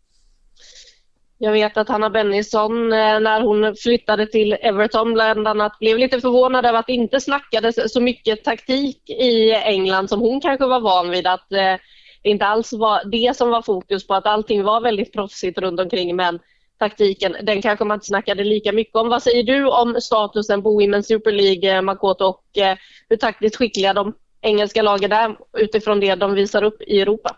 Jag 1.43 1.53
vet 1.53 1.77
att 1.77 1.89
Hanna 1.89 2.11
Bennison 2.11 2.93
eh, 2.93 3.21
när 3.21 3.41
hon 3.41 3.77
flyttade 3.77 4.27
till 4.27 4.53
Everton 4.53 5.13
bland 5.13 5.49
annat 5.49 5.79
blev 5.79 5.99
lite 5.99 6.21
förvånad 6.21 6.67
över 6.67 6.79
att 6.79 6.87
det 6.87 6.93
inte 6.93 7.21
snackades 7.21 7.93
så 7.93 8.01
mycket 8.01 8.45
taktik 8.45 9.11
i 9.11 9.53
England 9.53 10.09
som 10.09 10.21
hon 10.21 10.41
kanske 10.41 10.67
var 10.67 10.81
van 10.81 11.11
vid. 11.11 11.27
Att 11.27 11.53
eh, 11.53 11.77
det 12.23 12.31
inte 12.31 12.47
alls 12.47 12.73
var 12.73 13.05
det 13.05 13.37
som 13.37 13.51
var 13.51 13.63
fokus 13.63 14.07
på, 14.07 14.15
att 14.15 14.27
allting 14.27 14.63
var 14.63 14.81
väldigt 14.81 15.13
proffsigt 15.13 15.59
runt 15.59 15.81
omkring 15.81 16.17
men 16.17 16.39
taktiken, 16.81 17.37
den 17.43 17.63
kanske 17.63 17.85
man 17.85 17.95
inte 17.95 18.07
snackade 18.07 18.45
lika 18.45 18.73
mycket 18.73 18.95
om. 18.95 19.09
Vad 19.09 19.23
säger 19.23 19.43
du 19.43 19.69
om 19.69 20.01
statusen 20.01 20.63
på 20.63 20.81
Women's 20.81 21.03
Super 21.03 21.33
League, 21.33 21.77
eh, 21.77 21.83
Makoto, 21.83 22.25
och 22.25 22.59
eh, 22.59 22.77
hur 23.09 23.17
taktiskt 23.17 23.57
skickliga 23.57 23.93
de 23.93 24.15
engelska 24.41 24.83
lagen 24.83 25.13
är 25.13 25.37
utifrån 25.59 26.01
det 26.01 26.15
de 26.15 26.35
visar 26.35 26.63
upp 26.63 26.83
i 26.83 27.01
Europa? 27.01 27.37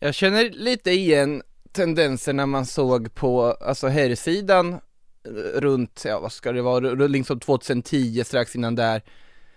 Jag 0.00 0.14
känner 0.14 0.50
lite 0.50 0.90
igen 0.90 1.42
tendenserna 1.72 2.46
man 2.46 2.66
såg 2.66 3.14
på, 3.14 3.42
alltså 3.42 3.86
herrsidan 3.86 4.72
eh, 4.72 5.60
runt, 5.60 6.02
ja 6.04 6.20
vad 6.20 6.32
ska 6.32 6.52
det 6.52 6.62
vara, 6.62 7.06
liksom 7.06 7.40
2010 7.40 8.24
strax 8.24 8.56
innan 8.56 8.74
där 8.74 9.02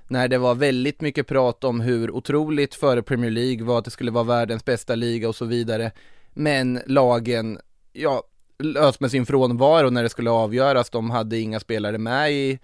när 0.07 0.27
det 0.27 0.37
var 0.37 0.55
väldigt 0.55 1.01
mycket 1.01 1.27
prat 1.27 1.63
om 1.63 1.79
hur 1.79 2.11
otroligt 2.11 2.75
före 2.75 3.03
Premier 3.03 3.31
League 3.31 3.65
var 3.65 3.77
att 3.77 3.85
det 3.85 3.91
skulle 3.91 4.11
vara 4.11 4.23
världens 4.23 4.65
bästa 4.65 4.95
liga 4.95 5.29
och 5.29 5.35
så 5.35 5.45
vidare. 5.45 5.91
Men 6.33 6.79
lagen, 6.85 7.59
ja, 7.93 8.23
lös 8.59 8.99
med 8.99 9.11
sin 9.11 9.25
frånvaro 9.25 9.89
när 9.89 10.03
det 10.03 10.09
skulle 10.09 10.29
avgöras. 10.29 10.89
De 10.89 11.09
hade 11.09 11.39
inga 11.39 11.59
spelare 11.59 11.97
med 11.97 12.31
i, 12.31 12.59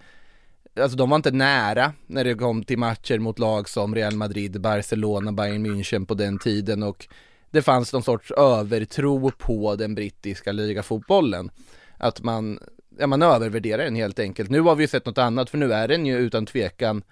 alltså 0.80 0.96
de 0.96 1.10
var 1.10 1.16
inte 1.16 1.30
nära 1.30 1.92
när 2.06 2.24
det 2.24 2.34
kom 2.34 2.64
till 2.64 2.78
matcher 2.78 3.18
mot 3.18 3.38
lag 3.38 3.68
som 3.68 3.94
Real 3.94 4.16
Madrid, 4.16 4.60
Barcelona, 4.60 5.32
Bayern 5.32 5.66
München 5.66 6.06
på 6.06 6.14
den 6.14 6.38
tiden 6.38 6.82
och 6.82 7.06
det 7.50 7.62
fanns 7.62 7.92
någon 7.92 8.02
sorts 8.02 8.30
övertro 8.30 9.30
på 9.30 9.76
den 9.76 9.94
brittiska 9.94 10.52
ligafotbollen. 10.52 11.50
Att 11.98 12.22
man, 12.22 12.58
ja 12.98 13.06
man 13.06 13.22
övervärderar 13.22 13.84
den 13.84 13.96
helt 13.96 14.18
enkelt. 14.18 14.50
Nu 14.50 14.60
har 14.60 14.74
vi 14.74 14.84
ju 14.84 14.88
sett 14.88 15.06
något 15.06 15.18
annat 15.18 15.50
för 15.50 15.58
nu 15.58 15.72
är 15.72 15.88
den 15.88 16.06
ju 16.06 16.18
utan 16.18 16.46
tvekan 16.46 17.02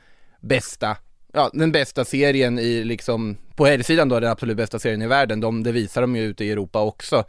bästa 0.41 0.97
ja, 1.33 1.51
den 1.53 1.73
bästa 1.73 2.05
serien 2.05 2.59
i 2.59 2.85
liksom, 2.85 3.37
på 3.57 3.67
herrsidan 3.67 4.09
då, 4.09 4.21
den 4.21 4.31
absolut 4.31 4.57
bästa 4.57 4.79
serien 4.79 5.03
i 5.03 5.07
världen, 5.07 5.41
de, 5.41 5.63
det 5.63 5.73
visar 5.73 6.01
de 6.01 6.17
ju 6.17 6.23
ute 6.23 6.45
i 6.45 6.51
Europa 6.51 6.83
också. 6.83 7.25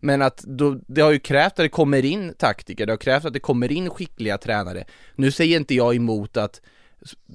Men 0.00 0.22
att 0.22 0.38
då, 0.38 0.78
det 0.86 1.00
har 1.00 1.12
ju 1.12 1.18
krävt 1.18 1.52
att 1.52 1.56
det 1.56 1.68
kommer 1.68 2.04
in 2.04 2.34
taktiker, 2.38 2.86
det 2.86 2.92
har 2.92 2.98
krävt 2.98 3.24
att 3.24 3.32
det 3.32 3.40
kommer 3.40 3.72
in 3.72 3.90
skickliga 3.90 4.38
tränare. 4.38 4.84
Nu 5.14 5.30
säger 5.30 5.56
inte 5.56 5.74
jag 5.74 5.94
emot 5.94 6.36
att 6.36 6.60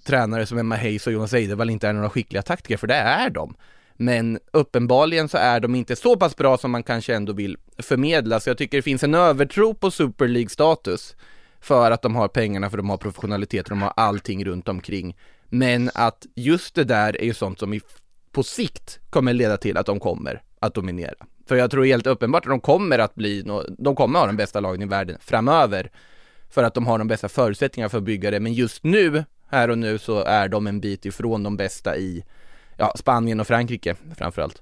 tränare 0.05 0.45
som 0.45 0.57
Emma 0.57 0.75
Hayes 0.75 1.07
och 1.07 1.13
Jonas 1.13 1.33
Eidevall 1.33 1.69
inte 1.69 1.87
är 1.87 1.93
några 1.93 2.09
skickliga 2.09 2.41
taktiker, 2.41 2.77
för 2.77 2.87
det 2.87 2.95
är 2.95 3.29
de. 3.29 3.55
Men 3.93 4.39
uppenbarligen 4.51 5.29
så 5.29 5.37
är 5.37 5.59
de 5.59 5.75
inte 5.75 5.95
så 5.95 6.17
pass 6.17 6.35
bra 6.35 6.57
som 6.57 6.71
man 6.71 6.83
kanske 6.83 7.15
ändå 7.15 7.33
vill 7.33 7.57
förmedla, 7.77 8.39
så 8.39 8.49
jag 8.49 8.57
tycker 8.57 8.77
det 8.77 8.81
finns 8.81 9.03
en 9.03 9.15
övertro 9.15 9.73
på 9.73 9.91
Super 9.91 10.27
League-status 10.27 11.15
för 11.61 11.91
att 11.91 12.01
de 12.01 12.15
har 12.15 12.27
pengarna, 12.27 12.69
för 12.69 12.77
de 12.77 12.89
har 12.89 12.97
professionalitet, 12.97 13.65
de 13.65 13.81
har 13.81 13.93
allting 13.95 14.45
runt 14.45 14.67
omkring. 14.67 15.17
Men 15.49 15.91
att 15.93 16.25
just 16.35 16.75
det 16.75 16.83
där 16.83 17.21
är 17.21 17.25
ju 17.25 17.33
sånt 17.33 17.59
som 17.59 17.73
i, 17.73 17.81
på 18.31 18.43
sikt 18.43 18.99
kommer 19.09 19.33
leda 19.33 19.57
till 19.57 19.77
att 19.77 19.85
de 19.85 19.99
kommer 19.99 20.41
att 20.59 20.73
dominera. 20.73 21.25
För 21.49 21.55
jag 21.55 21.71
tror 21.71 21.85
helt 21.85 22.07
uppenbart 22.07 22.45
att 22.45 22.49
de 22.49 22.61
kommer 22.61 22.99
att 22.99 23.15
bli, 23.15 23.43
de 23.77 23.95
kommer 23.95 24.19
ha 24.19 24.25
den 24.25 24.37
bästa 24.37 24.59
lagen 24.59 24.81
i 24.81 24.85
världen 24.85 25.17
framöver. 25.21 25.91
För 26.49 26.63
att 26.63 26.73
de 26.73 26.87
har 26.87 26.97
de 26.97 27.07
bästa 27.07 27.29
förutsättningarna 27.29 27.89
för 27.89 27.97
att 27.97 28.03
bygga 28.03 28.31
det. 28.31 28.39
Men 28.39 28.53
just 28.53 28.83
nu, 28.83 29.23
här 29.51 29.69
och 29.69 29.77
nu, 29.77 29.97
så 29.97 30.23
är 30.23 30.47
de 30.47 30.67
en 30.67 30.79
bit 30.79 31.05
ifrån 31.05 31.43
de 31.43 31.57
bästa 31.57 31.97
i 31.97 32.23
ja, 32.77 32.93
Spanien 32.95 33.39
och 33.39 33.47
Frankrike 33.47 33.95
framförallt. 34.17 34.61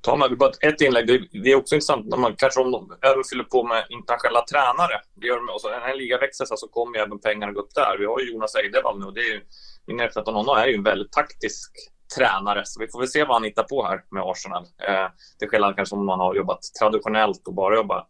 Tar 0.00 0.16
man 0.16 0.36
bara 0.38 0.50
ett 0.60 0.80
inlägg, 0.80 1.06
det 1.42 1.52
är 1.52 1.56
också 1.56 1.74
intressant 1.74 2.06
när 2.06 2.16
man 2.16 2.36
kanske 2.36 2.60
om 2.60 2.70
de 3.00 3.24
fyller 3.30 3.44
på 3.44 3.64
med 3.64 3.86
internationella 3.90 4.44
tränare. 4.50 5.00
Det 5.14 5.26
gör 5.26 5.36
de, 5.36 5.54
och 5.54 5.60
så, 5.60 5.68
när 5.70 5.90
en 5.90 5.98
liga 5.98 6.18
växer 6.18 6.44
så 6.48 6.68
kommer 6.68 6.98
ju 6.98 7.04
även 7.04 7.18
pengarna 7.18 7.52
gå 7.52 7.60
upp 7.60 7.74
där. 7.74 7.96
Vi 7.98 8.06
har 8.06 8.20
ju 8.20 8.32
Jonas 8.32 8.54
Eidevall 8.54 8.98
nu 9.00 9.06
och 9.06 9.14
det 9.14 9.20
är 9.20 9.32
ju, 9.34 9.40
min 9.86 10.00
erfarenhet 10.00 10.28
av 10.28 10.34
honom 10.34 10.56
är 10.56 10.66
ju 10.66 10.74
en 10.74 10.82
väldigt 10.82 11.12
taktisk 11.12 11.70
tränare. 12.16 12.62
Så 12.64 12.80
vi 12.80 12.88
får 12.88 12.98
väl 12.98 13.08
se 13.08 13.24
vad 13.24 13.36
han 13.36 13.44
hittar 13.44 13.62
på 13.62 13.84
här 13.84 14.04
med 14.10 14.22
Arsenal. 14.22 14.62
Eh, 14.62 15.06
det 15.38 15.48
skillnad 15.48 15.76
kanske 15.76 15.96
om 15.96 16.06
man 16.06 16.20
har 16.20 16.34
jobbat 16.34 16.60
traditionellt 16.80 17.46
och 17.46 17.54
bara 17.54 17.74
jobbat 17.74 18.08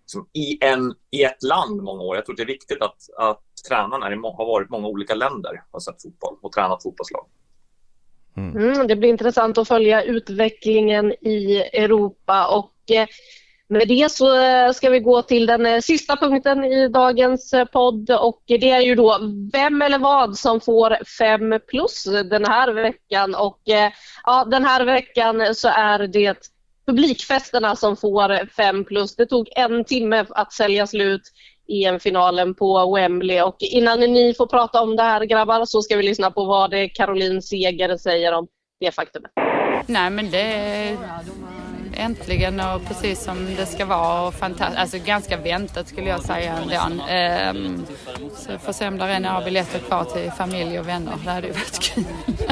liksom, 0.00 0.28
i, 0.32 0.64
en, 0.64 0.94
i 1.10 1.24
ett 1.24 1.42
land 1.42 1.82
många 1.82 2.02
år. 2.02 2.16
Jag 2.16 2.26
tror 2.26 2.36
det 2.36 2.42
är 2.42 2.46
viktigt 2.46 2.82
att, 2.82 2.96
att 3.18 3.42
tränarna 3.68 4.06
har 4.06 4.46
varit 4.46 4.68
i 4.68 4.70
många 4.70 4.88
olika 4.88 5.14
länder 5.14 5.62
och 5.70 5.82
sett 5.82 6.02
fotboll 6.02 6.36
och 6.42 6.52
tränat 6.52 6.82
fotbollslag. 6.82 7.26
Mm. 8.36 8.56
Mm, 8.56 8.86
det 8.86 8.96
blir 8.96 9.08
intressant 9.08 9.58
att 9.58 9.68
följa 9.68 10.02
utvecklingen 10.02 11.12
i 11.12 11.56
Europa 11.72 12.48
och 12.48 12.90
eh, 12.90 13.06
med 13.68 13.88
det 13.88 14.12
så 14.12 14.42
eh, 14.42 14.72
ska 14.72 14.90
vi 14.90 15.00
gå 15.00 15.22
till 15.22 15.46
den 15.46 15.66
eh, 15.66 15.80
sista 15.80 16.16
punkten 16.16 16.64
i 16.64 16.88
dagens 16.88 17.52
eh, 17.52 17.64
podd 17.64 18.10
och 18.10 18.42
det 18.46 18.70
är 18.70 18.80
ju 18.80 18.94
då 18.94 19.18
vem 19.52 19.82
eller 19.82 19.98
vad 19.98 20.36
som 20.36 20.60
får 20.60 21.04
5 21.18 21.60
plus 21.68 22.04
den 22.30 22.44
här 22.44 22.72
veckan 22.72 23.34
och 23.34 23.60
ja, 24.24 24.44
den 24.44 24.64
här 24.64 24.84
veckan 24.84 25.54
så 25.54 25.68
är 25.68 25.98
det 25.98 26.36
publikfesterna 26.86 27.76
som 27.76 27.96
får 27.96 28.46
5 28.46 28.84
plus. 28.84 29.16
Det 29.16 29.26
tog 29.26 29.48
en 29.56 29.84
timme 29.84 30.26
att 30.30 30.52
sälja 30.52 30.86
slut 30.86 31.22
EM-finalen 31.68 32.54
på 32.54 32.94
Wembley. 32.94 33.40
Och 33.40 33.56
innan 33.58 34.00
ni 34.00 34.34
får 34.34 34.46
prata 34.46 34.82
om 34.82 34.96
det 34.96 35.02
här 35.02 35.24
grabbar 35.24 35.64
så 35.64 35.82
ska 35.82 35.96
vi 35.96 36.02
lyssna 36.02 36.30
på 36.30 36.44
vad 36.44 36.74
Caroline 36.94 37.42
Seger 37.42 37.96
säger 37.96 38.32
om 38.32 38.48
det 38.80 38.92
faktumet. 38.92 39.30
Nej 39.86 40.10
men 40.10 40.30
det 40.30 40.96
äntligen 41.94 42.60
och 42.60 42.84
precis 42.88 43.24
som 43.24 43.54
det 43.56 43.66
ska 43.66 43.84
vara 43.84 44.26
och 44.26 44.34
fantastiskt, 44.34 44.78
alltså 44.78 44.98
ganska 44.98 45.36
väntat 45.36 45.88
skulle 45.88 46.08
jag 46.08 46.22
säga 46.22 46.56
ändå. 46.56 47.04
Ehm, 47.08 47.86
så 48.36 48.58
får 48.58 48.72
se 48.72 48.88
om 48.88 48.98
det 48.98 49.04
är 49.04 49.20
några 49.20 49.40
biljetter 49.40 49.78
kvar 49.78 50.04
till 50.04 50.32
familj 50.32 50.78
och 50.78 50.88
vänner. 50.88 51.12
Det 51.24 51.30
hade 51.30 51.46
ju 51.46 51.52
varit 51.52 51.78
kul. 51.78 52.04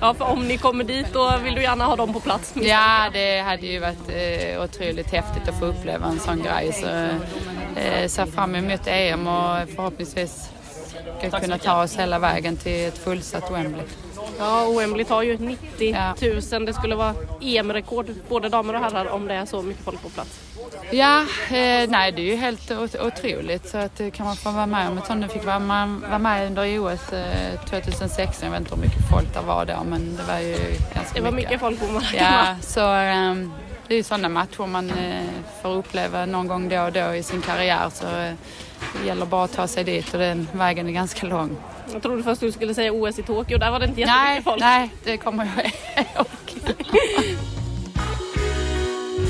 Ja, 0.00 0.14
för 0.14 0.24
om 0.24 0.48
ni 0.48 0.58
kommer 0.58 0.84
dit 0.84 1.06
då 1.12 1.38
vill 1.44 1.54
du 1.54 1.62
gärna 1.62 1.84
ha 1.84 1.96
dem 1.96 2.12
på 2.12 2.20
plats? 2.20 2.54
Ja, 2.56 3.10
det 3.12 3.40
hade 3.40 3.66
ju 3.66 3.78
varit 3.78 4.08
eh, 4.08 4.62
otroligt 4.62 5.10
häftigt 5.10 5.48
att 5.48 5.58
få 5.58 5.64
uppleva 5.64 6.06
en 6.06 6.20
sån 6.20 6.42
grej. 6.42 6.72
Så 6.72 6.86
eh, 7.80 8.08
ser 8.08 8.26
fram 8.26 8.54
emot 8.54 8.86
EM 8.86 9.26
och 9.26 9.68
förhoppningsvis 9.76 10.50
ska 11.18 11.40
kunna 11.40 11.58
ta 11.58 11.82
oss 11.82 11.98
hela 11.98 12.18
vägen 12.18 12.56
till 12.56 12.88
ett 12.88 12.98
fullsatt 12.98 13.50
Wembley. 13.50 13.84
Ja, 14.38 14.72
Wembley 14.78 15.04
tar 15.04 15.22
ju 15.22 15.38
90 15.38 15.96
000. 16.52 16.66
Det 16.66 16.74
skulle 16.74 16.94
vara 16.94 17.14
EM-rekord 17.40 18.06
både 18.28 18.48
damer 18.48 18.74
och 18.74 18.80
herrar 18.80 19.06
om 19.10 19.28
det 19.28 19.34
är 19.34 19.46
så 19.46 19.62
mycket 19.62 19.84
folk 19.84 20.02
på 20.02 20.08
plats. 20.08 20.40
Ja, 20.90 21.20
eh, 21.48 21.88
nej 21.88 22.12
det 22.12 22.22
är 22.22 22.26
ju 22.26 22.36
helt 22.36 22.70
otroligt 23.00 23.68
så 23.68 23.78
att 23.78 24.00
eh, 24.00 24.10
kan 24.10 24.26
man 24.26 24.36
få 24.36 24.50
vara 24.50 24.66
med 24.66 24.88
om 24.88 24.98
ett 24.98 25.06
sånt. 25.06 25.20
Nu 25.20 25.28
fick 25.28 25.44
vara 25.44 25.58
med, 25.58 25.88
vara 25.88 26.18
med 26.18 26.46
under 26.46 26.78
OS 26.78 27.12
eh, 27.12 27.60
2016. 27.70 28.44
Jag 28.44 28.50
vet 28.50 28.60
inte 28.60 28.74
hur 28.74 28.82
mycket 28.82 29.10
folk 29.10 29.34
det 29.34 29.40
var 29.40 29.64
då 29.64 29.84
men 29.84 30.16
det 30.16 30.22
var 30.32 30.38
ju 30.38 30.56
ganska 30.94 30.98
mycket. 30.98 31.14
Det 31.14 31.20
var 31.20 31.30
mycket, 31.30 31.50
mycket 31.50 31.60
folk 31.60 31.80
på 31.80 31.86
marken. 31.86 32.24
Ja, 32.24 32.56
så 32.60 32.80
eh, 32.80 33.34
det 33.88 33.94
är 33.94 33.96
ju 33.96 34.02
sådana 34.02 34.28
matcher 34.28 34.66
man 34.66 34.90
eh, 34.90 35.24
får 35.62 35.76
uppleva 35.76 36.26
någon 36.26 36.48
gång 36.48 36.68
då 36.68 36.82
och 36.82 36.92
då 36.92 37.14
i 37.14 37.22
sin 37.22 37.40
karriär 37.40 37.90
så 37.94 38.06
eh, 38.06 38.32
det 39.00 39.06
gäller 39.06 39.26
bara 39.26 39.44
att 39.44 39.52
ta 39.52 39.66
sig 39.66 39.84
dit 39.84 40.14
och 40.14 40.20
den 40.20 40.48
vägen 40.52 40.88
är 40.88 40.92
ganska 40.92 41.26
lång. 41.26 41.56
Jag 41.92 42.02
trodde 42.02 42.22
först 42.22 42.40
du 42.40 42.52
skulle 42.52 42.74
säga 42.74 42.92
OS 42.92 43.18
i 43.18 43.22
Tokyo, 43.22 43.58
där 43.58 43.70
var 43.70 43.78
det 43.78 43.86
inte 43.86 44.00
jättemycket 44.00 44.24
nej, 44.24 44.42
folk. 44.42 44.60
Nej, 44.60 44.90
det 45.04 45.16
kommer 45.16 45.44
jag 45.44 45.64
ihåg. 46.16 46.26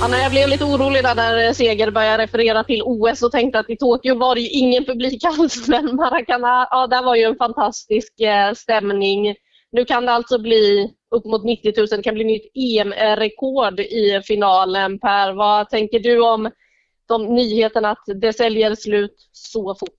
Anna, 0.03 0.19
jag 0.19 0.31
blev 0.31 0.49
lite 0.49 0.65
orolig 0.65 1.03
där 1.03 1.15
när 1.15 1.53
Seger 1.53 1.91
började 1.91 2.23
referera 2.23 2.65
till 2.65 2.83
OS 2.83 3.23
och 3.23 3.33
tänkte 3.33 3.59
att 3.59 3.71
i 3.71 3.77
Tokyo 3.77 4.19
var 4.19 4.35
det 4.35 4.41
ju 4.41 4.49
ingen 4.49 4.85
publik 4.85 5.25
alls. 5.25 5.69
Men 5.69 5.97
Maracana, 5.97 6.69
ja, 6.71 6.87
där 6.87 7.03
var 7.03 7.15
ju 7.15 7.23
en 7.23 7.37
fantastisk 7.37 8.21
eh, 8.21 8.53
stämning. 8.53 9.35
Nu 9.73 9.85
kan 9.85 10.07
det 10.07 10.12
alltså 10.12 10.39
bli 10.39 10.91
upp 11.15 11.25
mot 11.25 11.45
90 11.45 11.73
000, 11.77 11.87
det 11.87 12.03
kan 12.03 12.15
bli 12.15 12.25
nytt 12.25 12.51
EM-rekord 12.55 13.81
i 13.81 14.21
finalen. 14.25 14.99
Per, 14.99 15.33
vad 15.33 15.71
tänker 15.71 15.99
du 15.99 16.21
om 16.21 16.51
de 17.07 17.26
nyheterna 17.26 17.90
att 17.90 18.05
det 18.07 18.32
säljer 18.32 18.74
slut 18.74 19.28
så 19.32 19.74
fort? 19.74 19.98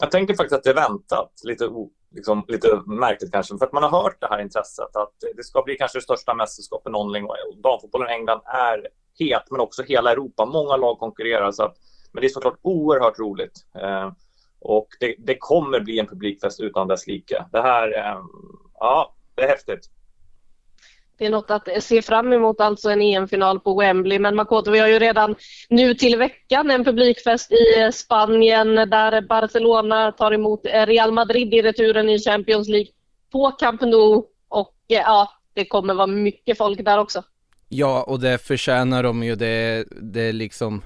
Jag 0.00 0.10
tänker 0.10 0.34
faktiskt 0.34 0.56
att 0.56 0.64
det 0.64 0.70
är 0.70 0.74
väntat. 0.74 1.32
Lite, 1.44 1.70
liksom, 2.14 2.44
lite 2.48 2.82
märkligt 2.86 3.32
kanske. 3.32 3.58
För 3.58 3.66
att 3.66 3.72
man 3.72 3.82
har 3.82 4.02
hört 4.02 4.20
det 4.20 4.26
här 4.26 4.38
intresset 4.38 4.96
att 4.96 5.12
det 5.36 5.44
ska 5.44 5.62
bli 5.62 5.76
kanske 5.76 5.98
det 5.98 6.02
största 6.02 6.34
mästerskapet 6.34 6.92
någonsin. 6.92 7.28
Damfotbollen 7.62 8.08
i 8.10 8.12
England 8.12 8.40
är 8.44 8.88
het, 9.18 9.50
men 9.50 9.60
också 9.60 9.82
hela 9.82 10.12
Europa. 10.12 10.46
Många 10.46 10.76
lag 10.76 10.98
konkurrerar. 10.98 11.52
Så 11.52 11.62
att, 11.62 11.76
men 12.12 12.20
det 12.20 12.26
är 12.26 12.28
såklart 12.28 12.58
oerhört 12.62 13.18
roligt. 13.18 13.66
Eh, 13.74 14.12
och 14.60 14.88
det, 15.00 15.14
det, 15.18 15.36
kommer 15.38 15.80
bli 15.80 15.98
en 15.98 16.06
publikfest 16.06 16.60
utan 16.60 16.88
dess 16.88 17.06
like. 17.06 17.44
Det 17.52 17.62
här, 17.62 17.98
eh, 17.98 18.20
ja, 18.74 19.14
det 19.34 19.42
är 19.42 19.48
häftigt. 19.48 19.90
Det 21.18 21.26
är 21.26 21.30
något 21.30 21.50
att 21.50 21.68
se 21.80 22.02
fram 22.02 22.32
emot, 22.32 22.60
alltså 22.60 22.90
en 22.90 23.02
EM-final 23.02 23.60
på 23.60 23.80
Wembley. 23.80 24.18
Men 24.18 24.36
Makoto, 24.36 24.70
vi 24.70 24.78
har 24.78 24.88
ju 24.88 24.98
redan 24.98 25.34
nu 25.68 25.94
till 25.94 26.16
veckan 26.16 26.70
en 26.70 26.84
publikfest 26.84 27.52
i 27.52 27.80
eh, 27.80 27.90
Spanien 27.90 28.74
där 28.74 29.20
Barcelona 29.20 30.12
tar 30.12 30.32
emot 30.32 30.66
eh, 30.66 30.86
Real 30.86 31.12
Madrid 31.12 31.54
i 31.54 31.62
returen 31.62 32.08
i 32.08 32.18
Champions 32.18 32.68
League 32.68 32.90
på 33.32 33.50
Camp 33.50 33.80
Nou. 33.80 34.22
Och 34.48 34.74
eh, 34.88 34.96
ja, 34.96 35.32
det 35.54 35.64
kommer 35.64 35.94
vara 35.94 36.06
mycket 36.06 36.58
folk 36.58 36.84
där 36.84 36.98
också. 36.98 37.22
Ja, 37.68 38.02
och 38.02 38.20
det 38.20 38.38
förtjänar 38.38 39.02
de 39.02 39.22
ju. 39.22 39.34
Det, 39.34 39.84
det 39.90 40.22
är 40.22 40.32
liksom 40.32 40.82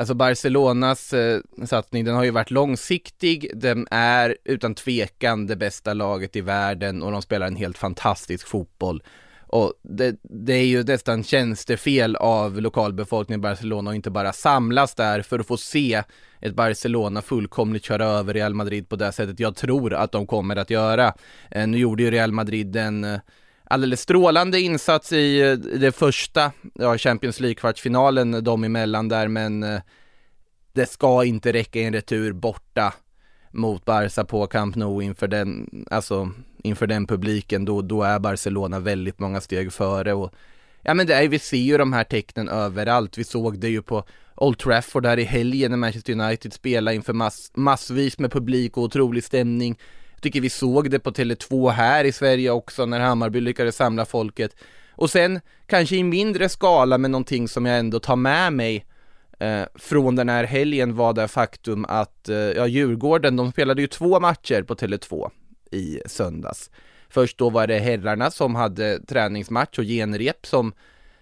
Alltså 0.00 0.14
Barcelonas 0.14 1.12
eh, 1.12 1.40
satsning, 1.66 2.04
den 2.04 2.14
har 2.14 2.24
ju 2.24 2.30
varit 2.30 2.50
långsiktig, 2.50 3.50
den 3.54 3.86
är 3.90 4.36
utan 4.44 4.74
tvekan 4.74 5.46
det 5.46 5.56
bästa 5.56 5.94
laget 5.94 6.36
i 6.36 6.40
världen 6.40 7.02
och 7.02 7.12
de 7.12 7.22
spelar 7.22 7.46
en 7.46 7.56
helt 7.56 7.78
fantastisk 7.78 8.48
fotboll. 8.48 9.02
Och 9.52 9.74
det, 9.82 10.16
det, 10.22 10.52
är 10.52 10.64
ju 10.64 10.82
nästan 10.82 11.24
tjänstefel 11.24 12.16
av 12.16 12.60
lokalbefolkningen 12.60 13.40
i 13.40 13.42
Barcelona 13.42 13.90
och 13.90 13.96
inte 13.96 14.10
bara 14.10 14.32
samlas 14.32 14.94
där 14.94 15.22
för 15.22 15.38
att 15.38 15.46
få 15.46 15.56
se 15.56 16.02
ett 16.40 16.54
Barcelona 16.54 17.22
fullkomligt 17.22 17.84
köra 17.84 18.04
över 18.04 18.34
Real 18.34 18.54
Madrid 18.54 18.88
på 18.88 18.96
det 18.96 19.12
sättet 19.12 19.40
jag 19.40 19.56
tror 19.56 19.94
att 19.94 20.12
de 20.12 20.26
kommer 20.26 20.56
att 20.56 20.70
göra. 20.70 21.14
Eh, 21.50 21.66
nu 21.66 21.78
gjorde 21.78 22.02
ju 22.02 22.10
Real 22.10 22.32
Madrid 22.32 22.76
en 22.76 23.04
eh, 23.04 23.20
alldeles 23.64 24.00
strålande 24.00 24.60
insats 24.60 25.12
i 25.12 25.40
eh, 25.40 25.52
det 25.52 25.92
första 25.92 26.52
ja, 26.74 26.98
Champions 26.98 27.40
League-kvartsfinalen 27.40 28.44
dem 28.44 28.64
emellan 28.64 29.08
där, 29.08 29.28
men 29.28 29.64
det 30.72 30.86
ska 30.86 31.24
inte 31.24 31.52
räcka 31.52 31.78
i 31.78 31.84
en 31.84 31.92
retur 31.92 32.32
borta 32.32 32.94
mot 33.50 33.84
Barca 33.84 34.24
på 34.24 34.46
Camp 34.46 34.76
Nou 34.76 35.02
inför 35.02 35.28
den, 35.28 35.68
alltså 35.90 36.30
inför 36.64 36.86
den 36.86 37.06
publiken, 37.06 37.64
då, 37.64 37.82
då 37.82 38.02
är 38.02 38.18
Barcelona 38.18 38.78
väldigt 38.78 39.18
många 39.18 39.40
steg 39.40 39.72
före 39.72 40.12
och 40.12 40.34
ja 40.82 40.94
men 40.94 41.06
det 41.06 41.14
är, 41.14 41.28
vi 41.28 41.38
ser 41.38 41.56
ju 41.56 41.78
de 41.78 41.92
här 41.92 42.04
tecknen 42.04 42.48
överallt, 42.48 43.18
vi 43.18 43.24
såg 43.24 43.58
det 43.58 43.68
ju 43.68 43.82
på 43.82 44.04
Old 44.36 44.58
Trafford 44.58 45.02
där 45.02 45.18
i 45.18 45.24
helgen 45.24 45.70
när 45.70 45.78
Manchester 45.78 46.12
United 46.12 46.52
spelade 46.52 46.94
inför 46.94 47.12
mass, 47.12 47.50
massvis 47.54 48.18
med 48.18 48.32
publik 48.32 48.76
och 48.76 48.82
otrolig 48.82 49.24
stämning. 49.24 49.78
Jag 50.14 50.22
tycker 50.22 50.40
vi 50.40 50.50
såg 50.50 50.90
det 50.90 50.98
på 50.98 51.10
Tele2 51.10 51.70
här 51.70 52.04
i 52.04 52.12
Sverige 52.12 52.50
också 52.50 52.86
när 52.86 53.00
Hammarby 53.00 53.40
lyckades 53.40 53.76
samla 53.76 54.04
folket. 54.04 54.56
Och 54.92 55.10
sen 55.10 55.40
kanske 55.66 55.96
i 55.96 56.04
mindre 56.04 56.48
skala 56.48 56.98
men 56.98 57.10
någonting 57.10 57.48
som 57.48 57.66
jag 57.66 57.78
ändå 57.78 58.00
tar 58.00 58.16
med 58.16 58.52
mig 58.52 58.86
eh, 59.38 59.62
från 59.74 60.16
den 60.16 60.28
här 60.28 60.44
helgen 60.44 60.96
var 60.96 61.12
det 61.12 61.28
faktum 61.28 61.84
att 61.88 62.28
eh, 62.28 62.36
ja, 62.36 62.66
Djurgården, 62.66 63.36
de 63.36 63.52
spelade 63.52 63.80
ju 63.80 63.86
två 63.86 64.20
matcher 64.20 64.62
på 64.62 64.74
Tele2 64.74 65.30
i 65.70 66.00
söndags. 66.06 66.70
Först 67.08 67.38
då 67.38 67.50
var 67.50 67.66
det 67.66 67.78
herrarna 67.78 68.30
som 68.30 68.54
hade 68.54 69.00
träningsmatch 69.06 69.78
och 69.78 69.84
genrep 69.84 70.46
som, 70.46 70.72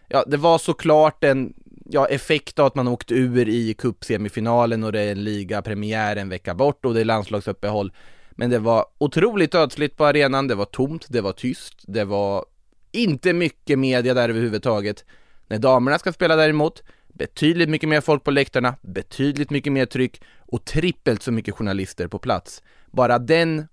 ja 0.09 0.25
det 0.27 0.37
var 0.37 0.59
såklart 0.59 1.25
en 1.25 1.55
ja, 1.91 2.07
effekt 2.07 2.59
av 2.59 2.67
att 2.67 2.75
man 2.75 2.89
åkt 2.89 3.13
ur 3.13 3.49
i 3.49 3.75
cupsemifinalen 3.75 4.85
och 4.85 4.93
det 4.93 5.01
är 5.01 5.13
en 5.13 5.25
ligapremiär 5.25 6.17
en 6.17 6.29
vecka 6.29 6.55
bort 6.55 6.85
och 6.85 6.95
det 6.95 7.01
är 7.01 7.05
landslagsuppehåll. 7.05 7.93
Men 8.31 8.51
det 8.51 8.59
var 8.59 8.87
otroligt 8.99 9.55
ödsligt 9.55 9.97
på 9.97 10.07
arenan, 10.07 10.49
det 10.49 10.55
var 10.55 10.65
tomt, 10.65 11.07
det 11.09 11.21
var 11.21 11.33
tyst, 11.33 11.75
det 11.87 12.05
var 12.05 12.45
inte 12.93 13.33
mycket 13.33 13.79
media 13.79 14.15
där 14.15 14.29
överhuvudtaget. 14.29 15.05
När 15.49 15.59
damerna 15.59 15.99
ska 15.99 16.13
spela 16.13 16.37
däremot, 16.37 16.83
betydligt 17.09 17.69
mycket 17.69 17.89
mer 17.89 18.01
folk 18.01 18.25
på 18.25 18.31
läktarna, 18.31 18.75
betydligt 18.81 19.51
mycket 19.51 19.73
mer 19.73 19.87
tryck 19.87 20.23
och 20.39 20.65
trippelt 20.65 21.23
så 21.23 21.33
mycket 21.33 21.55
journalister 21.55 22.07
på 22.09 22.19
plats. 22.19 22.63
Bara 22.87 23.19
den, 23.19 23.69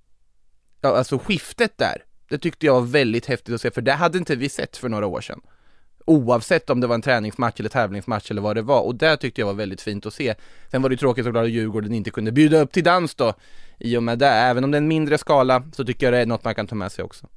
alltså 0.86 1.18
skiftet 1.18 1.78
där, 1.78 2.04
det 2.30 2.38
tyckte 2.38 2.66
jag 2.66 2.74
var 2.74 2.82
väldigt 2.82 3.26
häftigt 3.26 3.56
att 3.56 3.62
se, 3.62 3.72
för 3.72 3.82
det 3.82 3.92
hade 3.92 4.18
inte 4.18 4.36
vi 4.36 4.50
sett 4.50 4.78
för 4.78 4.90
några 4.90 5.08
år 5.08 5.22
sedan. 5.22 5.42
Oavsett 6.06 6.70
om 6.70 6.82
det 6.82 6.88
var 6.88 6.96
en 6.96 7.02
träningsmatch 7.02 7.60
eller 7.60 7.70
tävlingsmatch 7.70 8.32
eller 8.32 8.42
vad 8.42 8.56
det 8.56 8.62
var, 8.62 8.82
och 8.82 8.96
det 8.96 9.18
tyckte 9.18 9.42
jag 9.42 9.46
var 9.46 9.54
väldigt 9.54 9.82
fint 9.82 10.06
att 10.06 10.14
se. 10.14 10.36
Sen 10.72 10.82
var 10.82 10.90
det 10.90 10.98
tråkigt 10.98 11.26
såklart 11.26 11.44
att 11.44 11.52
Djurgården 11.52 11.94
inte 11.94 12.10
kunde 12.10 12.32
bjuda 12.32 12.60
upp 12.60 12.72
till 12.72 12.84
dans 12.84 13.16
då, 13.16 13.34
i 13.80 13.98
och 13.98 14.04
med 14.04 14.20
det. 14.20 14.28
Även 14.28 14.64
om 14.64 14.72
det 14.72 14.76
är 14.76 14.82
en 14.82 14.88
mindre 14.88 15.18
skala 15.18 15.64
så 15.76 15.86
tycker 15.86 16.06
jag 16.06 16.14
det 16.14 16.20
är 16.20 16.26
något 16.26 16.44
man 16.44 16.56
kan 16.56 16.68
ta 16.68 16.76
med 16.76 16.92
sig 16.92 17.04
också. 17.04 17.28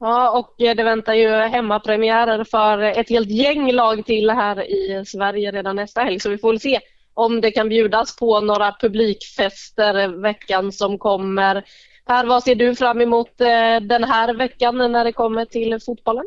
Ja, 0.00 0.38
och 0.38 0.62
eh, 0.62 0.76
det 0.76 0.82
väntar 0.82 1.14
ju 1.14 1.28
hemmapremiärer 1.28 2.44
för 2.44 2.78
ett 2.78 3.08
helt 3.08 3.30
gäng 3.30 3.72
lag 3.72 4.06
till 4.06 4.30
här 4.30 4.70
i 4.70 5.04
Sverige 5.06 5.52
redan 5.52 5.76
nästa 5.76 6.00
helg, 6.00 6.20
så 6.20 6.30
vi 6.30 6.38
får 6.38 6.52
väl 6.52 6.60
se 6.60 6.80
om 7.14 7.40
det 7.40 7.50
kan 7.50 7.68
bjudas 7.68 8.16
på 8.16 8.40
några 8.40 8.76
publikfester 8.80 10.22
veckan 10.22 10.72
som 10.72 10.98
kommer. 10.98 11.64
Per, 12.10 12.26
vad 12.26 12.42
ser 12.42 12.54
du 12.54 12.76
fram 12.76 13.00
emot 13.00 13.40
eh, 13.40 13.80
den 13.82 14.04
här 14.04 14.34
veckan 14.34 14.92
när 14.92 15.04
det 15.04 15.12
kommer 15.12 15.44
till 15.44 15.80
fotbollen? 15.80 16.24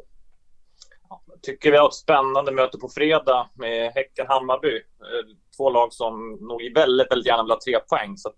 Jag 1.09 1.41
tycker 1.41 1.71
vi 1.71 1.77
har 1.77 1.87
ett 1.87 1.93
spännande 1.93 2.51
möte 2.51 2.77
på 2.77 2.89
fredag 2.89 3.49
med 3.53 3.91
Häcken-Hammarby. 3.95 4.75
Eh, 4.75 5.35
två 5.57 5.69
lag 5.69 5.93
som 5.93 6.31
nog 6.31 6.73
väldigt, 6.75 7.11
väldigt 7.11 7.27
gärna 7.27 7.43
vill 7.43 7.51
ha 7.51 7.59
tre 7.65 7.79
poäng. 7.79 8.17
Så 8.17 8.29
att, 8.29 8.35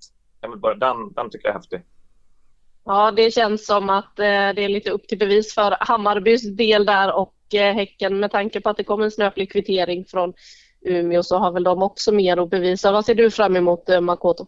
den, 0.79 1.13
den 1.13 1.29
tycker 1.29 1.47
jag 1.47 1.55
är 1.55 1.59
häftig. 1.59 1.81
Ja, 2.85 3.11
det 3.11 3.33
känns 3.33 3.65
som 3.65 3.89
att 3.89 4.19
eh, 4.19 4.25
det 4.25 4.63
är 4.63 4.69
lite 4.69 4.91
upp 4.91 5.07
till 5.07 5.19
bevis 5.19 5.53
för 5.53 5.77
Hammarbys 5.79 6.55
del 6.55 6.85
där 6.85 7.13
och 7.15 7.35
Häcken 7.51 8.19
med 8.19 8.31
tanke 8.31 8.61
på 8.61 8.69
att 8.69 8.77
det 8.77 8.83
kommer 8.83 9.05
en 9.05 9.11
snöplig 9.11 9.51
kvittering 9.51 10.05
från 10.05 10.33
Umeå 10.81 11.23
så 11.23 11.37
har 11.37 11.51
väl 11.51 11.63
de 11.63 11.83
också 11.83 12.11
mer 12.11 12.37
att 12.37 12.49
bevisa. 12.49 12.91
Vad 12.91 13.05
ser 13.05 13.15
du 13.15 13.31
fram 13.31 13.55
emot 13.55 13.89
Makoto? 14.01 14.47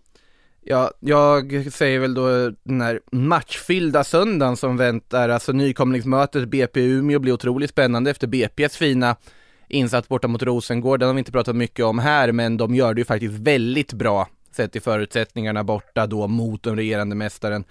Ja, 0.70 0.91
jag 0.99 1.68
säger 1.74 1.99
väl 1.99 2.13
då 2.13 2.51
den 2.63 2.82
här 2.82 2.99
matchfyllda 3.11 4.03
söndagen 4.03 4.57
som 4.57 4.78
väntar, 4.78 5.30
alltså 5.30 5.51
nykomlingsmötet 5.51 6.49
BP 6.49 6.80
Umeå 6.80 7.20
blir 7.20 7.34
otroligt 7.34 7.70
spännande 7.70 8.11
efter 8.11 8.28
BP's 8.28 8.78
fina 8.78 9.15
insats 9.68 10.07
borta 10.07 10.28
mot 10.28 10.43
Rosengård, 10.43 10.99
den 10.99 11.07
har 11.07 11.13
vi 11.13 11.20
inte 11.20 11.32
pratat 11.32 11.55
mycket 11.55 11.86
om 11.86 11.99
här, 11.99 12.32
men 12.32 12.57
de 12.57 12.76
gör 12.76 12.93
det 12.93 13.01
ju 13.01 13.05
faktiskt 13.05 13.34
väldigt 13.34 13.93
bra 13.93 14.28
sett 14.51 14.72
till 14.72 14.82
förutsättningarna 14.82 15.63
borta 15.63 16.07
då 16.07 16.28
mot 16.28 16.63
den 16.63 16.76
regerande 16.76 17.15
mästaren. 17.15 17.63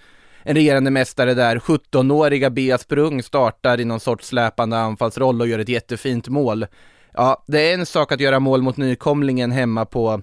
En 0.43 0.55
regerande 0.55 0.91
mästare 0.91 1.33
där 1.33 1.59
17-åriga 1.59 2.49
Bea 2.49 2.77
Sprung 2.77 3.23
startar 3.23 3.79
i 3.79 3.85
någon 3.85 3.99
sorts 3.99 4.27
släpande 4.27 4.77
anfallsroll 4.77 5.41
och 5.41 5.47
gör 5.47 5.59
ett 5.59 5.69
jättefint 5.69 6.27
mål. 6.27 6.65
Ja, 7.13 7.43
det 7.47 7.69
är 7.69 7.73
en 7.73 7.85
sak 7.85 8.11
att 8.11 8.19
göra 8.19 8.39
mål 8.39 8.61
mot 8.61 8.77
nykomlingen 8.77 9.51
hemma 9.51 9.85
på 9.85 10.21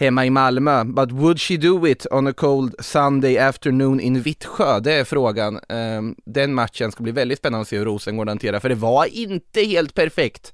hemma 0.00 0.26
i 0.26 0.30
Malmö. 0.30 0.84
But 0.84 1.12
would 1.12 1.40
she 1.40 1.56
do 1.56 1.86
it 1.86 2.06
on 2.10 2.26
a 2.26 2.32
cold 2.32 2.74
Sunday 2.84 3.38
afternoon 3.38 4.00
in 4.00 4.22
Vittsjö? 4.22 4.80
Det 4.80 4.92
är 4.92 5.04
frågan. 5.04 5.60
Ehm, 5.68 6.14
den 6.24 6.54
matchen 6.54 6.92
ska 6.92 7.02
bli 7.02 7.12
väldigt 7.12 7.38
spännande 7.38 7.62
att 7.62 7.68
se 7.68 7.78
hur 7.78 7.84
Rosengård 7.84 8.28
hanterar, 8.28 8.60
för 8.60 8.68
det 8.68 8.74
var 8.74 9.04
inte 9.04 9.60
helt 9.60 9.94
perfekt 9.94 10.52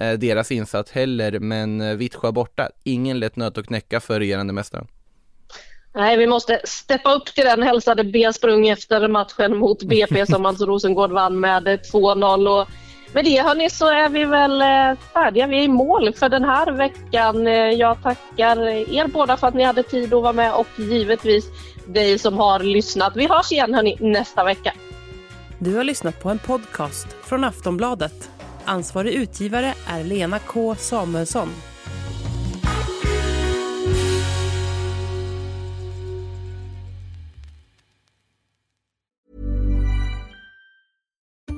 eh, 0.00 0.12
deras 0.12 0.52
insats 0.52 0.92
heller, 0.92 1.38
men 1.38 1.80
eh, 1.80 1.94
Vittsjö 1.94 2.32
borta, 2.32 2.68
ingen 2.84 3.18
lätt 3.18 3.36
nöt 3.36 3.58
att 3.58 3.66
knäcka 3.66 4.00
för 4.00 4.20
regerande 4.20 4.52
mästaren. 4.52 4.86
Nej, 5.94 6.16
vi 6.16 6.26
måste 6.26 6.60
steppa 6.64 7.14
upp 7.14 7.26
till 7.26 7.44
den, 7.44 7.62
hälsade 7.62 8.04
B 8.04 8.32
Sprung 8.32 8.68
efter 8.68 9.08
matchen 9.08 9.56
mot 9.56 9.82
BP 9.82 10.26
som 10.26 10.46
alltså 10.46 10.66
Rosengård 10.66 11.10
vann 11.10 11.40
med 11.40 11.64
2-0. 11.64 12.60
Och 12.60 12.68
med 13.12 13.24
det 13.24 13.42
hörni 13.42 13.70
så 13.70 13.86
är 13.86 14.08
vi 14.08 14.24
väl 14.24 14.60
eh, 14.60 14.98
färdiga. 15.12 15.46
Vi 15.46 15.58
är 15.58 15.62
i 15.62 15.68
mål 15.68 16.14
för 16.14 16.28
den 16.28 16.44
här 16.44 16.72
veckan. 16.72 17.46
Eh, 17.46 17.52
jag 17.52 18.02
tackar 18.02 18.68
er 18.68 19.06
båda 19.06 19.36
för 19.36 19.46
att 19.46 19.54
ni 19.54 19.64
hade 19.64 19.82
tid 19.82 20.14
att 20.14 20.22
vara 20.22 20.32
med 20.32 20.54
och 20.54 20.66
givetvis 20.76 21.44
dig 21.86 22.18
som 22.18 22.38
har 22.38 22.60
lyssnat. 22.60 23.12
Vi 23.16 23.26
hörs 23.26 23.52
igen 23.52 23.74
hörni 23.74 23.96
nästa 24.00 24.44
vecka. 24.44 24.72
Du 25.58 25.76
har 25.76 25.84
lyssnat 25.84 26.22
på 26.22 26.28
en 26.28 26.38
podcast 26.38 27.06
från 27.24 27.44
Aftonbladet. 27.44 28.30
Ansvarig 28.64 29.12
utgivare 29.12 29.74
är 29.86 30.04
Lena 30.04 30.38
K 30.38 30.74
Samuelsson. 30.74 31.48